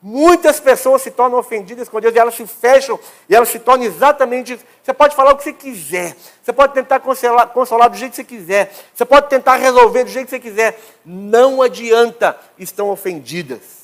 Muitas 0.00 0.60
pessoas 0.60 1.02
se 1.02 1.10
tornam 1.10 1.36
ofendidas 1.36 1.88
com 1.88 2.00
Deus 2.00 2.14
e 2.14 2.18
elas 2.18 2.34
se 2.34 2.46
fecham 2.46 2.98
e 3.28 3.34
elas 3.34 3.48
se 3.48 3.58
tornam 3.58 3.86
exatamente 3.86 4.52
isso. 4.52 4.64
Você 4.80 4.94
pode 4.94 5.16
falar 5.16 5.32
o 5.32 5.36
que 5.36 5.42
você 5.42 5.52
quiser, 5.52 6.16
você 6.40 6.52
pode 6.52 6.74
tentar 6.74 7.00
consolar, 7.00 7.48
consolar 7.48 7.90
do 7.90 7.96
jeito 7.96 8.12
que 8.12 8.16
você 8.18 8.24
quiser, 8.24 8.72
você 8.94 9.04
pode 9.04 9.28
tentar 9.28 9.56
resolver 9.56 10.04
do 10.04 10.10
jeito 10.10 10.26
que 10.26 10.30
você 10.30 10.40
quiser. 10.40 10.80
Não 11.04 11.60
adianta, 11.60 12.38
estão 12.56 12.88
ofendidas. 12.88 13.80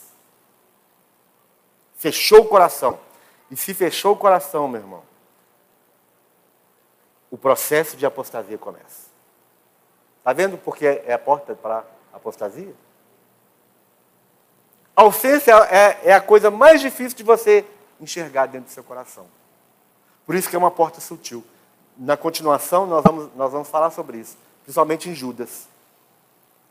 Fechou 1.97 2.43
o 2.43 2.49
coração. 2.49 3.06
E 3.51 3.57
se 3.57 3.73
fechou 3.75 4.15
o 4.15 4.17
coração, 4.17 4.67
meu 4.69 4.81
irmão, 4.81 5.03
o 7.31 7.39
processo 7.39 7.97
de 7.97 8.07
apostasia 8.07 8.59
começa. 8.59 9.07
Está 10.19 10.33
vendo 10.33 10.59
porque 10.59 10.87
é 10.87 11.13
a 11.13 11.19
porta 11.19 11.55
para 11.55 11.85
a 12.13 12.17
apostasia? 12.17 12.75
A 14.95 15.05
ofensa 15.05 15.51
é, 15.71 16.11
é 16.11 16.13
a 16.15 16.21
coisa 16.21 16.51
mais 16.51 16.81
difícil 16.81 17.17
de 17.17 17.23
você 17.23 17.65
enxergar 18.01 18.47
dentro 18.47 18.69
do 18.69 18.73
seu 18.73 18.83
coração. 18.83 19.27
Por 20.25 20.35
isso 20.35 20.49
que 20.49 20.57
é 20.57 20.59
uma 20.59 20.71
porta 20.71 21.01
sutil. 21.01 21.45
Na 21.97 22.17
continuação, 22.17 22.87
nós 22.87 23.05
vamos, 23.05 23.31
nós 23.37 23.53
vamos 23.53 23.69
falar 23.69 23.91
sobre 23.91 24.19
isso, 24.19 24.37
principalmente 24.65 25.09
em 25.09 25.15
Judas. 25.15 25.69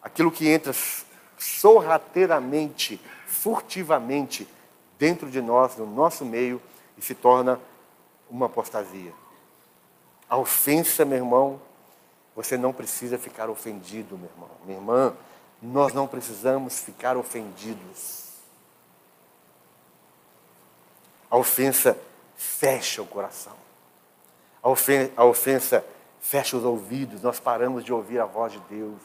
Aquilo 0.02 0.32
que 0.32 0.48
entra 0.50 0.74
sorrateiramente, 1.38 3.00
furtivamente, 3.26 4.48
dentro 4.98 5.30
de 5.30 5.42
nós, 5.42 5.76
no 5.78 5.86
nosso 5.86 6.24
meio, 6.26 6.62
e 6.98 7.02
se 7.02 7.14
torna 7.14 7.60
uma 8.30 8.46
apostasia. 8.46 9.14
A 10.30 10.38
ofensa, 10.38 11.06
meu 11.06 11.18
irmão, 11.18 11.60
Você 12.36 12.58
não 12.58 12.74
precisa 12.74 13.18
ficar 13.18 13.50
ofendido, 13.50 14.18
meu 14.18 14.30
irmão. 14.30 14.50
Minha 14.66 14.78
irmã, 14.78 15.16
nós 15.62 15.94
não 15.94 16.06
precisamos 16.06 16.80
ficar 16.80 17.16
ofendidos. 17.16 18.26
A 21.32 21.38
ofensa 21.38 21.98
fecha 22.36 23.02
o 23.02 23.08
coração. 23.08 23.56
A 24.62 24.70
ofensa, 24.70 25.14
a 25.16 25.24
ofensa 25.24 25.86
fecha 26.20 26.58
os 26.58 26.66
ouvidos. 26.66 27.22
Nós 27.22 27.40
paramos 27.40 27.86
de 27.86 27.94
ouvir 27.94 28.20
a 28.20 28.26
voz 28.26 28.52
de 28.52 28.60
Deus. 28.70 29.00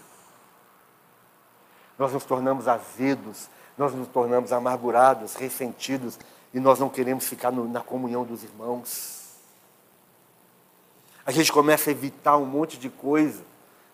Nós 1.96 2.12
nos 2.12 2.24
tornamos 2.24 2.66
azedos, 2.66 3.48
nós 3.80 3.94
nos 3.94 4.08
tornamos 4.08 4.52
amargurados, 4.52 5.34
ressentidos 5.34 6.18
e 6.52 6.60
nós 6.60 6.78
não 6.78 6.90
queremos 6.90 7.26
ficar 7.26 7.50
no, 7.50 7.66
na 7.66 7.80
comunhão 7.80 8.24
dos 8.24 8.44
irmãos. 8.44 9.30
A 11.24 11.32
gente 11.32 11.50
começa 11.50 11.88
a 11.88 11.92
evitar 11.92 12.36
um 12.36 12.44
monte 12.44 12.76
de 12.76 12.90
coisa. 12.90 13.42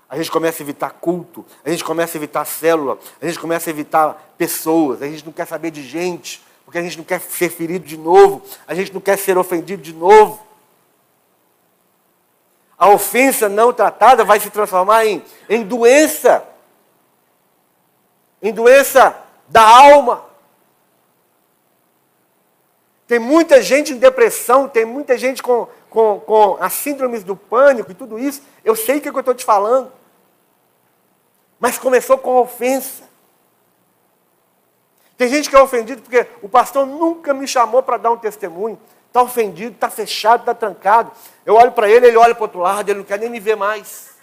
A 0.08 0.16
gente 0.16 0.28
começa 0.28 0.60
a 0.60 0.64
evitar 0.64 0.90
culto, 0.90 1.46
a 1.64 1.70
gente 1.70 1.84
começa 1.84 2.16
a 2.16 2.18
evitar 2.18 2.44
célula, 2.44 2.98
a 3.20 3.26
gente 3.26 3.38
começa 3.38 3.70
a 3.70 3.72
evitar 3.72 4.34
pessoas, 4.36 5.02
a 5.02 5.06
gente 5.06 5.24
não 5.24 5.32
quer 5.32 5.46
saber 5.46 5.70
de 5.70 5.84
gente, 5.84 6.44
porque 6.64 6.78
a 6.78 6.82
gente 6.82 6.98
não 6.98 7.04
quer 7.04 7.20
ser 7.20 7.48
ferido 7.48 7.86
de 7.86 7.96
novo, 7.96 8.42
a 8.66 8.74
gente 8.74 8.92
não 8.92 9.00
quer 9.00 9.16
ser 9.16 9.38
ofendido 9.38 9.82
de 9.82 9.92
novo. 9.92 10.44
A 12.76 12.88
ofensa 12.88 13.48
não 13.48 13.72
tratada 13.72 14.24
vai 14.24 14.40
se 14.40 14.50
transformar 14.50 15.06
em, 15.06 15.22
em 15.48 15.62
doença, 15.62 16.44
em 18.42 18.52
doença 18.52 19.25
da 19.48 19.62
alma. 19.62 20.24
Tem 23.06 23.18
muita 23.18 23.62
gente 23.62 23.92
em 23.92 23.98
depressão, 23.98 24.68
tem 24.68 24.84
muita 24.84 25.16
gente 25.16 25.42
com, 25.42 25.68
com, 25.88 26.20
com 26.20 26.56
as 26.60 26.72
síndromes 26.72 27.22
do 27.22 27.36
pânico 27.36 27.90
e 27.90 27.94
tudo 27.94 28.18
isso. 28.18 28.42
Eu 28.64 28.74
sei 28.74 28.98
o 28.98 29.00
que 29.00 29.08
eu 29.08 29.18
estou 29.18 29.34
te 29.34 29.44
falando. 29.44 29.92
Mas 31.60 31.78
começou 31.78 32.18
com 32.18 32.36
ofensa. 32.36 33.04
Tem 35.16 35.28
gente 35.28 35.48
que 35.48 35.56
é 35.56 35.60
ofendido 35.60 36.02
porque 36.02 36.26
o 36.42 36.48
pastor 36.48 36.84
nunca 36.84 37.32
me 37.32 37.46
chamou 37.46 37.82
para 37.82 37.96
dar 37.96 38.10
um 38.10 38.18
testemunho. 38.18 38.78
Está 39.06 39.22
ofendido, 39.22 39.74
está 39.74 39.88
fechado, 39.88 40.40
está 40.40 40.52
trancado. 40.52 41.10
Eu 41.46 41.54
olho 41.54 41.72
para 41.72 41.88
ele, 41.88 42.08
ele 42.08 42.16
olha 42.16 42.34
para 42.34 42.42
o 42.42 42.44
outro 42.44 42.60
lado, 42.60 42.90
ele 42.90 42.98
não 42.98 43.06
quer 43.06 43.18
nem 43.18 43.30
me 43.30 43.40
ver 43.40 43.56
mais. 43.56 44.15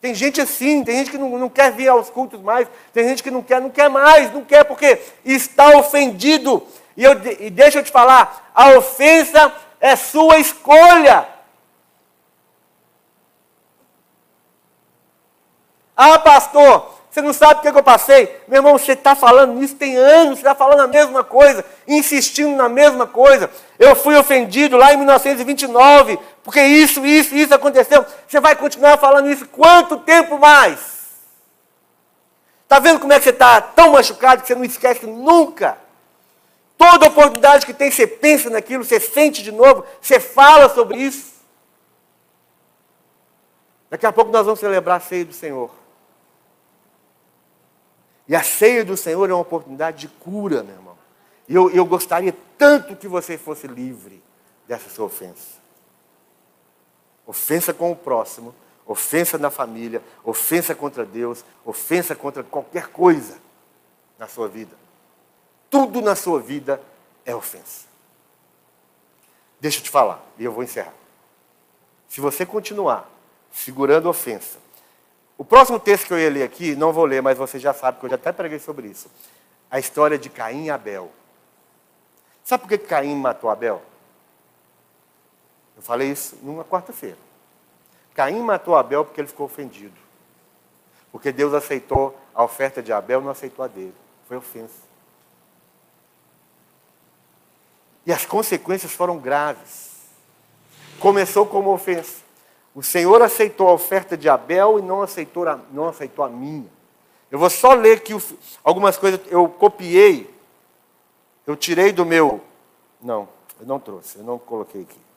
Tem 0.00 0.14
gente 0.14 0.40
assim, 0.40 0.82
tem 0.82 0.96
gente 0.96 1.10
que 1.10 1.18
não, 1.18 1.28
não 1.38 1.48
quer 1.48 1.72
vir 1.72 1.88
aos 1.88 2.08
cultos 2.08 2.40
mais, 2.40 2.66
tem 2.92 3.06
gente 3.06 3.22
que 3.22 3.30
não 3.30 3.42
quer, 3.42 3.60
não 3.60 3.68
quer 3.68 3.90
mais, 3.90 4.32
não 4.32 4.42
quer 4.42 4.64
porque 4.64 4.98
está 5.24 5.76
ofendido. 5.76 6.66
E, 6.96 7.04
eu, 7.04 7.12
e 7.38 7.50
deixa 7.50 7.78
eu 7.78 7.82
te 7.82 7.90
falar, 7.90 8.50
a 8.54 8.70
ofensa 8.70 9.52
é 9.78 9.94
sua 9.96 10.38
escolha. 10.38 11.28
Ah, 15.94 16.18
pastor, 16.18 16.94
você 17.10 17.20
não 17.20 17.32
sabe 17.32 17.58
o 17.58 17.72
que, 17.72 17.78
eu 17.78 17.82
passei? 17.82 18.40
Meu 18.46 18.58
irmão, 18.58 18.78
você 18.78 18.92
está 18.92 19.16
falando 19.16 19.60
isso 19.62 19.74
tem 19.74 19.96
anos, 19.96 20.38
você 20.38 20.42
está 20.42 20.54
falando 20.54 20.80
a 20.80 20.86
mesma 20.86 21.24
coisa, 21.24 21.64
insistindo 21.86 22.56
na 22.56 22.68
mesma 22.68 23.04
coisa. 23.04 23.50
Eu 23.78 23.96
fui 23.96 24.16
ofendido 24.16 24.76
lá 24.76 24.94
em 24.94 24.96
1929, 24.96 26.18
porque 26.42 26.62
isso, 26.62 27.04
isso, 27.04 27.34
isso 27.34 27.54
aconteceu. 27.54 28.04
Você 28.26 28.40
vai 28.40 28.56
continuar 28.56 28.98
falando 28.98 29.28
isso 29.28 29.46
quanto 29.48 29.98
tempo 29.98 30.38
mais? 30.38 31.00
Está 32.62 32.78
vendo 32.78 33.00
como 33.00 33.12
é 33.12 33.18
que 33.18 33.24
você 33.24 33.30
está 33.30 33.60
tão 33.60 33.92
machucado 33.92 34.42
que 34.42 34.48
você 34.48 34.54
não 34.54 34.64
esquece 34.64 35.06
nunca? 35.06 35.76
Toda 36.78 37.08
oportunidade 37.08 37.66
que 37.66 37.74
tem, 37.74 37.90
você 37.90 38.06
pensa 38.06 38.48
naquilo, 38.48 38.84
você 38.84 38.98
sente 38.98 39.42
de 39.42 39.52
novo, 39.52 39.84
você 40.00 40.18
fala 40.18 40.68
sobre 40.70 40.98
isso. 40.98 41.30
Daqui 43.90 44.06
a 44.06 44.12
pouco 44.12 44.30
nós 44.30 44.46
vamos 44.46 44.60
celebrar 44.60 44.96
a 44.96 45.00
ceia 45.00 45.24
do 45.24 45.34
Senhor. 45.34 45.70
E 48.26 48.34
a 48.34 48.42
ceia 48.42 48.84
do 48.84 48.96
Senhor 48.96 49.28
é 49.28 49.32
uma 49.32 49.42
oportunidade 49.42 49.98
de 49.98 50.08
cura, 50.08 50.62
meu 50.62 50.74
irmão. 50.74 50.96
E 51.48 51.54
eu, 51.54 51.68
eu 51.70 51.84
gostaria 51.84 52.34
tanto 52.56 52.94
que 52.94 53.08
você 53.08 53.36
fosse 53.36 53.66
livre 53.66 54.22
dessa 54.68 54.88
sua 54.88 55.06
ofensa. 55.06 55.59
Ofensa 57.30 57.72
com 57.72 57.92
o 57.92 57.96
próximo, 57.96 58.52
ofensa 58.84 59.38
na 59.38 59.50
família, 59.50 60.02
ofensa 60.24 60.74
contra 60.74 61.06
Deus, 61.06 61.44
ofensa 61.64 62.16
contra 62.16 62.42
qualquer 62.42 62.88
coisa 62.88 63.38
na 64.18 64.26
sua 64.26 64.48
vida. 64.48 64.76
Tudo 65.70 66.00
na 66.00 66.16
sua 66.16 66.40
vida 66.40 66.82
é 67.24 67.32
ofensa. 67.32 67.86
Deixa 69.60 69.78
eu 69.78 69.84
te 69.84 69.90
falar, 69.90 70.20
e 70.36 70.44
eu 70.44 70.50
vou 70.50 70.64
encerrar. 70.64 70.92
Se 72.08 72.20
você 72.20 72.44
continuar 72.44 73.08
segurando 73.52 74.08
ofensa, 74.08 74.58
o 75.38 75.44
próximo 75.44 75.78
texto 75.78 76.08
que 76.08 76.14
eu 76.14 76.18
ia 76.18 76.30
ler 76.30 76.42
aqui, 76.42 76.74
não 76.74 76.92
vou 76.92 77.04
ler, 77.04 77.22
mas 77.22 77.38
você 77.38 77.60
já 77.60 77.72
sabe, 77.72 78.00
que 78.00 78.06
eu 78.06 78.10
já 78.10 78.16
até 78.16 78.32
preguei 78.32 78.58
sobre 78.58 78.88
isso. 78.88 79.08
A 79.70 79.78
história 79.78 80.18
de 80.18 80.28
Caim 80.28 80.64
e 80.64 80.70
Abel. 80.70 81.12
Sabe 82.42 82.62
por 82.64 82.68
que 82.70 82.78
Caim 82.78 83.14
matou 83.14 83.48
Abel? 83.50 83.80
Eu 85.80 85.82
falei 85.82 86.10
isso 86.10 86.36
numa 86.42 86.62
quarta-feira. 86.62 87.16
Caim 88.12 88.42
matou 88.42 88.76
Abel 88.76 89.02
porque 89.02 89.18
ele 89.18 89.28
ficou 89.28 89.46
ofendido. 89.46 89.94
Porque 91.10 91.32
Deus 91.32 91.54
aceitou 91.54 92.14
a 92.34 92.44
oferta 92.44 92.82
de 92.82 92.92
Abel, 92.92 93.22
não 93.22 93.30
aceitou 93.30 93.64
a 93.64 93.68
dele. 93.68 93.94
Foi 94.28 94.36
ofensa. 94.36 94.74
E 98.04 98.12
as 98.12 98.26
consequências 98.26 98.92
foram 98.92 99.16
graves. 99.16 100.02
Começou 100.98 101.46
como 101.46 101.72
ofensa. 101.72 102.20
O 102.74 102.82
Senhor 102.82 103.22
aceitou 103.22 103.66
a 103.66 103.72
oferta 103.72 104.18
de 104.18 104.28
Abel 104.28 104.78
e 104.78 104.82
não 104.82 105.00
aceitou 105.00 105.48
a, 105.48 105.58
não 105.72 105.88
aceitou 105.88 106.22
a 106.22 106.28
minha. 106.28 106.68
Eu 107.30 107.38
vou 107.38 107.48
só 107.48 107.72
ler 107.72 107.96
aqui 107.96 108.12
algumas 108.62 108.98
coisas. 108.98 109.18
Eu 109.28 109.48
copiei, 109.48 110.28
eu 111.46 111.56
tirei 111.56 111.90
do 111.90 112.04
meu. 112.04 112.38
Não, 113.00 113.26
eu 113.58 113.66
não 113.66 113.80
trouxe, 113.80 114.18
eu 114.18 114.24
não 114.24 114.38
coloquei 114.38 114.82
aqui. 114.82 115.09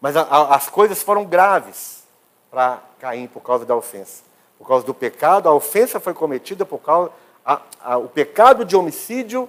Mas 0.00 0.16
a, 0.16 0.22
a, 0.22 0.54
as 0.54 0.68
coisas 0.68 1.02
foram 1.02 1.24
graves 1.24 2.04
para 2.50 2.80
Caim 2.98 3.26
por 3.26 3.40
causa 3.40 3.64
da 3.64 3.76
ofensa. 3.76 4.22
Por 4.58 4.66
causa 4.66 4.84
do 4.84 4.94
pecado, 4.94 5.48
a 5.48 5.54
ofensa 5.54 6.00
foi 6.00 6.14
cometida 6.14 6.64
por 6.66 6.78
causa. 6.78 7.10
A, 7.44 7.96
o 7.96 8.08
pecado 8.08 8.64
de 8.64 8.76
homicídio 8.76 9.48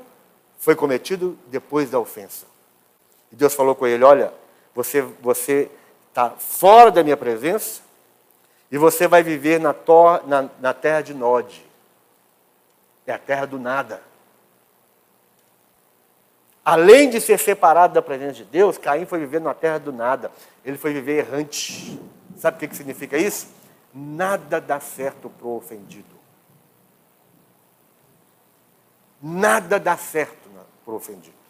foi 0.60 0.76
cometido 0.76 1.38
depois 1.48 1.90
da 1.90 2.00
ofensa. 2.00 2.46
E 3.32 3.36
Deus 3.36 3.54
falou 3.54 3.76
com 3.76 3.88
ele: 3.88 4.04
Olha, 4.04 4.34
você 4.74 5.02
você 5.02 5.70
está 6.10 6.30
fora 6.32 6.92
da 6.92 7.04
minha 7.04 7.18
presença 7.18 7.82
e 8.72 8.78
você 8.78 9.08
vai 9.08 9.24
viver 9.24 9.60
na, 9.60 9.76
na, 10.26 10.50
na 10.60 10.74
terra 10.74 11.02
de 11.02 11.14
Nod. 11.14 11.66
É 13.06 13.14
a 13.14 13.18
terra 13.18 13.46
do 13.46 13.60
nada. 13.60 14.02
Além 16.64 17.10
de 17.10 17.20
ser 17.20 17.40
separado 17.40 17.96
da 17.96 18.02
presença 18.02 18.34
de 18.34 18.44
Deus, 18.44 18.78
Caim 18.78 19.06
foi 19.06 19.20
viver 19.20 19.42
na 19.42 19.54
terra 19.54 19.80
do 19.80 19.92
nada. 19.92 20.32
Ele 20.64 20.78
foi 20.78 20.94
viver 20.94 21.26
errante. 21.26 22.00
Sabe 22.38 22.58
o 22.58 22.70
que, 22.70 22.76
significa 22.76 23.18
isso? 23.18 23.48
Nada 23.94 24.62
dá 24.62 24.80
certo 24.80 25.30
para 25.30 25.48
o 25.48 25.58
ofendido. 25.58 26.16
Nada 29.22 29.80
dá 29.80 29.98
certo 29.98 30.50
para 30.86 30.94
o 30.94 30.98
ofendido. 30.98 31.42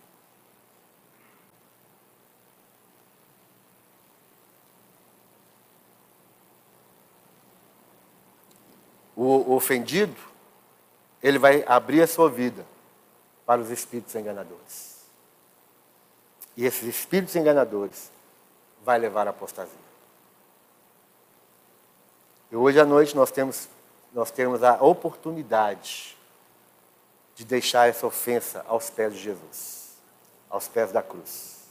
O 9.16 9.54
ofendido, 9.54 10.16
ele 11.22 11.38
vai 11.38 11.64
abrir 11.68 12.02
a 12.02 12.08
sua 12.08 12.30
vida 12.30 12.66
para 13.46 13.62
os 13.62 13.70
espíritos 13.70 14.16
enganadores. 14.16 14.91
E 16.62 16.66
esses 16.68 16.84
espíritos 16.84 17.36
enganadores 17.36 18.12
vai 18.86 19.00
levar 19.00 19.26
à 19.26 19.32
apostasia. 19.32 19.74
E 22.52 22.56
hoje 22.56 22.80
à 22.80 22.86
noite 22.86 23.16
nós 23.16 23.32
temos, 23.32 23.68
nós 24.14 24.30
temos 24.30 24.62
a 24.62 24.74
oportunidade 24.76 26.16
de 27.34 27.46
deixar 27.46 27.90
essa 27.90 28.06
ofensa 28.06 28.64
aos 28.68 28.92
pés 28.92 29.12
de 29.16 29.20
Jesus, 29.20 29.98
aos 30.52 30.68
pés 30.68 30.92
da 30.92 31.02
cruz. 31.02 31.62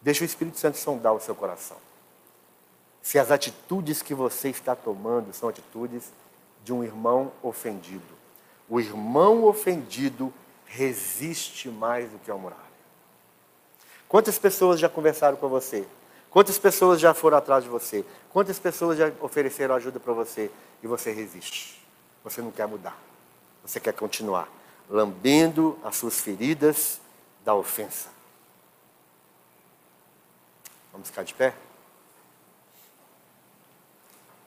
Deixa 0.00 0.22
o 0.22 0.24
Espírito 0.24 0.58
Santo 0.58 0.78
sondar 0.78 1.12
o 1.12 1.20
seu 1.20 1.34
coração. 1.34 1.76
Se 3.02 3.18
as 3.18 3.30
atitudes 3.30 4.00
que 4.00 4.14
você 4.14 4.48
está 4.48 4.74
tomando 4.74 5.34
são 5.34 5.50
atitudes 5.50 6.10
de 6.64 6.72
um 6.72 6.82
irmão 6.82 7.30
ofendido. 7.42 8.16
O 8.70 8.80
irmão 8.80 9.44
ofendido 9.44 10.32
resiste 10.64 11.68
mais 11.68 12.10
do 12.10 12.18
que 12.18 12.30
a 12.30 12.36
muralha. 12.36 12.65
Quantas 14.16 14.38
pessoas 14.38 14.80
já 14.80 14.88
conversaram 14.88 15.36
com 15.36 15.46
você? 15.46 15.86
Quantas 16.30 16.58
pessoas 16.58 16.98
já 16.98 17.12
foram 17.12 17.36
atrás 17.36 17.64
de 17.64 17.68
você? 17.68 18.02
Quantas 18.30 18.58
pessoas 18.58 18.96
já 18.96 19.12
ofereceram 19.20 19.74
ajuda 19.74 20.00
para 20.00 20.14
você 20.14 20.50
e 20.82 20.86
você 20.86 21.12
resiste? 21.12 21.86
Você 22.24 22.40
não 22.40 22.50
quer 22.50 22.66
mudar. 22.66 22.98
Você 23.62 23.78
quer 23.78 23.92
continuar 23.92 24.48
lambendo 24.88 25.78
as 25.84 25.96
suas 25.96 26.18
feridas 26.18 26.98
da 27.44 27.54
ofensa. 27.54 28.08
Vamos 30.92 31.08
ficar 31.08 31.22
de 31.22 31.34
pé? 31.34 31.52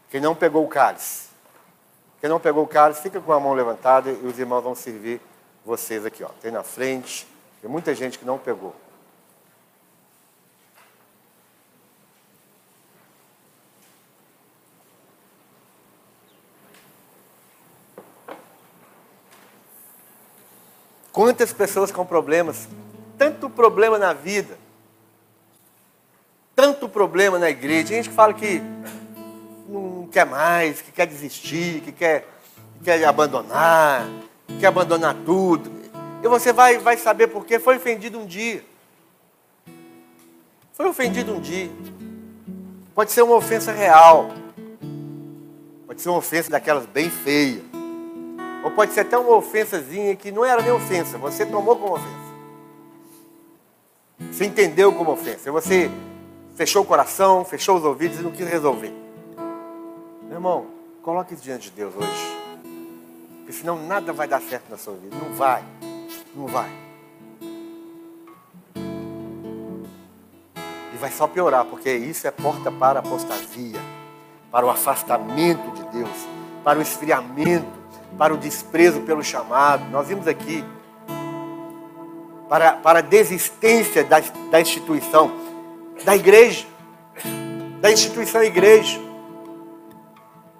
Quem 0.09 0.19
não 0.19 0.33
pegou 0.33 0.65
o 0.65 0.67
cálice. 0.67 1.27
Quem 2.19 2.27
não 2.27 2.39
pegou 2.39 2.63
o 2.63 2.67
cálice, 2.67 3.03
fica 3.03 3.21
com 3.21 3.31
a 3.31 3.39
mão 3.39 3.53
levantada 3.53 4.09
e 4.09 4.25
os 4.25 4.39
irmãos 4.39 4.61
vão 4.61 4.73
servir 4.73 5.21
vocês 5.63 6.07
aqui. 6.07 6.23
Ó. 6.23 6.29
Tem 6.41 6.49
na 6.49 6.63
frente. 6.63 7.27
Tem 7.61 7.69
muita 7.69 7.93
gente 7.93 8.17
que 8.17 8.25
não 8.25 8.39
pegou. 8.39 8.73
Quantas 21.19 21.51
pessoas 21.51 21.91
com 21.91 22.05
problemas, 22.05 22.69
tanto 23.17 23.49
problema 23.49 23.97
na 23.97 24.13
vida, 24.13 24.57
tanto 26.55 26.87
problema 26.87 27.37
na 27.37 27.49
igreja. 27.49 27.89
Tem 27.89 27.97
gente 27.97 28.07
que 28.07 28.15
fala 28.15 28.33
que 28.33 28.61
não 29.67 30.07
quer 30.09 30.25
mais, 30.25 30.81
que 30.81 30.93
quer 30.93 31.05
desistir, 31.05 31.81
que 31.81 31.91
quer, 31.91 32.25
que 32.77 32.85
quer 32.85 33.03
abandonar, 33.03 34.07
que 34.47 34.59
quer 34.59 34.67
abandonar 34.67 35.13
tudo. 35.25 35.69
E 36.23 36.27
você 36.29 36.53
vai, 36.53 36.77
vai 36.77 36.95
saber 36.95 37.27
por 37.27 37.45
quê. 37.45 37.59
Foi 37.59 37.75
ofendido 37.75 38.17
um 38.17 38.25
dia. 38.25 38.63
Foi 40.71 40.87
ofendido 40.87 41.33
um 41.33 41.41
dia. 41.41 41.69
Pode 42.95 43.11
ser 43.11 43.23
uma 43.23 43.35
ofensa 43.35 43.73
real. 43.73 44.29
Pode 45.85 46.01
ser 46.01 46.07
uma 46.07 46.19
ofensa 46.19 46.49
daquelas 46.49 46.85
bem 46.85 47.09
feias. 47.09 47.68
Ou 48.63 48.71
pode 48.71 48.93
ser 48.93 49.01
até 49.01 49.17
uma 49.17 49.35
ofensazinha 49.35 50.15
que 50.15 50.31
não 50.31 50.43
era 50.43 50.61
nem 50.61 50.71
ofensa, 50.71 51.17
você 51.17 51.45
tomou 51.45 51.77
como 51.77 51.93
ofensa. 51.93 52.29
Você 54.31 54.45
entendeu 54.45 54.93
como 54.93 55.11
ofensa. 55.11 55.51
Você 55.51 55.89
fechou 56.55 56.83
o 56.83 56.85
coração, 56.85 57.45
fechou 57.45 57.77
os 57.77 57.85
ouvidos 57.85 58.19
e 58.19 58.21
não 58.21 58.31
quis 58.31 58.47
resolver. 58.47 58.93
Meu 60.23 60.33
irmão, 60.33 60.67
coloque 61.01 61.33
isso 61.33 61.43
diante 61.43 61.69
de 61.69 61.75
Deus 61.75 61.95
hoje. 61.95 62.37
Porque 63.39 63.53
senão 63.53 63.87
nada 63.87 64.11
vai 64.11 64.27
dar 64.27 64.41
certo 64.41 64.69
na 64.69 64.77
sua 64.77 64.93
vida. 64.95 65.15
Não 65.15 65.33
vai. 65.33 65.63
Não 66.35 66.47
vai. 66.47 66.69
E 70.93 70.97
vai 70.97 71.11
só 71.11 71.27
piorar, 71.27 71.65
porque 71.65 71.91
isso 71.91 72.27
é 72.27 72.31
porta 72.31 72.69
para 72.69 72.99
a 72.99 73.01
apostasia, 73.01 73.79
para 74.51 74.65
o 74.65 74.69
afastamento 74.69 75.71
de 75.71 75.83
Deus, 75.97 76.27
para 76.63 76.77
o 76.77 76.81
esfriamento 76.81 77.78
para 78.17 78.33
o 78.33 78.37
desprezo 78.37 79.01
pelo 79.01 79.23
chamado. 79.23 79.89
Nós 79.89 80.07
vimos 80.07 80.27
aqui 80.27 80.63
para, 82.49 82.73
para 82.73 82.99
a 82.99 83.01
desistência 83.01 84.03
da, 84.03 84.19
da 84.49 84.59
instituição, 84.59 85.31
da 86.03 86.15
igreja, 86.15 86.65
da 87.79 87.91
instituição 87.91 88.43
igreja, 88.43 88.99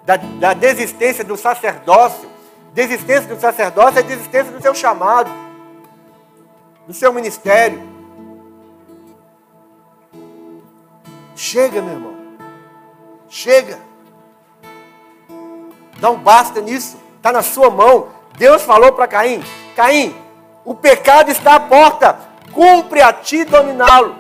da, 0.06 0.18
da 0.18 0.54
desistência 0.54 1.24
do 1.24 1.36
sacerdócio. 1.36 2.30
Desistência 2.74 3.34
do 3.34 3.42
sacerdócio 3.42 4.00
é 4.00 4.04
desistência 4.04 4.52
do 4.52 4.62
seu 4.62 4.76
chamado, 4.76 5.32
do 6.86 6.94
seu 6.94 7.12
ministério. 7.12 7.82
Chega, 11.36 11.82
meu 11.82 11.94
irmão. 11.94 12.16
Chega. 13.28 13.80
Um 16.04 16.16
basta 16.16 16.62
nisso. 16.62 16.99
Está 17.20 17.34
na 17.34 17.44
sua 17.44 17.70
mão. 17.70 18.08
Deus 18.38 18.64
falou 18.64 18.94
para 18.94 19.08
Caim: 19.08 19.44
Caim, 19.76 20.16
o 20.64 20.74
pecado 20.74 21.30
está 21.30 21.56
à 21.56 21.60
porta. 21.60 22.18
Cumpre 22.54 23.02
a 23.02 23.12
ti 23.12 23.44
dominá-lo. 23.44 24.16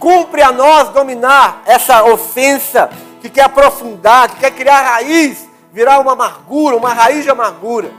Cumpre 0.00 0.42
a 0.42 0.52
nós 0.52 0.88
dominar 0.90 1.62
essa 1.64 2.04
ofensa 2.04 2.90
que 3.20 3.30
quer 3.30 3.44
aprofundar, 3.44 4.28
que 4.30 4.40
quer 4.40 4.50
criar 4.50 4.82
raiz, 4.82 5.48
virar 5.72 6.00
uma 6.00 6.12
amargura, 6.12 6.76
uma 6.76 6.92
raiz 6.92 7.22
de 7.24 7.30
amargura. 7.30 7.90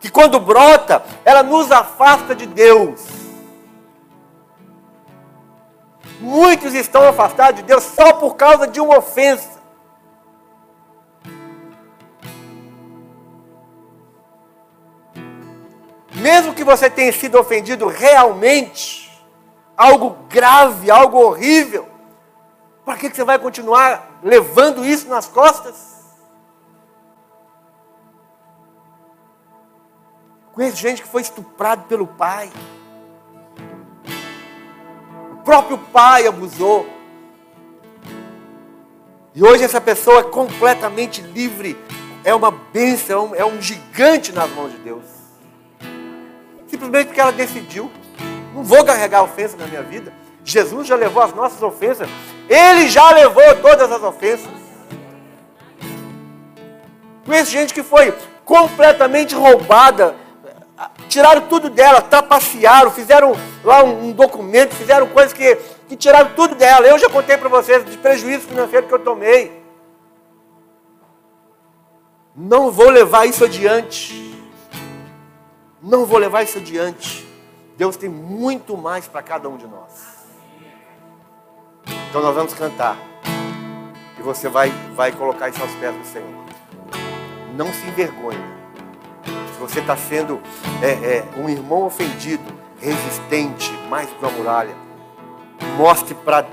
Que 0.00 0.10
quando 0.10 0.40
brota, 0.40 1.02
ela 1.24 1.42
nos 1.42 1.70
afasta 1.70 2.34
de 2.34 2.46
Deus. 2.46 3.00
Muitos 6.18 6.74
estão 6.74 7.06
afastados 7.06 7.56
de 7.56 7.66
Deus 7.66 7.84
só 7.84 8.14
por 8.14 8.36
causa 8.36 8.66
de 8.66 8.80
uma 8.80 8.98
ofensa. 8.98 9.59
Mesmo 16.20 16.54
que 16.54 16.64
você 16.64 16.88
tenha 16.88 17.12
sido 17.12 17.38
ofendido 17.38 17.86
realmente, 17.86 19.10
algo 19.76 20.16
grave, 20.28 20.90
algo 20.90 21.18
horrível, 21.18 21.88
para 22.84 22.96
que 22.96 23.10
você 23.10 23.24
vai 23.24 23.38
continuar 23.38 24.20
levando 24.22 24.84
isso 24.84 25.08
nas 25.08 25.26
costas? 25.26 25.90
Conheço 30.52 30.76
gente 30.76 31.02
que 31.02 31.08
foi 31.08 31.22
estuprado 31.22 31.84
pelo 31.84 32.06
pai. 32.06 32.50
O 35.32 35.36
próprio 35.42 35.78
pai 35.78 36.26
abusou. 36.26 36.86
E 39.34 39.42
hoje 39.42 39.64
essa 39.64 39.80
pessoa 39.80 40.20
é 40.20 40.24
completamente 40.24 41.22
livre. 41.22 41.78
É 42.24 42.34
uma 42.34 42.50
bênção, 42.50 43.34
é 43.34 43.44
um 43.44 43.62
gigante 43.62 44.32
nas 44.32 44.50
mãos 44.50 44.72
de 44.72 44.78
Deus. 44.78 45.09
Simplesmente 46.70 47.06
porque 47.06 47.20
ela 47.20 47.32
decidiu. 47.32 47.90
Não 48.54 48.62
vou 48.62 48.84
carregar 48.84 49.22
ofensa 49.22 49.56
na 49.56 49.66
minha 49.66 49.82
vida. 49.82 50.12
Jesus 50.44 50.86
já 50.86 50.94
levou 50.94 51.22
as 51.22 51.34
nossas 51.34 51.62
ofensas. 51.62 52.08
Ele 52.48 52.88
já 52.88 53.10
levou 53.10 53.56
todas 53.56 53.90
as 53.90 54.02
ofensas. 54.02 54.48
Conheço 57.26 57.50
gente 57.50 57.74
que 57.74 57.82
foi 57.82 58.14
completamente 58.44 59.34
roubada. 59.34 60.14
Tiraram 61.08 61.42
tudo 61.42 61.68
dela, 61.68 62.00
trapacearam, 62.00 62.90
fizeram 62.90 63.36
lá 63.62 63.84
um, 63.84 64.12
documento, 64.12 64.74
fizeram 64.74 65.06
coisas 65.08 65.32
que, 65.32 65.56
que 65.88 65.96
tiraram 65.96 66.30
tudo 66.34 66.54
dela. 66.54 66.86
Eu 66.86 66.98
já 66.98 67.10
contei 67.10 67.36
para 67.36 67.48
vocês 67.48 67.84
de 67.84 67.98
prejuízo 67.98 68.48
financeiro 68.48 68.86
que 68.86 68.94
eu 68.94 68.98
tomei. 68.98 69.60
Não 72.34 72.70
vou 72.70 72.88
levar 72.88 73.26
isso 73.26 73.44
adiante. 73.44 74.29
Não 75.82 76.04
vou 76.04 76.18
levar 76.18 76.42
isso 76.42 76.58
adiante. 76.58 77.26
Deus 77.76 77.96
tem 77.96 78.10
muito 78.10 78.76
mais 78.76 79.08
para 79.08 79.22
cada 79.22 79.48
um 79.48 79.56
de 79.56 79.66
nós. 79.66 80.26
Então 82.10 82.20
nós 82.20 82.34
vamos 82.34 82.52
cantar. 82.52 82.98
E 84.18 84.22
você 84.22 84.48
vai, 84.50 84.70
vai 84.94 85.10
colocar 85.10 85.48
isso 85.48 85.62
aos 85.62 85.72
pés 85.76 85.94
do 85.96 86.04
Senhor. 86.04 86.44
Não 87.56 87.72
se 87.72 87.86
envergonhe. 87.86 88.44
Se 89.54 89.58
você 89.58 89.80
está 89.80 89.96
sendo 89.96 90.38
é, 90.82 90.90
é, 90.90 91.24
um 91.38 91.48
irmão 91.48 91.86
ofendido, 91.86 92.44
resistente, 92.78 93.72
mais 93.88 94.10
que 94.10 94.18
uma 94.22 94.30
muralha, 94.30 94.74
mostre 95.78 96.14
para 96.14 96.46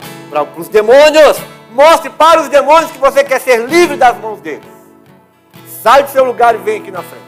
os 0.56 0.70
demônios, 0.70 1.38
mostre 1.72 2.10
para 2.10 2.42
os 2.42 2.48
demônios 2.48 2.92
que 2.92 2.98
você 2.98 3.26
quer 3.26 3.42
ser 3.42 3.68
livre 3.68 3.98
das 3.98 4.18
mãos 4.18 4.40
deles. 4.40 4.70
Sai 5.84 6.04
do 6.04 6.10
seu 6.10 6.24
lugar 6.24 6.56
e 6.56 6.60
vem 6.60 6.80
aqui 6.80 6.92
na 6.92 7.04
frente 7.04 7.27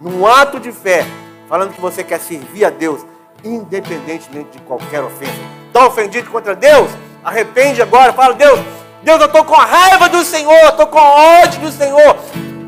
num 0.00 0.26
ato 0.26 0.60
de 0.60 0.70
fé, 0.70 1.04
falando 1.48 1.72
que 1.72 1.80
você 1.80 2.04
quer 2.04 2.20
servir 2.20 2.64
a 2.64 2.70
Deus, 2.70 3.04
independentemente 3.44 4.50
de 4.52 4.60
qualquer 4.60 5.02
ofensa. 5.02 5.32
Está 5.66 5.86
ofendido 5.86 6.30
contra 6.30 6.54
Deus? 6.54 6.90
Arrepende 7.24 7.82
agora, 7.82 8.12
fala, 8.12 8.34
Deus, 8.34 8.60
Deus, 9.02 9.20
eu 9.20 9.26
estou 9.26 9.44
com 9.44 9.54
a 9.54 9.64
raiva 9.64 10.08
do 10.08 10.24
Senhor, 10.24 10.68
estou 10.68 10.86
com 10.86 10.98
ódio 10.98 11.60
do 11.60 11.72
Senhor. 11.72 12.16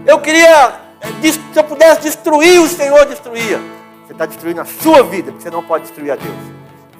Eu 0.07 0.21
queria, 0.21 0.81
eh, 1.01 1.33
se 1.33 1.41
eu 1.55 1.65
pudesse 1.65 2.03
destruir 2.03 2.61
o 2.61 2.69
Senhor, 2.69 3.07
destruía. 3.07 3.61
Você 4.07 4.13
está 4.13 4.27
destruindo 4.27 4.61
a 4.61 4.65
sua 4.65 5.03
vida, 5.03 5.31
porque 5.31 5.45
você 5.45 5.51
não 5.51 5.63
pode 5.63 5.85
destruir 5.85 6.11
a 6.11 6.17
Deus. 6.17 6.37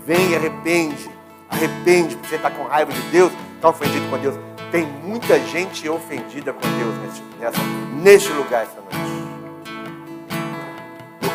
Vem 0.07 0.31
e 0.31 0.37
arrepende, 0.37 1.11
arrepende, 1.49 2.15
porque 2.17 2.29
você 2.29 2.37
está 2.37 2.51
com 2.51 2.65
raiva 2.65 2.93
de 2.93 3.03
Deus, 3.11 3.33
está 3.57 3.69
ofendido 3.69 4.09
com 4.09 4.19
Deus. 4.19 4.37
Tem 4.71 4.87
muita 4.87 5.39
gente 5.41 5.89
ofendida 5.89 6.53
com 6.53 6.61
Deus 6.61 6.95
neste, 7.03 7.23
nessa, 7.41 7.61
neste 7.93 8.33
lugar 8.33 8.63
essa 8.63 8.81
noite 8.81 8.91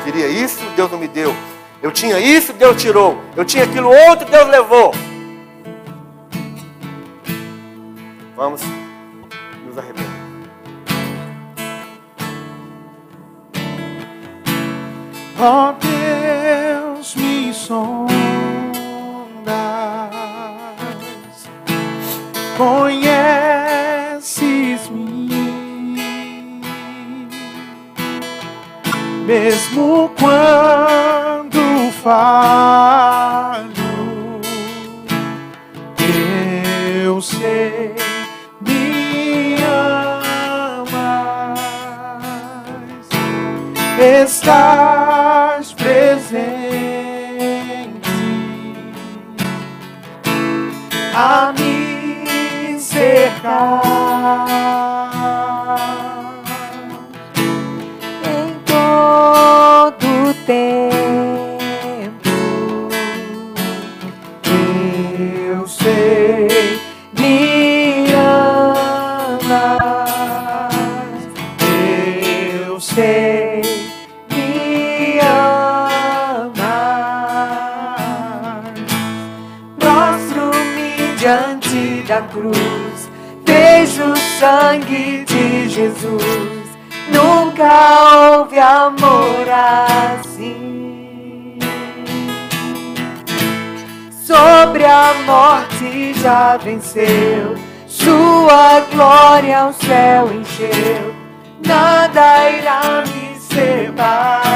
queria 0.06 0.28
isso, 0.28 0.64
Deus 0.76 0.92
não 0.92 1.00
me 1.00 1.08
deu. 1.08 1.36
Eu 1.82 1.92
tinha 1.92 2.20
isso, 2.20 2.54
Deus 2.54 2.80
tirou. 2.80 3.20
Eu 3.36 3.44
tinha 3.44 3.64
aquilo 3.64 3.90
outro, 3.90 4.30
Deus 4.30 4.48
levou. 4.48 4.94
Vamos 8.36 8.62
nos 9.66 9.78
arrepender. 9.78 10.06
Ó 15.40 15.70
oh, 15.70 15.74
Deus, 15.74 17.16
me 17.16 17.54
sondas, 17.54 18.16
conheces-me. 22.58 23.45
Mesmo 29.26 30.12
quando 30.20 31.92
falho, 32.04 33.66
eu 37.04 37.20
sei 37.22 37.96
me 38.62 39.56
amas. 39.64 41.60
Estás 44.00 45.74
presente 45.74 46.46
a 51.16 51.54
me 51.58 52.80
cercar. 52.80 54.06
Todo 60.46 60.95
Sobre 94.66 94.84
a 94.84 95.14
morte 95.28 96.16
já 96.16 96.58
venceu, 96.58 97.56
sua 97.88 98.80
glória 98.92 99.60
ao 99.60 99.72
céu 99.74 100.34
encheu. 100.34 101.14
Nada 101.64 102.50
irá 102.50 103.04
me 103.06 103.40
separar. 103.40 104.56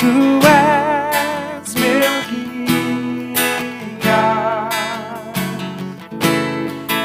Tu 0.00 0.40
és 0.44 1.74
meu 1.76 2.10
guia, 2.28 3.38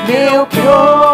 meu 0.07 0.47
protetor. 0.47 1.04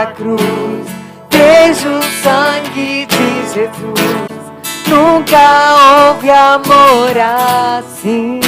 Da 0.00 0.06
cruz, 0.06 0.88
vejo 1.28 1.90
o 1.90 2.02
sangue 2.22 3.06
de 3.06 3.42
Jesus. 3.52 4.40
Nunca 4.86 6.08
houve 6.08 6.30
amor 6.30 7.18
assim. 7.18 8.40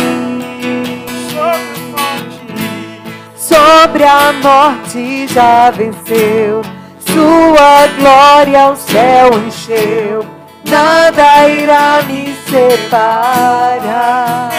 Sobre 3.37 4.05
a 4.05 4.33
morte 4.43 5.27
já 5.29 5.69
venceu, 5.71 6.63
sua 7.07 7.87
glória 7.99 8.63
ao 8.63 8.75
céu 8.77 9.29
encheu. 9.47 10.25
Nada 10.67 11.49
irá 11.49 12.01
me 12.07 12.35
separar. 12.49 14.51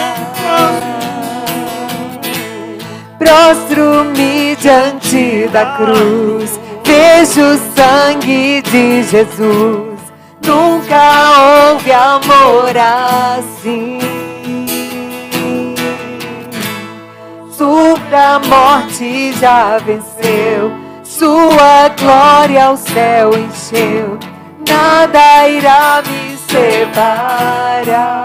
Prostro-me 3.18 4.54
diante 4.56 5.48
da 5.48 5.76
cruz, 5.76 6.60
vejo 6.84 7.40
o 7.40 7.58
sangue 7.74 8.62
de 8.62 9.02
Jesus. 9.02 9.98
Nunca 10.46 11.70
houve 11.70 11.92
amor 11.92 12.76
assim. 12.76 13.98
Sobre 17.50 18.14
a 18.14 18.38
morte 18.40 19.32
já 19.40 19.78
venceu, 19.78 20.72
sua 21.02 21.88
glória 21.98 22.66
ao 22.66 22.76
céu 22.76 23.30
encheu. 23.32 24.18
Nada 24.68 25.48
irá 25.48 26.02
me 26.06 26.36
separar. 26.48 28.23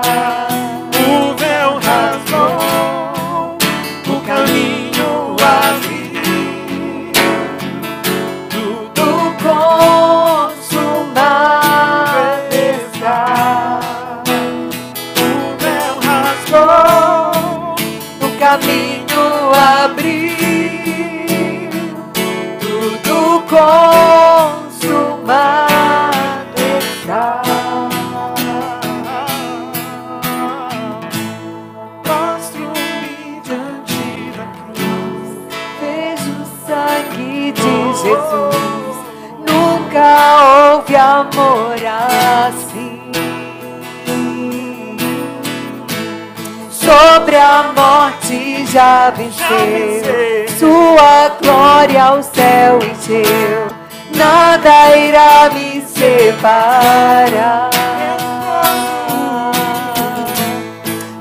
Já 48.79 49.09
venceu, 49.09 50.47
sua 50.57 51.35
glória 51.41 52.01
ao 52.01 52.23
céu 52.23 52.79
encheu. 52.81 53.67
Nada 54.15 54.95
irá 54.95 55.49
me 55.53 55.81
separar. 55.81 57.69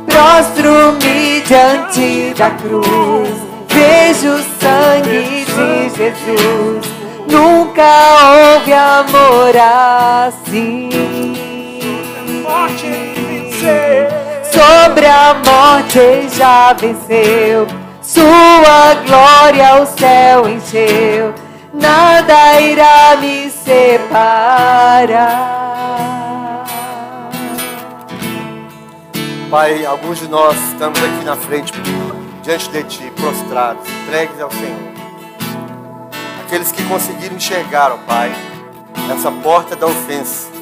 Prostro-me 0.07 1.41
diante 1.41 2.33
da 2.39 2.51
cruz, 2.51 3.29
vejo 3.67 4.35
o 4.35 4.43
sangue 4.61 5.45
de 5.45 5.91
Jesus. 5.97 6.87
Nunca 7.29 7.91
houve 8.55 8.73
amor 8.73 9.57
assim. 10.31 10.91
Morte 12.45 12.87
vencer. 12.87 14.18
Sobre 14.59 15.07
a 15.07 15.35
morte 15.35 16.29
já 16.37 16.73
venceu, 16.73 17.65
sua 18.03 18.95
glória 19.07 19.69
ao 19.69 19.87
céu 19.87 20.49
encheu. 20.49 21.33
Nada 21.73 22.61
irá 22.61 23.17
me 23.21 23.49
separar. 23.51 24.17
Pai, 29.49 29.87
alguns 29.87 30.19
de 30.19 30.27
nós 30.27 30.57
estamos 30.73 30.99
aqui 31.05 31.25
na 31.25 31.37
frente, 31.37 31.73
diante 32.43 32.69
de 32.69 32.83
Ti, 32.83 33.13
prostrados, 33.13 33.89
entregues 33.89 34.41
ao 34.41 34.51
Senhor. 34.51 34.93
Aqueles 36.45 36.73
que 36.73 36.83
conseguiram 36.89 37.37
enxergar, 37.37 37.93
ó 37.93 37.99
Pai, 37.99 38.33
essa 39.09 39.31
porta 39.31 39.77
da 39.77 39.87
ofensa. 39.87 40.58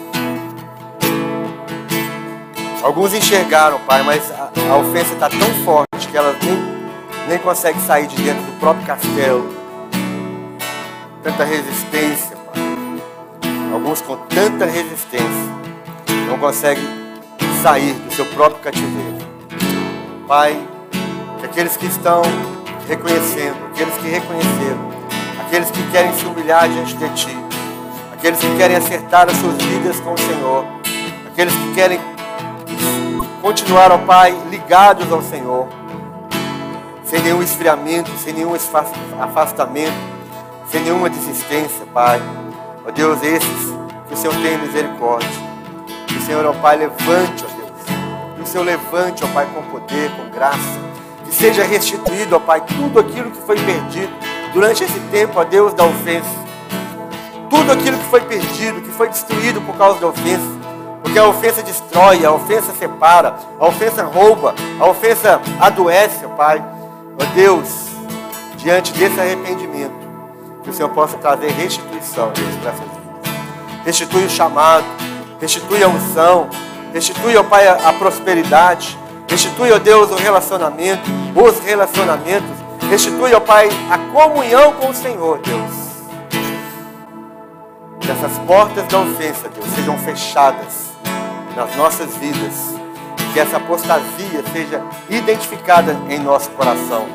Alguns 2.86 3.12
enxergaram, 3.12 3.80
Pai, 3.80 4.00
mas 4.04 4.30
a, 4.30 4.48
a 4.70 4.76
ofensa 4.76 5.12
está 5.14 5.28
tão 5.28 5.64
forte 5.64 6.06
que 6.08 6.16
elas 6.16 6.36
nem, 6.40 6.56
nem 7.26 7.80
sair 7.80 8.06
de 8.06 8.14
dentro 8.14 8.44
do 8.44 8.60
próprio 8.60 8.86
castelo. 8.86 9.52
Tanta 11.20 11.42
resistência, 11.42 12.36
Pai. 12.36 12.62
Alguns 13.72 14.00
com 14.02 14.16
tanta 14.28 14.66
resistência 14.66 15.26
não 16.28 16.38
conseguem 16.38 16.84
sair 17.60 17.92
do 17.92 18.14
seu 18.14 18.24
próprio 18.26 18.62
cativeiro. 18.62 19.18
Pai, 20.28 20.56
que 21.40 21.46
aqueles 21.46 21.76
que 21.76 21.86
estão 21.86 22.22
reconhecendo, 22.86 23.56
aqueles 23.72 23.94
que 23.96 24.08
reconheceram, 24.08 24.90
aqueles 25.44 25.70
que 25.72 25.90
querem 25.90 26.14
se 26.14 26.24
humilhar 26.24 26.68
diante 26.68 26.94
de 26.94 27.08
Ti, 27.14 27.36
aqueles 28.12 28.38
que 28.38 28.56
querem 28.56 28.76
acertar 28.76 29.28
as 29.28 29.36
suas 29.38 29.60
vidas 29.60 29.98
com 29.98 30.12
o 30.12 30.18
Senhor, 30.18 30.64
aqueles 31.32 31.52
que 31.52 31.74
querem 31.74 32.15
continuar, 33.46 33.92
ó 33.92 33.98
Pai, 33.98 34.36
ligados 34.50 35.12
ao 35.12 35.22
Senhor, 35.22 35.68
sem 37.04 37.22
nenhum 37.22 37.40
esfriamento, 37.40 38.10
sem 38.18 38.32
nenhum 38.32 38.52
afastamento, 39.20 39.94
sem 40.68 40.82
nenhuma 40.82 41.08
desistência, 41.08 41.86
Pai. 41.94 42.20
Ó 42.84 42.90
Deus, 42.90 43.22
esses 43.22 43.72
que 44.08 44.14
o 44.14 44.16
Senhor 44.16 44.34
tem 44.42 44.58
misericórdia. 44.58 45.30
Que 46.08 46.16
o 46.16 46.20
Senhor, 46.22 46.44
ó 46.44 46.52
Pai, 46.54 46.76
levante, 46.76 47.44
ó 47.44 47.56
Deus. 47.56 48.34
Que 48.34 48.42
o 48.42 48.46
Senhor 48.46 48.64
levante, 48.64 49.22
ó 49.22 49.28
Pai, 49.28 49.46
com 49.54 49.62
poder, 49.70 50.10
com 50.16 50.28
graça. 50.30 50.80
Que 51.24 51.32
seja 51.32 51.62
restituído, 51.62 52.34
ó 52.34 52.40
Pai, 52.40 52.60
tudo 52.62 52.98
aquilo 52.98 53.30
que 53.30 53.42
foi 53.42 53.60
perdido 53.60 54.12
durante 54.52 54.82
esse 54.82 54.98
tempo, 55.12 55.38
ó 55.38 55.44
Deus, 55.44 55.72
da 55.72 55.84
ofensa 55.84 56.46
tudo 57.48 57.70
aquilo 57.72 57.96
que 57.96 58.04
foi 58.06 58.20
perdido, 58.22 58.80
que 58.80 58.90
foi 58.90 59.08
destruído 59.08 59.60
por 59.60 59.76
causa 59.76 60.00
da 60.00 60.08
ofensa. 60.08 60.55
Porque 61.06 61.20
a 61.20 61.28
ofensa 61.28 61.62
destrói, 61.62 62.26
a 62.26 62.32
ofensa 62.32 62.72
separa, 62.76 63.36
a 63.60 63.66
ofensa 63.68 64.02
rouba, 64.02 64.52
a 64.80 64.86
ofensa 64.86 65.40
adoece, 65.60 66.26
ó 66.26 66.30
Pai. 66.30 66.60
Ó 67.16 67.24
Deus, 67.32 67.68
diante 68.56 68.92
desse 68.92 69.20
arrependimento, 69.20 69.94
que 70.64 70.70
o 70.70 70.72
Senhor 70.72 70.88
possa 70.88 71.16
trazer 71.18 71.52
restituição 71.52 72.32
Deus, 72.32 72.56
para 72.56 72.70
essas 72.70 72.80
vidas. 72.80 73.84
Restitui 73.84 74.24
o 74.24 74.28
chamado, 74.28 74.84
restitui 75.40 75.84
a 75.84 75.88
unção, 75.88 76.48
restitui, 76.92 77.36
ó 77.36 77.44
Pai, 77.44 77.68
a, 77.68 77.88
a 77.88 77.92
prosperidade, 77.92 78.98
restitui, 79.28 79.70
ó 79.70 79.78
Deus, 79.78 80.10
o 80.10 80.16
relacionamento, 80.16 81.08
os 81.36 81.60
relacionamentos, 81.60 82.50
restitui, 82.90 83.32
ó 83.32 83.38
Pai, 83.38 83.68
a 83.88 83.98
comunhão 84.12 84.72
com 84.72 84.88
o 84.88 84.94
Senhor, 84.94 85.38
Deus. 85.38 85.86
Que 88.00 88.10
essas 88.10 88.36
portas 88.38 88.84
da 88.88 88.98
ofensa, 88.98 89.48
Deus, 89.48 89.66
sejam 89.72 89.96
fechadas 89.98 90.85
nas 91.56 91.74
nossas 91.74 92.14
vidas. 92.16 92.74
Que 93.32 93.40
essa 93.40 93.56
apostasia 93.56 94.42
seja 94.52 94.80
identificada 95.10 95.96
em 96.08 96.18
nosso 96.20 96.48
coração. 96.50 97.06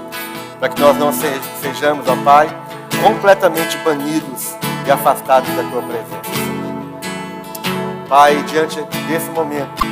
Para 0.59 0.69
que 0.69 0.79
nós 0.81 0.97
não 0.97 1.11
se- 1.13 1.41
sejamos, 1.61 2.05
ó 2.07 2.15
Pai, 2.17 2.49
completamente 3.01 3.77
banidos 3.77 4.53
e 4.85 4.91
afastados 4.91 5.49
da 5.55 5.63
Tua 5.63 5.81
presença. 5.81 6.21
Pai, 8.09 8.43
diante 8.43 8.81
desse 9.07 9.29
momento 9.31 9.85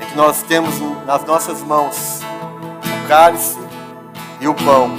em 0.00 0.04
que 0.06 0.16
nós 0.16 0.42
temos 0.42 0.74
nas 1.06 1.24
nossas 1.24 1.62
mãos 1.62 2.20
o 3.04 3.08
cálice 3.08 3.58
e 4.40 4.48
o 4.48 4.54
pão, 4.54 4.98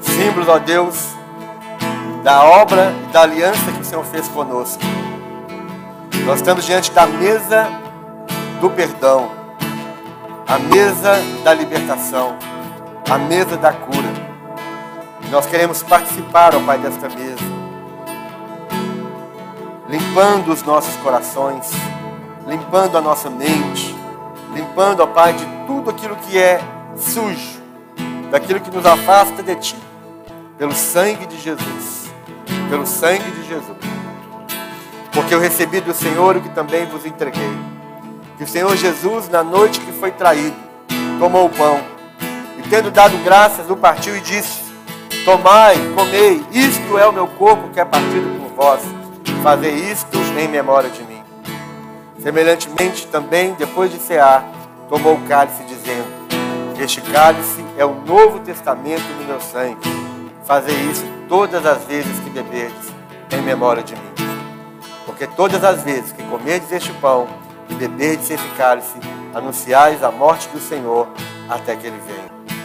símbolos, 0.00 0.48
ó 0.48 0.58
Deus, 0.58 1.10
da 2.22 2.42
obra 2.42 2.92
e 3.08 3.12
da 3.12 3.22
aliança 3.22 3.70
que 3.72 3.80
o 3.82 3.84
Senhor 3.84 4.04
fez 4.06 4.26
conosco. 4.28 4.82
Nós 6.24 6.36
estamos 6.36 6.64
diante 6.64 6.90
da 6.90 7.06
mesa 7.06 7.68
do 8.60 8.70
perdão, 8.70 9.30
a 10.46 10.58
mesa 10.58 11.22
da 11.42 11.52
libertação, 11.52 12.36
a 13.10 13.18
mesa 13.18 13.56
da 13.56 13.72
cura. 13.72 14.12
E 15.22 15.28
nós 15.28 15.46
queremos 15.46 15.82
participar, 15.82 16.54
ó 16.54 16.60
Pai, 16.60 16.78
desta 16.78 17.08
mesa, 17.08 17.44
limpando 19.88 20.52
os 20.52 20.62
nossos 20.62 20.96
corações, 20.96 21.70
limpando 22.46 22.96
a 22.96 23.00
nossa 23.00 23.28
mente, 23.28 23.94
limpando, 24.54 25.00
ó 25.00 25.06
Pai, 25.06 25.34
de 25.34 25.46
tudo 25.66 25.90
aquilo 25.90 26.16
que 26.16 26.38
é 26.38 26.60
sujo, 26.96 27.60
daquilo 28.30 28.60
que 28.60 28.74
nos 28.74 28.86
afasta 28.86 29.42
de 29.42 29.54
Ti, 29.56 29.76
pelo 30.56 30.72
sangue 30.72 31.26
de 31.26 31.38
Jesus 31.38 32.04
pelo 32.68 32.86
sangue 32.86 33.30
de 33.30 33.46
Jesus. 33.46 33.93
Porque 35.14 35.32
eu 35.32 35.38
recebi 35.38 35.80
do 35.80 35.94
Senhor 35.94 36.36
o 36.36 36.40
que 36.40 36.48
também 36.50 36.84
vos 36.86 37.06
entreguei. 37.06 37.50
Que 38.36 38.42
o 38.42 38.48
Senhor 38.48 38.76
Jesus, 38.76 39.28
na 39.28 39.44
noite 39.44 39.78
que 39.78 39.92
foi 39.92 40.10
traído, 40.10 40.56
tomou 41.20 41.46
o 41.46 41.50
pão 41.50 41.80
e, 42.58 42.68
tendo 42.68 42.90
dado 42.90 43.16
graças, 43.18 43.70
o 43.70 43.76
partiu 43.76 44.16
e 44.16 44.20
disse: 44.20 44.60
Tomai, 45.24 45.76
comei, 45.94 46.44
isto 46.50 46.98
é 46.98 47.06
o 47.06 47.12
meu 47.12 47.28
corpo 47.28 47.68
que 47.68 47.78
é 47.78 47.84
partido 47.84 48.40
por 48.40 48.56
vós. 48.56 48.82
Fazei 49.42 49.72
isto 49.72 50.18
em 50.38 50.48
memória 50.48 50.90
de 50.90 51.02
mim. 51.04 51.22
Semelhantemente, 52.18 53.06
também, 53.06 53.54
depois 53.54 53.92
de 53.92 53.98
cear, 53.98 54.44
tomou 54.88 55.14
o 55.14 55.20
cálice, 55.28 55.62
dizendo: 55.64 56.08
Este 56.78 57.00
cálice 57.00 57.64
é 57.78 57.84
o 57.84 57.94
novo 57.94 58.40
testamento 58.40 59.06
no 59.20 59.26
meu 59.26 59.40
sangue. 59.40 59.78
Fazei 60.44 60.74
isso 60.90 61.04
todas 61.28 61.64
as 61.64 61.84
vezes 61.84 62.18
que 62.20 62.30
beberdes, 62.30 62.92
em 63.30 63.42
memória 63.42 63.82
de 63.82 63.94
mim. 63.94 64.23
Porque 65.14 65.28
todas 65.28 65.62
as 65.62 65.84
vezes 65.84 66.10
que 66.10 66.24
comerdes 66.24 66.72
este 66.72 66.92
pão 66.94 67.28
e 67.68 67.74
beberdes 67.74 68.28
esse 68.30 68.48
cálice, 68.56 68.98
anunciais 69.32 70.02
a 70.02 70.10
morte 70.10 70.48
do 70.48 70.58
Senhor 70.58 71.06
até 71.48 71.76
que 71.76 71.86
ele 71.86 72.00
venha. 72.04 72.58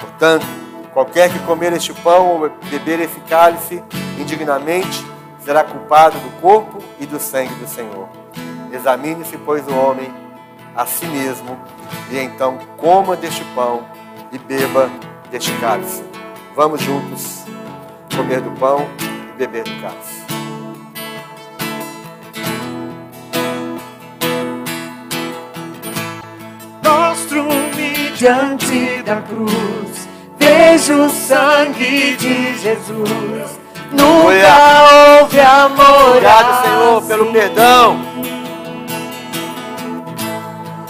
Portanto, 0.00 0.44
qualquer 0.92 1.32
que 1.32 1.38
comer 1.40 1.72
este 1.72 1.92
pão 1.92 2.26
ou 2.26 2.50
beber 2.68 2.98
esse 2.98 3.20
cálice 3.20 3.80
indignamente, 4.18 5.06
será 5.44 5.62
culpado 5.62 6.18
do 6.18 6.40
corpo 6.40 6.82
e 6.98 7.06
do 7.06 7.20
sangue 7.20 7.54
do 7.54 7.68
Senhor. 7.68 8.08
Examine-se, 8.72 9.38
pois, 9.38 9.64
o 9.68 9.76
homem 9.76 10.12
a 10.74 10.84
si 10.84 11.06
mesmo, 11.06 11.56
e 12.10 12.18
então 12.18 12.58
coma 12.76 13.14
deste 13.14 13.44
pão 13.54 13.84
e 14.32 14.38
beba 14.38 14.90
deste 15.30 15.52
cálice. 15.58 16.02
Vamos 16.56 16.82
juntos 16.82 17.44
comer 18.16 18.40
do 18.40 18.50
pão 18.58 18.84
e 19.32 19.38
beber 19.38 19.62
do 19.62 19.80
cálice. 19.80 20.17
Diante 28.18 29.00
da 29.04 29.16
cruz. 29.22 30.08
Vejo 30.38 31.04
o 31.04 31.08
sangue 31.08 32.16
de 32.16 32.58
Jesus. 32.58 33.58
Nunca 33.92 35.20
houve 35.20 35.40
amor. 35.40 36.08
Obrigado, 36.16 36.62
Senhor, 36.62 37.02
pelo 37.02 37.22
assim. 37.22 37.32
perdão. 37.32 38.00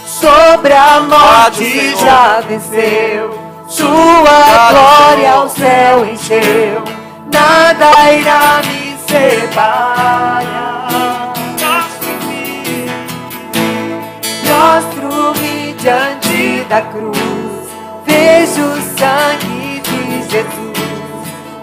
Sobre 0.05 0.73
a 0.73 0.97
Obrigado, 0.97 1.07
morte 1.07 1.69
Senhor. 1.69 1.97
já 1.99 2.39
venceu. 2.41 3.39
Sua 3.67 3.87
Obrigado, 3.87 4.71
glória 4.71 5.15
Senhor. 5.15 5.37
ao 5.37 5.49
céu 5.49 6.05
encheu. 6.05 6.83
Nada 7.31 8.11
irá 8.11 8.61
me 8.65 8.97
separar. 9.07 10.39
Mostro-me 14.47 15.73
diante 15.73 16.65
da 16.67 16.81
cruz. 16.81 17.18
O 18.61 18.81
sangue 18.97 19.81
de 19.81 20.21
Jesus. 20.29 20.79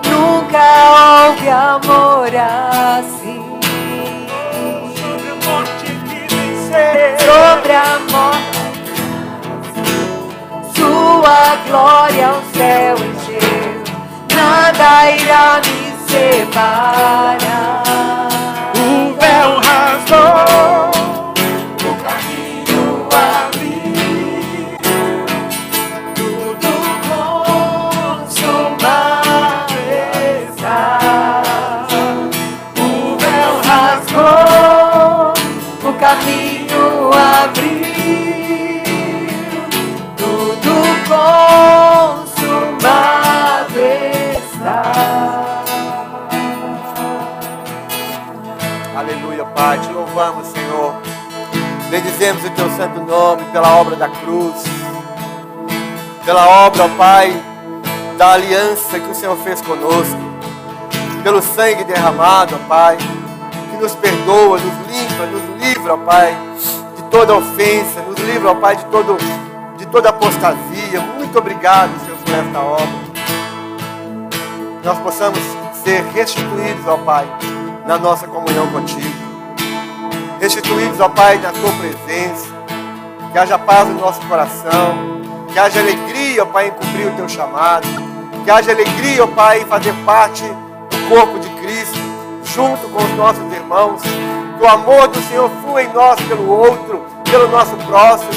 Nunca 0.09 0.64
houve 1.28 1.49
amor 1.49 2.34
assim. 2.34 3.44
sobre 4.97 5.28
a 5.30 5.34
morte 5.44 5.86
que 6.09 6.18
venceu. 6.34 7.18
Sobre 7.20 7.72
a 7.72 7.99
morte, 8.11 8.64
Sua 10.74 11.57
glória 11.66 12.26
ao 12.28 12.42
céu 12.55 12.97
encheu. 12.97 13.84
Nada 14.34 15.11
irá 15.11 15.61
me 15.64 15.80
separar. 16.11 17.86
Aleluia, 48.97 49.44
Pai. 49.44 49.78
Te 49.78 49.92
louvamos, 49.92 50.47
Senhor. 50.47 50.94
Bendizemos 51.90 52.42
o 52.42 52.51
teu 52.53 52.70
santo 52.70 52.99
nome 53.03 53.44
pela 53.53 53.76
obra 53.76 53.94
da 53.94 54.09
cruz. 54.09 54.64
Pela 56.24 56.49
obra, 56.66 56.88
Pai, 56.97 57.30
da 58.16 58.32
aliança 58.32 58.99
que 58.99 59.11
o 59.11 59.14
Senhor 59.14 59.36
fez 59.44 59.61
conosco. 59.61 60.18
Pelo 61.22 61.42
sangue 61.42 61.84
derramado, 61.84 62.57
Pai, 62.66 62.97
que 63.70 63.76
nos 63.76 63.94
perdoa, 63.97 64.59
nos 64.59 64.86
limpa, 64.88 65.26
nos 65.26 65.62
livra, 65.62 65.99
Pai, 65.99 66.34
de 66.97 67.03
toda 67.11 67.34
ofensa, 67.34 68.01
nos 68.01 68.18
livra, 68.20 68.55
Pai, 68.55 68.76
de, 68.76 68.84
todo, 68.86 69.18
de 69.76 69.84
toda 69.88 70.09
apostasia. 70.09 71.01
Muito 71.18 71.38
obrigado, 71.38 71.90
Senhor, 72.01 72.16
por 72.24 72.34
esta 72.34 72.61
obra. 72.61 72.86
Que 74.80 74.86
nós 74.86 74.99
possamos 75.01 75.40
ser 75.84 76.03
restituídos, 76.14 76.86
ó 76.86 76.97
Pai, 76.97 77.26
na 77.87 77.97
nossa 77.97 78.26
comunhão 78.26 78.66
contigo. 78.68 79.14
Restituídos, 80.41 81.01
ó 81.01 81.09
Pai, 81.09 81.39
na 81.39 81.53
tua 81.53 81.70
presença. 81.72 82.47
Que 83.32 83.39
haja 83.39 83.59
paz 83.59 83.89
no 83.89 84.01
nosso 84.01 84.20
coração. 84.22 85.20
Que 85.53 85.59
haja 85.59 85.80
alegria, 85.80 86.43
ó 86.43 86.47
Pai, 86.47 86.68
em 86.68 86.70
cumprir 86.72 87.07
o 87.07 87.12
teu 87.12 87.28
chamado. 87.28 87.87
Que 88.45 88.51
haja 88.51 88.72
alegria, 88.72 89.24
ó 89.24 89.26
Pai, 89.28 89.62
em 89.62 89.66
fazer 89.66 89.95
parte 90.05 90.43
do 90.43 91.09
corpo 91.09 91.39
de 91.39 91.49
Cristo, 91.61 91.99
junto 92.45 92.89
com 92.89 93.03
os 93.03 93.11
nossos 93.12 93.53
irmãos. 93.53 94.03
Que 94.03 94.64
o 94.64 94.68
amor 94.68 95.09
do 95.09 95.20
Senhor 95.22 95.51
flua 95.62 95.82
em 95.82 95.93
nós 95.93 96.20
pelo 96.22 96.51
outro, 96.51 97.05
pelo 97.30 97.49
nosso 97.49 97.76
próximo. 97.87 98.30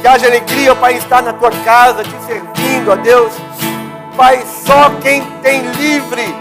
Que 0.00 0.08
haja 0.08 0.26
alegria, 0.26 0.72
ó 0.72 0.74
Pai, 0.74 0.94
em 0.94 0.98
estar 0.98 1.22
na 1.22 1.32
tua 1.32 1.50
casa, 1.50 2.02
te 2.02 2.14
servindo, 2.26 2.90
ó 2.90 2.96
Deus. 2.96 3.32
Pai, 4.16 4.42
só 4.64 4.90
quem 5.02 5.22
tem 5.42 5.60
livre, 5.72 6.34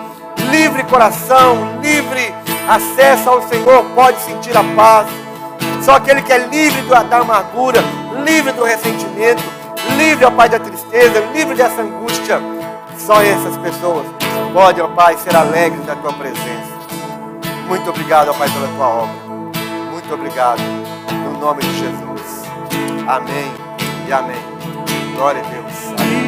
livre 0.49 0.84
coração, 0.84 1.80
livre 1.82 2.34
acesso 2.68 3.30
ao 3.30 3.41
Senhor 3.47 3.84
pode 3.95 4.20
sentir 4.22 4.55
a 4.57 4.63
paz. 4.76 5.07
Só 5.82 5.95
aquele 5.95 6.22
que 6.22 6.34
é 6.34 6.38
livre 6.38 6.82
da 6.84 7.03
da 7.03 7.18
amargura, 7.18 7.80
livre 8.24 8.51
do 8.53 8.63
ressentimento, 8.63 9.43
livre, 9.97 10.26
ó 10.26 10.32
Pai, 10.32 10.49
da 10.49 10.59
tristeza, 10.59 11.20
livre 11.34 11.55
dessa 11.55 11.82
angústia. 11.82 12.39
Só 12.97 13.22
essas 13.22 13.57
pessoas 13.57 14.05
podem, 14.53 14.84
ó 14.84 14.88
Pai, 14.88 15.18
ser 15.18 15.36
alegres 15.36 15.86
na 15.86 15.95
tua 15.95 16.13
presença. 16.13 16.76
Muito 17.68 17.89
obrigado, 17.89 18.30
ó 18.30 18.34
Pai, 18.34 18.49
pela 18.49 18.68
tua 18.68 18.88
obra. 18.88 19.16
Muito 19.91 20.13
obrigado. 20.13 20.61
No 21.24 21.39
nome 21.39 21.61
de 21.61 21.80
Jesus. 21.80 22.43
Amém 23.07 23.51
e 24.07 24.13
amém. 24.13 24.43
Glória 25.16 25.41
a 25.41 25.49
Deus. 25.49 25.99
Amém. 25.99 26.24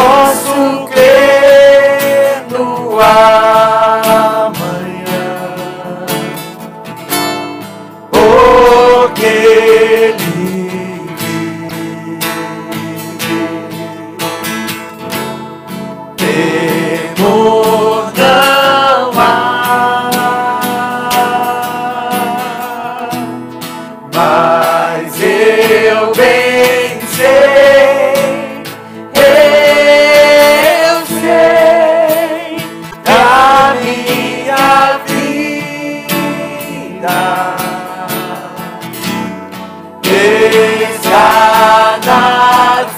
Posso 0.00 0.86
crer 0.86 2.46
no 2.50 2.98
amanhã, 2.98 3.39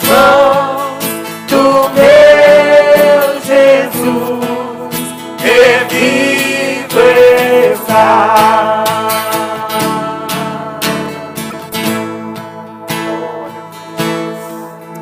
mãos 0.06 0.98
do 1.48 1.88
meu 1.90 3.40
Jesus, 3.40 4.94
revivo 5.38 7.00
está. 7.72 8.84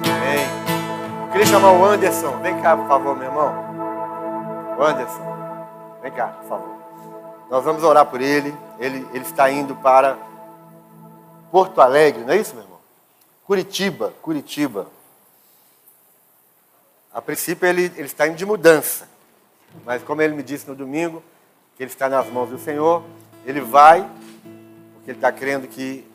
Amém. 0.05 1.31
Queria 1.33 1.47
chamar 1.47 1.73
o 1.73 1.85
Anderson. 1.85 2.39
Vem 2.43 2.61
cá, 2.61 2.77
por 2.77 2.89
favor, 2.89 3.17
meu 3.17 3.27
irmão. 3.27 3.71
Anderson. 4.81 5.31
Vem 6.03 6.13
cá, 6.13 6.29
por 6.29 6.49
favor. 6.49 6.81
Nós 7.51 7.65
vamos 7.65 7.83
orar 7.83 8.07
por 8.07 8.21
ele. 8.21 8.57
Ele, 8.79 9.07
ele 9.13 9.25
está 9.25 9.51
indo 9.51 9.75
para 9.75 10.17
Porto 11.51 11.81
Alegre, 11.81 12.23
não 12.25 12.33
é 12.33 12.37
isso, 12.37 12.55
meu 12.55 12.63
irmão? 12.63 12.70
Curitiba, 13.51 14.15
Curitiba. 14.23 14.87
A 17.13 17.21
princípio 17.21 17.67
ele, 17.67 17.87
ele 17.97 18.03
está 18.03 18.29
indo 18.29 18.37
de 18.37 18.47
mudança. 18.47 19.09
Mas 19.85 20.05
como 20.05 20.23
ele 20.23 20.35
me 20.35 20.43
disse 20.45 20.69
no 20.69 20.75
domingo, 20.77 21.21
que 21.77 21.83
ele 21.83 21.91
está 21.91 22.09
nas 22.09 22.29
mãos 22.29 22.49
do 22.49 22.61
Senhor, 22.61 23.03
ele 23.45 23.61
vai, 23.61 24.09
porque 24.95 25.11
ele 25.11 25.19
está 25.19 25.33
crendo 25.33 25.67
que 25.67 26.07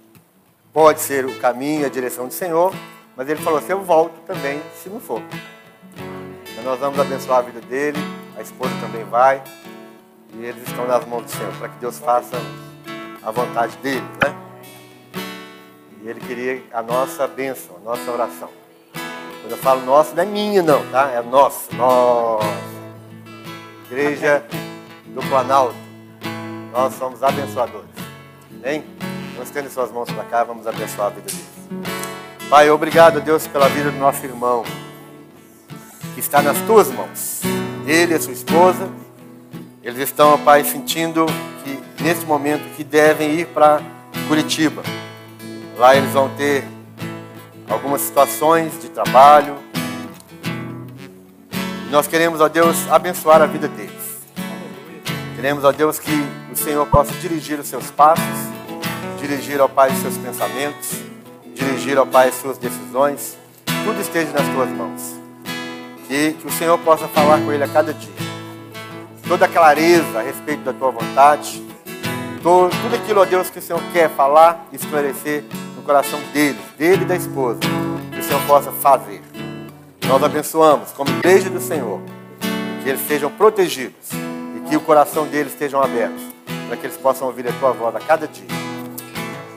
pode 0.72 1.02
ser 1.02 1.26
o 1.26 1.38
caminho 1.38 1.86
a 1.86 1.90
direção 1.90 2.26
do 2.26 2.34
Senhor, 2.34 2.74
mas 3.18 3.28
ele 3.28 3.42
falou 3.42 3.60
assim, 3.60 3.74
eu 3.74 3.82
volto 3.82 4.18
também, 4.26 4.62
se 4.82 4.88
não 4.88 5.02
for. 5.02 5.22
Então 6.54 6.64
nós 6.64 6.80
vamos 6.80 6.98
abençoar 6.98 7.40
a 7.40 7.42
vida 7.42 7.60
dele, 7.60 8.00
a 8.38 8.42
esposa 8.42 8.72
também 8.80 9.04
vai, 9.04 9.44
e 10.36 10.46
eles 10.46 10.66
estão 10.66 10.88
nas 10.88 11.06
mãos 11.06 11.26
do 11.26 11.32
Senhor, 11.32 11.54
para 11.58 11.68
que 11.68 11.80
Deus 11.80 12.00
faça 12.00 12.38
a 13.22 13.30
vontade 13.30 13.76
dele, 13.80 14.06
né? 14.24 14.55
Ele 16.06 16.20
queria 16.20 16.64
a 16.72 16.84
nossa 16.84 17.28
bênção, 17.28 17.78
a 17.78 17.80
nossa 17.80 18.12
oração. 18.12 18.50
Quando 19.42 19.52
eu 19.52 19.58
falo 19.58 19.84
nossa, 19.84 20.14
não 20.14 20.22
é 20.22 20.26
minha 20.26 20.62
não, 20.62 20.86
tá? 20.92 21.10
É 21.10 21.20
nossa, 21.20 21.76
nossa. 21.76 22.46
Igreja 23.88 24.46
do 25.08 25.22
Planalto. 25.28 25.76
Nós 26.72 26.94
somos 26.94 27.24
abençoadores. 27.24 27.90
Amém? 28.54 28.84
Vamos 29.32 29.50
estender 29.50 29.72
suas 29.72 29.92
mãos 29.92 30.12
para 30.12 30.24
cá, 30.26 30.44
vamos 30.44 30.68
abençoar 30.68 31.08
a 31.08 31.10
vida 31.10 31.26
deles. 31.26 31.90
Pai, 32.50 32.70
obrigado, 32.70 33.20
Deus, 33.20 33.48
pela 33.48 33.68
vida 33.68 33.90
do 33.90 33.98
nosso 33.98 34.24
irmão, 34.24 34.64
que 36.14 36.20
está 36.20 36.40
nas 36.40 36.60
tuas 36.68 36.92
mãos. 36.92 37.42
Ele 37.88 38.14
e 38.14 38.16
a 38.16 38.22
sua 38.22 38.34
esposa, 38.34 38.90
eles 39.82 40.00
estão, 40.00 40.38
Pai, 40.38 40.64
sentindo 40.64 41.26
que 41.64 42.04
nesse 42.04 42.26
momento 42.28 42.64
que 42.76 42.84
devem 42.84 43.32
ir 43.32 43.48
para 43.48 43.82
Curitiba. 44.28 44.84
Lá 45.78 45.96
eles 45.96 46.12
vão 46.12 46.30
ter 46.30 46.64
algumas 47.70 48.02
situações 48.02 48.80
de 48.82 48.90
trabalho. 48.90 49.58
E 51.88 51.92
nós 51.92 52.08
queremos, 52.08 52.40
ó 52.40 52.48
Deus, 52.48 52.90
abençoar 52.90 53.42
a 53.42 53.46
vida 53.46 53.68
deles. 53.68 53.92
Queremos, 55.36 55.66
ó 55.66 55.72
Deus, 55.72 56.00
que 56.00 56.12
o 56.52 56.56
Senhor 56.56 56.86
possa 56.88 57.12
dirigir 57.16 57.60
os 57.60 57.68
seus 57.68 57.92
passos, 57.92 58.24
dirigir, 59.20 59.60
ó 59.60 59.68
Pai, 59.68 59.92
os 59.92 59.98
seus 59.98 60.18
pensamentos, 60.18 60.94
dirigir, 61.54 61.98
ó 62.00 62.06
Pai, 62.06 62.30
as 62.30 62.36
suas 62.36 62.58
decisões. 62.58 63.38
Tudo 63.84 64.00
esteja 64.00 64.32
nas 64.32 64.48
tuas 64.48 64.70
mãos. 64.70 65.02
E 66.10 66.34
que 66.34 66.48
o 66.48 66.52
Senhor 66.52 66.78
possa 66.80 67.08
falar 67.10 67.40
com 67.40 67.52
ele 67.52 67.64
a 67.64 67.68
cada 67.68 67.94
dia. 67.94 68.14
Toda 69.28 69.46
a 69.46 69.50
clareza 69.50 70.20
a 70.20 70.22
respeito 70.22 70.64
da 70.64 70.72
tua 70.72 70.92
vontade. 70.92 71.62
Tudo 72.42 72.96
aquilo, 72.96 73.22
ó 73.22 73.26
Deus, 73.26 73.50
que 73.50 73.60
o 73.60 73.62
Senhor 73.62 73.82
quer 73.92 74.10
falar 74.10 74.66
esclarecer 74.72 75.44
coração 75.86 76.20
dele, 76.34 76.60
dele 76.78 77.04
e 77.04 77.06
da 77.06 77.16
esposa. 77.16 77.60
Que 78.12 78.20
o 78.20 78.24
Senhor 78.24 78.42
possa 78.48 78.72
fazer. 78.72 79.22
Nós 80.08 80.22
abençoamos 80.22 80.92
como 80.92 81.10
igreja 81.12 81.50
do 81.50 81.62
Senhor. 81.62 82.02
Que 82.84 82.90
eles 82.90 83.02
sejam 83.08 83.32
protegidos 83.32 84.12
e 84.12 84.70
que 84.70 84.76
o 84.76 84.82
coração 84.82 85.26
deles 85.28 85.54
estejam 85.54 85.82
abertos 85.82 86.24
para 86.68 86.78
que 86.78 86.86
eles 86.86 86.98
possam 86.98 87.28
ouvir 87.28 87.48
a 87.48 87.54
tua 87.54 87.72
voz 87.72 87.96
a 87.96 88.00
cada 88.00 88.28
dia. 88.28 88.48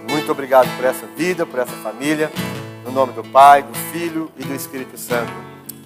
Muito 0.09 0.31
obrigado 0.31 0.69
por 0.77 0.85
essa 0.85 1.07
vida, 1.17 1.45
por 1.45 1.59
essa 1.59 1.75
família. 1.77 2.31
No 2.85 2.93
nome 2.93 3.13
do 3.13 3.23
Pai, 3.23 3.63
do 3.63 3.75
Filho 3.93 4.31
e 4.39 4.45
do 4.45 4.55
Espírito 4.55 4.97
Santo. 4.97 5.33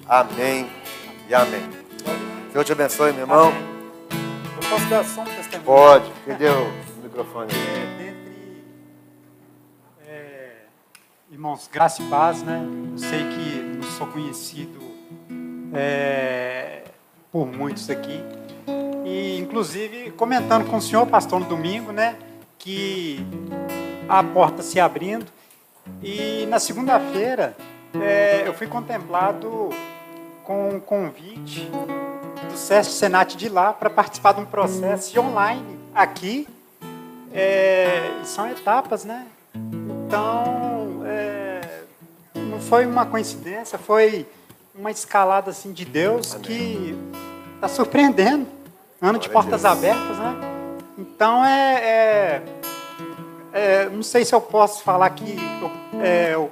Amém 0.07 0.69
e 1.27 1.33
amém. 1.33 1.63
Deus 2.53 2.65
te 2.65 2.71
abençoe, 2.71 3.11
meu 3.11 3.21
irmão. 3.21 3.51
Eu 4.11 4.69
posso 4.69 4.85
dar 4.85 5.03
só 5.03 5.21
um 5.21 5.25
testemunho? 5.25 5.65
Pode. 5.65 6.11
Cadê 6.25 6.47
o 6.49 6.71
microfone? 7.03 7.51
Irmãos, 11.33 11.67
graça 11.67 11.99
e 12.03 12.05
paz, 12.09 12.43
né? 12.43 12.63
Eu 12.91 12.97
sei 12.99 13.27
que 13.27 13.59
não 13.81 13.89
sou 13.97 14.05
conhecido 14.05 14.79
é, 15.73 16.83
por 17.31 17.47
muitos 17.47 17.89
aqui. 17.89 18.23
E, 19.03 19.39
inclusive, 19.39 20.11
comentando 20.11 20.69
com 20.69 20.77
o 20.77 20.81
senhor, 20.81 21.07
pastor, 21.07 21.39
no 21.39 21.47
domingo, 21.47 21.91
né? 21.91 22.15
Que 22.59 23.25
a 24.07 24.23
porta 24.23 24.61
se 24.61 24.79
abrindo. 24.79 25.25
E 26.03 26.45
na 26.45 26.59
segunda-feira, 26.59 27.57
é, 27.99 28.43
eu 28.45 28.53
fui 28.53 28.67
contemplado 28.67 29.69
com 30.43 30.75
um 30.75 30.79
convite 30.79 31.67
do 32.47 32.55
SESC 32.55 32.91
Senat 32.91 33.35
de 33.35 33.49
lá 33.49 33.73
para 33.73 33.89
participar 33.89 34.33
de 34.33 34.41
um 34.41 34.45
processo 34.45 35.19
online 35.19 35.79
aqui. 35.95 36.47
É, 37.33 38.21
são 38.23 38.47
etapas, 38.47 39.03
né? 39.03 39.25
Então, 39.55 40.72
foi 42.63 42.85
uma 42.85 43.05
coincidência, 43.05 43.77
foi 43.77 44.25
uma 44.75 44.91
escalada 44.91 45.51
assim 45.51 45.71
de 45.71 45.85
Deus 45.85 46.33
que 46.35 46.97
está 47.55 47.67
surpreendendo. 47.67 48.47
Ano 49.01 49.19
de 49.19 49.27
Glória 49.27 49.29
a 49.29 49.31
portas 49.31 49.65
abertas, 49.65 50.17
né? 50.17 50.35
Então, 50.97 51.43
é, 51.43 51.73
é, 51.83 52.41
é, 53.51 53.89
não 53.89 54.03
sei 54.03 54.23
se 54.23 54.33
eu 54.33 54.39
posso 54.39 54.81
falar 54.83 55.09
que 55.09 55.35
eu, 55.61 56.01
é, 56.01 56.33
eu, 56.33 56.51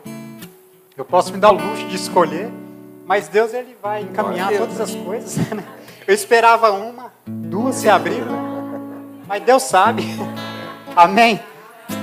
eu 0.97 1.05
posso 1.05 1.31
me 1.31 1.39
dar 1.39 1.51
o 1.51 1.53
luxo 1.53 1.87
de 1.87 1.95
escolher, 1.95 2.51
mas 3.05 3.27
Deus 3.27 3.53
ele 3.53 3.75
vai 3.81 4.01
encaminhar 4.01 4.51
todas 4.57 4.79
as 4.79 4.93
coisas. 4.95 5.37
Né? 5.51 5.63
Eu 6.07 6.15
esperava 6.15 6.71
uma, 6.71 7.13
duas 7.25 7.75
se 7.75 7.87
abriram, 7.87 8.27
mas 9.27 9.41
Deus 9.43 9.63
sabe. 9.63 10.03
Amém? 10.95 11.39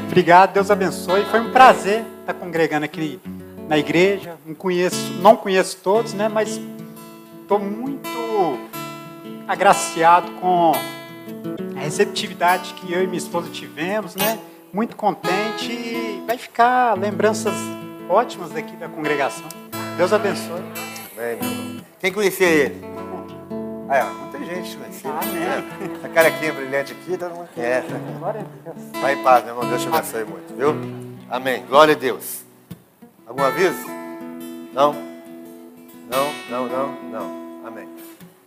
Obrigado, 0.06 0.55
Deus 0.55 0.70
abençoe. 0.70 1.24
Foi 1.26 1.40
um 1.40 1.51
prazer 1.51 2.05
estar 2.22 2.32
congregando 2.35 2.85
aqui 2.85 3.20
na 3.68 3.78
igreja. 3.78 4.36
Não 4.44 4.54
conheço, 4.54 5.12
não 5.20 5.36
conheço 5.36 5.76
todos, 5.82 6.14
né? 6.14 6.28
Mas 6.28 6.60
estou 7.42 7.58
muito 7.58 8.58
agraciado 9.46 10.30
com 10.32 10.72
a 11.76 11.80
receptividade 11.80 12.74
que 12.74 12.92
eu 12.92 13.02
e 13.02 13.06
minha 13.06 13.18
esposa 13.18 13.48
tivemos, 13.50 14.16
né? 14.16 14.38
Muito 14.72 14.96
contente 14.96 15.70
e 15.72 16.22
vai 16.26 16.36
ficar 16.36 16.94
lembranças 16.98 17.54
ótimas 18.08 18.54
aqui 18.56 18.76
da 18.76 18.88
congregação. 18.88 19.46
Deus 19.96 20.12
abençoe. 20.12 20.62
Amém. 21.16 21.84
Quem 22.00 22.12
conhecia 22.12 22.46
ele? 22.46 22.80
Ah, 23.88 23.96
é, 23.96 24.04
muita 24.04 24.38
gente 24.38 24.76
conhecia. 24.76 25.10
Amém. 25.10 25.94
A 26.04 26.08
carequinha 26.08 26.52
brilhante 26.52 26.92
aqui, 26.92 27.16
todo 27.16 27.34
mundo 27.34 27.48
conhece. 27.54 27.88
Glória 28.18 28.40
a 28.40 28.70
Deus. 28.70 28.86
Vai 29.00 29.14
em 29.14 29.22
paz, 29.22 29.44
meu 29.44 29.54
irmão. 29.54 29.68
Deus 29.68 29.82
te 29.82 29.88
abençoe 29.88 30.24
muito, 30.24 30.54
viu? 30.54 30.74
Amém. 31.30 31.64
Glória 31.66 31.94
a 31.94 31.98
Deus. 31.98 32.47
Algum 33.28 33.42
aviso? 33.42 33.86
Não? 34.72 34.94
Não, 36.10 36.32
não, 36.48 36.66
não, 36.66 37.02
não. 37.10 37.66
Amém. 37.66 37.86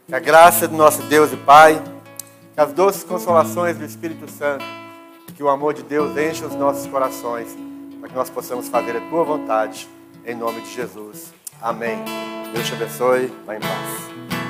Que 0.08 0.16
a 0.16 0.20
graça 0.20 0.68
do 0.68 0.76
nosso 0.76 1.04
Deus 1.04 1.32
e 1.32 1.38
Pai, 1.38 1.80
que 2.56 2.60
as 2.60 2.74
doces 2.74 3.04
consolações 3.04 3.78
do 3.78 3.86
Espírito 3.86 4.28
Santo, 4.32 4.66
que 5.36 5.44
o 5.44 5.50
amor 5.50 5.76
de 5.76 5.84
Deus 5.84 6.18
enche 6.18 6.44
os 6.44 6.56
nossos 6.56 6.88
corações, 6.88 7.56
para 8.00 8.10
que 8.10 8.16
nós 8.16 8.32
possamos 8.32 8.70
fazer 8.70 8.98
a 8.98 9.02
tua 9.02 9.24
vontade, 9.24 9.88
em 10.26 10.34
nome 10.34 10.62
de 10.62 10.74
Jesus. 10.74 11.32
Amém. 11.62 12.04
Deus 12.52 12.66
te 12.66 12.74
abençoe. 12.74 13.32
Vai 13.46 13.58
em 13.58 13.60
paz. 13.60 14.41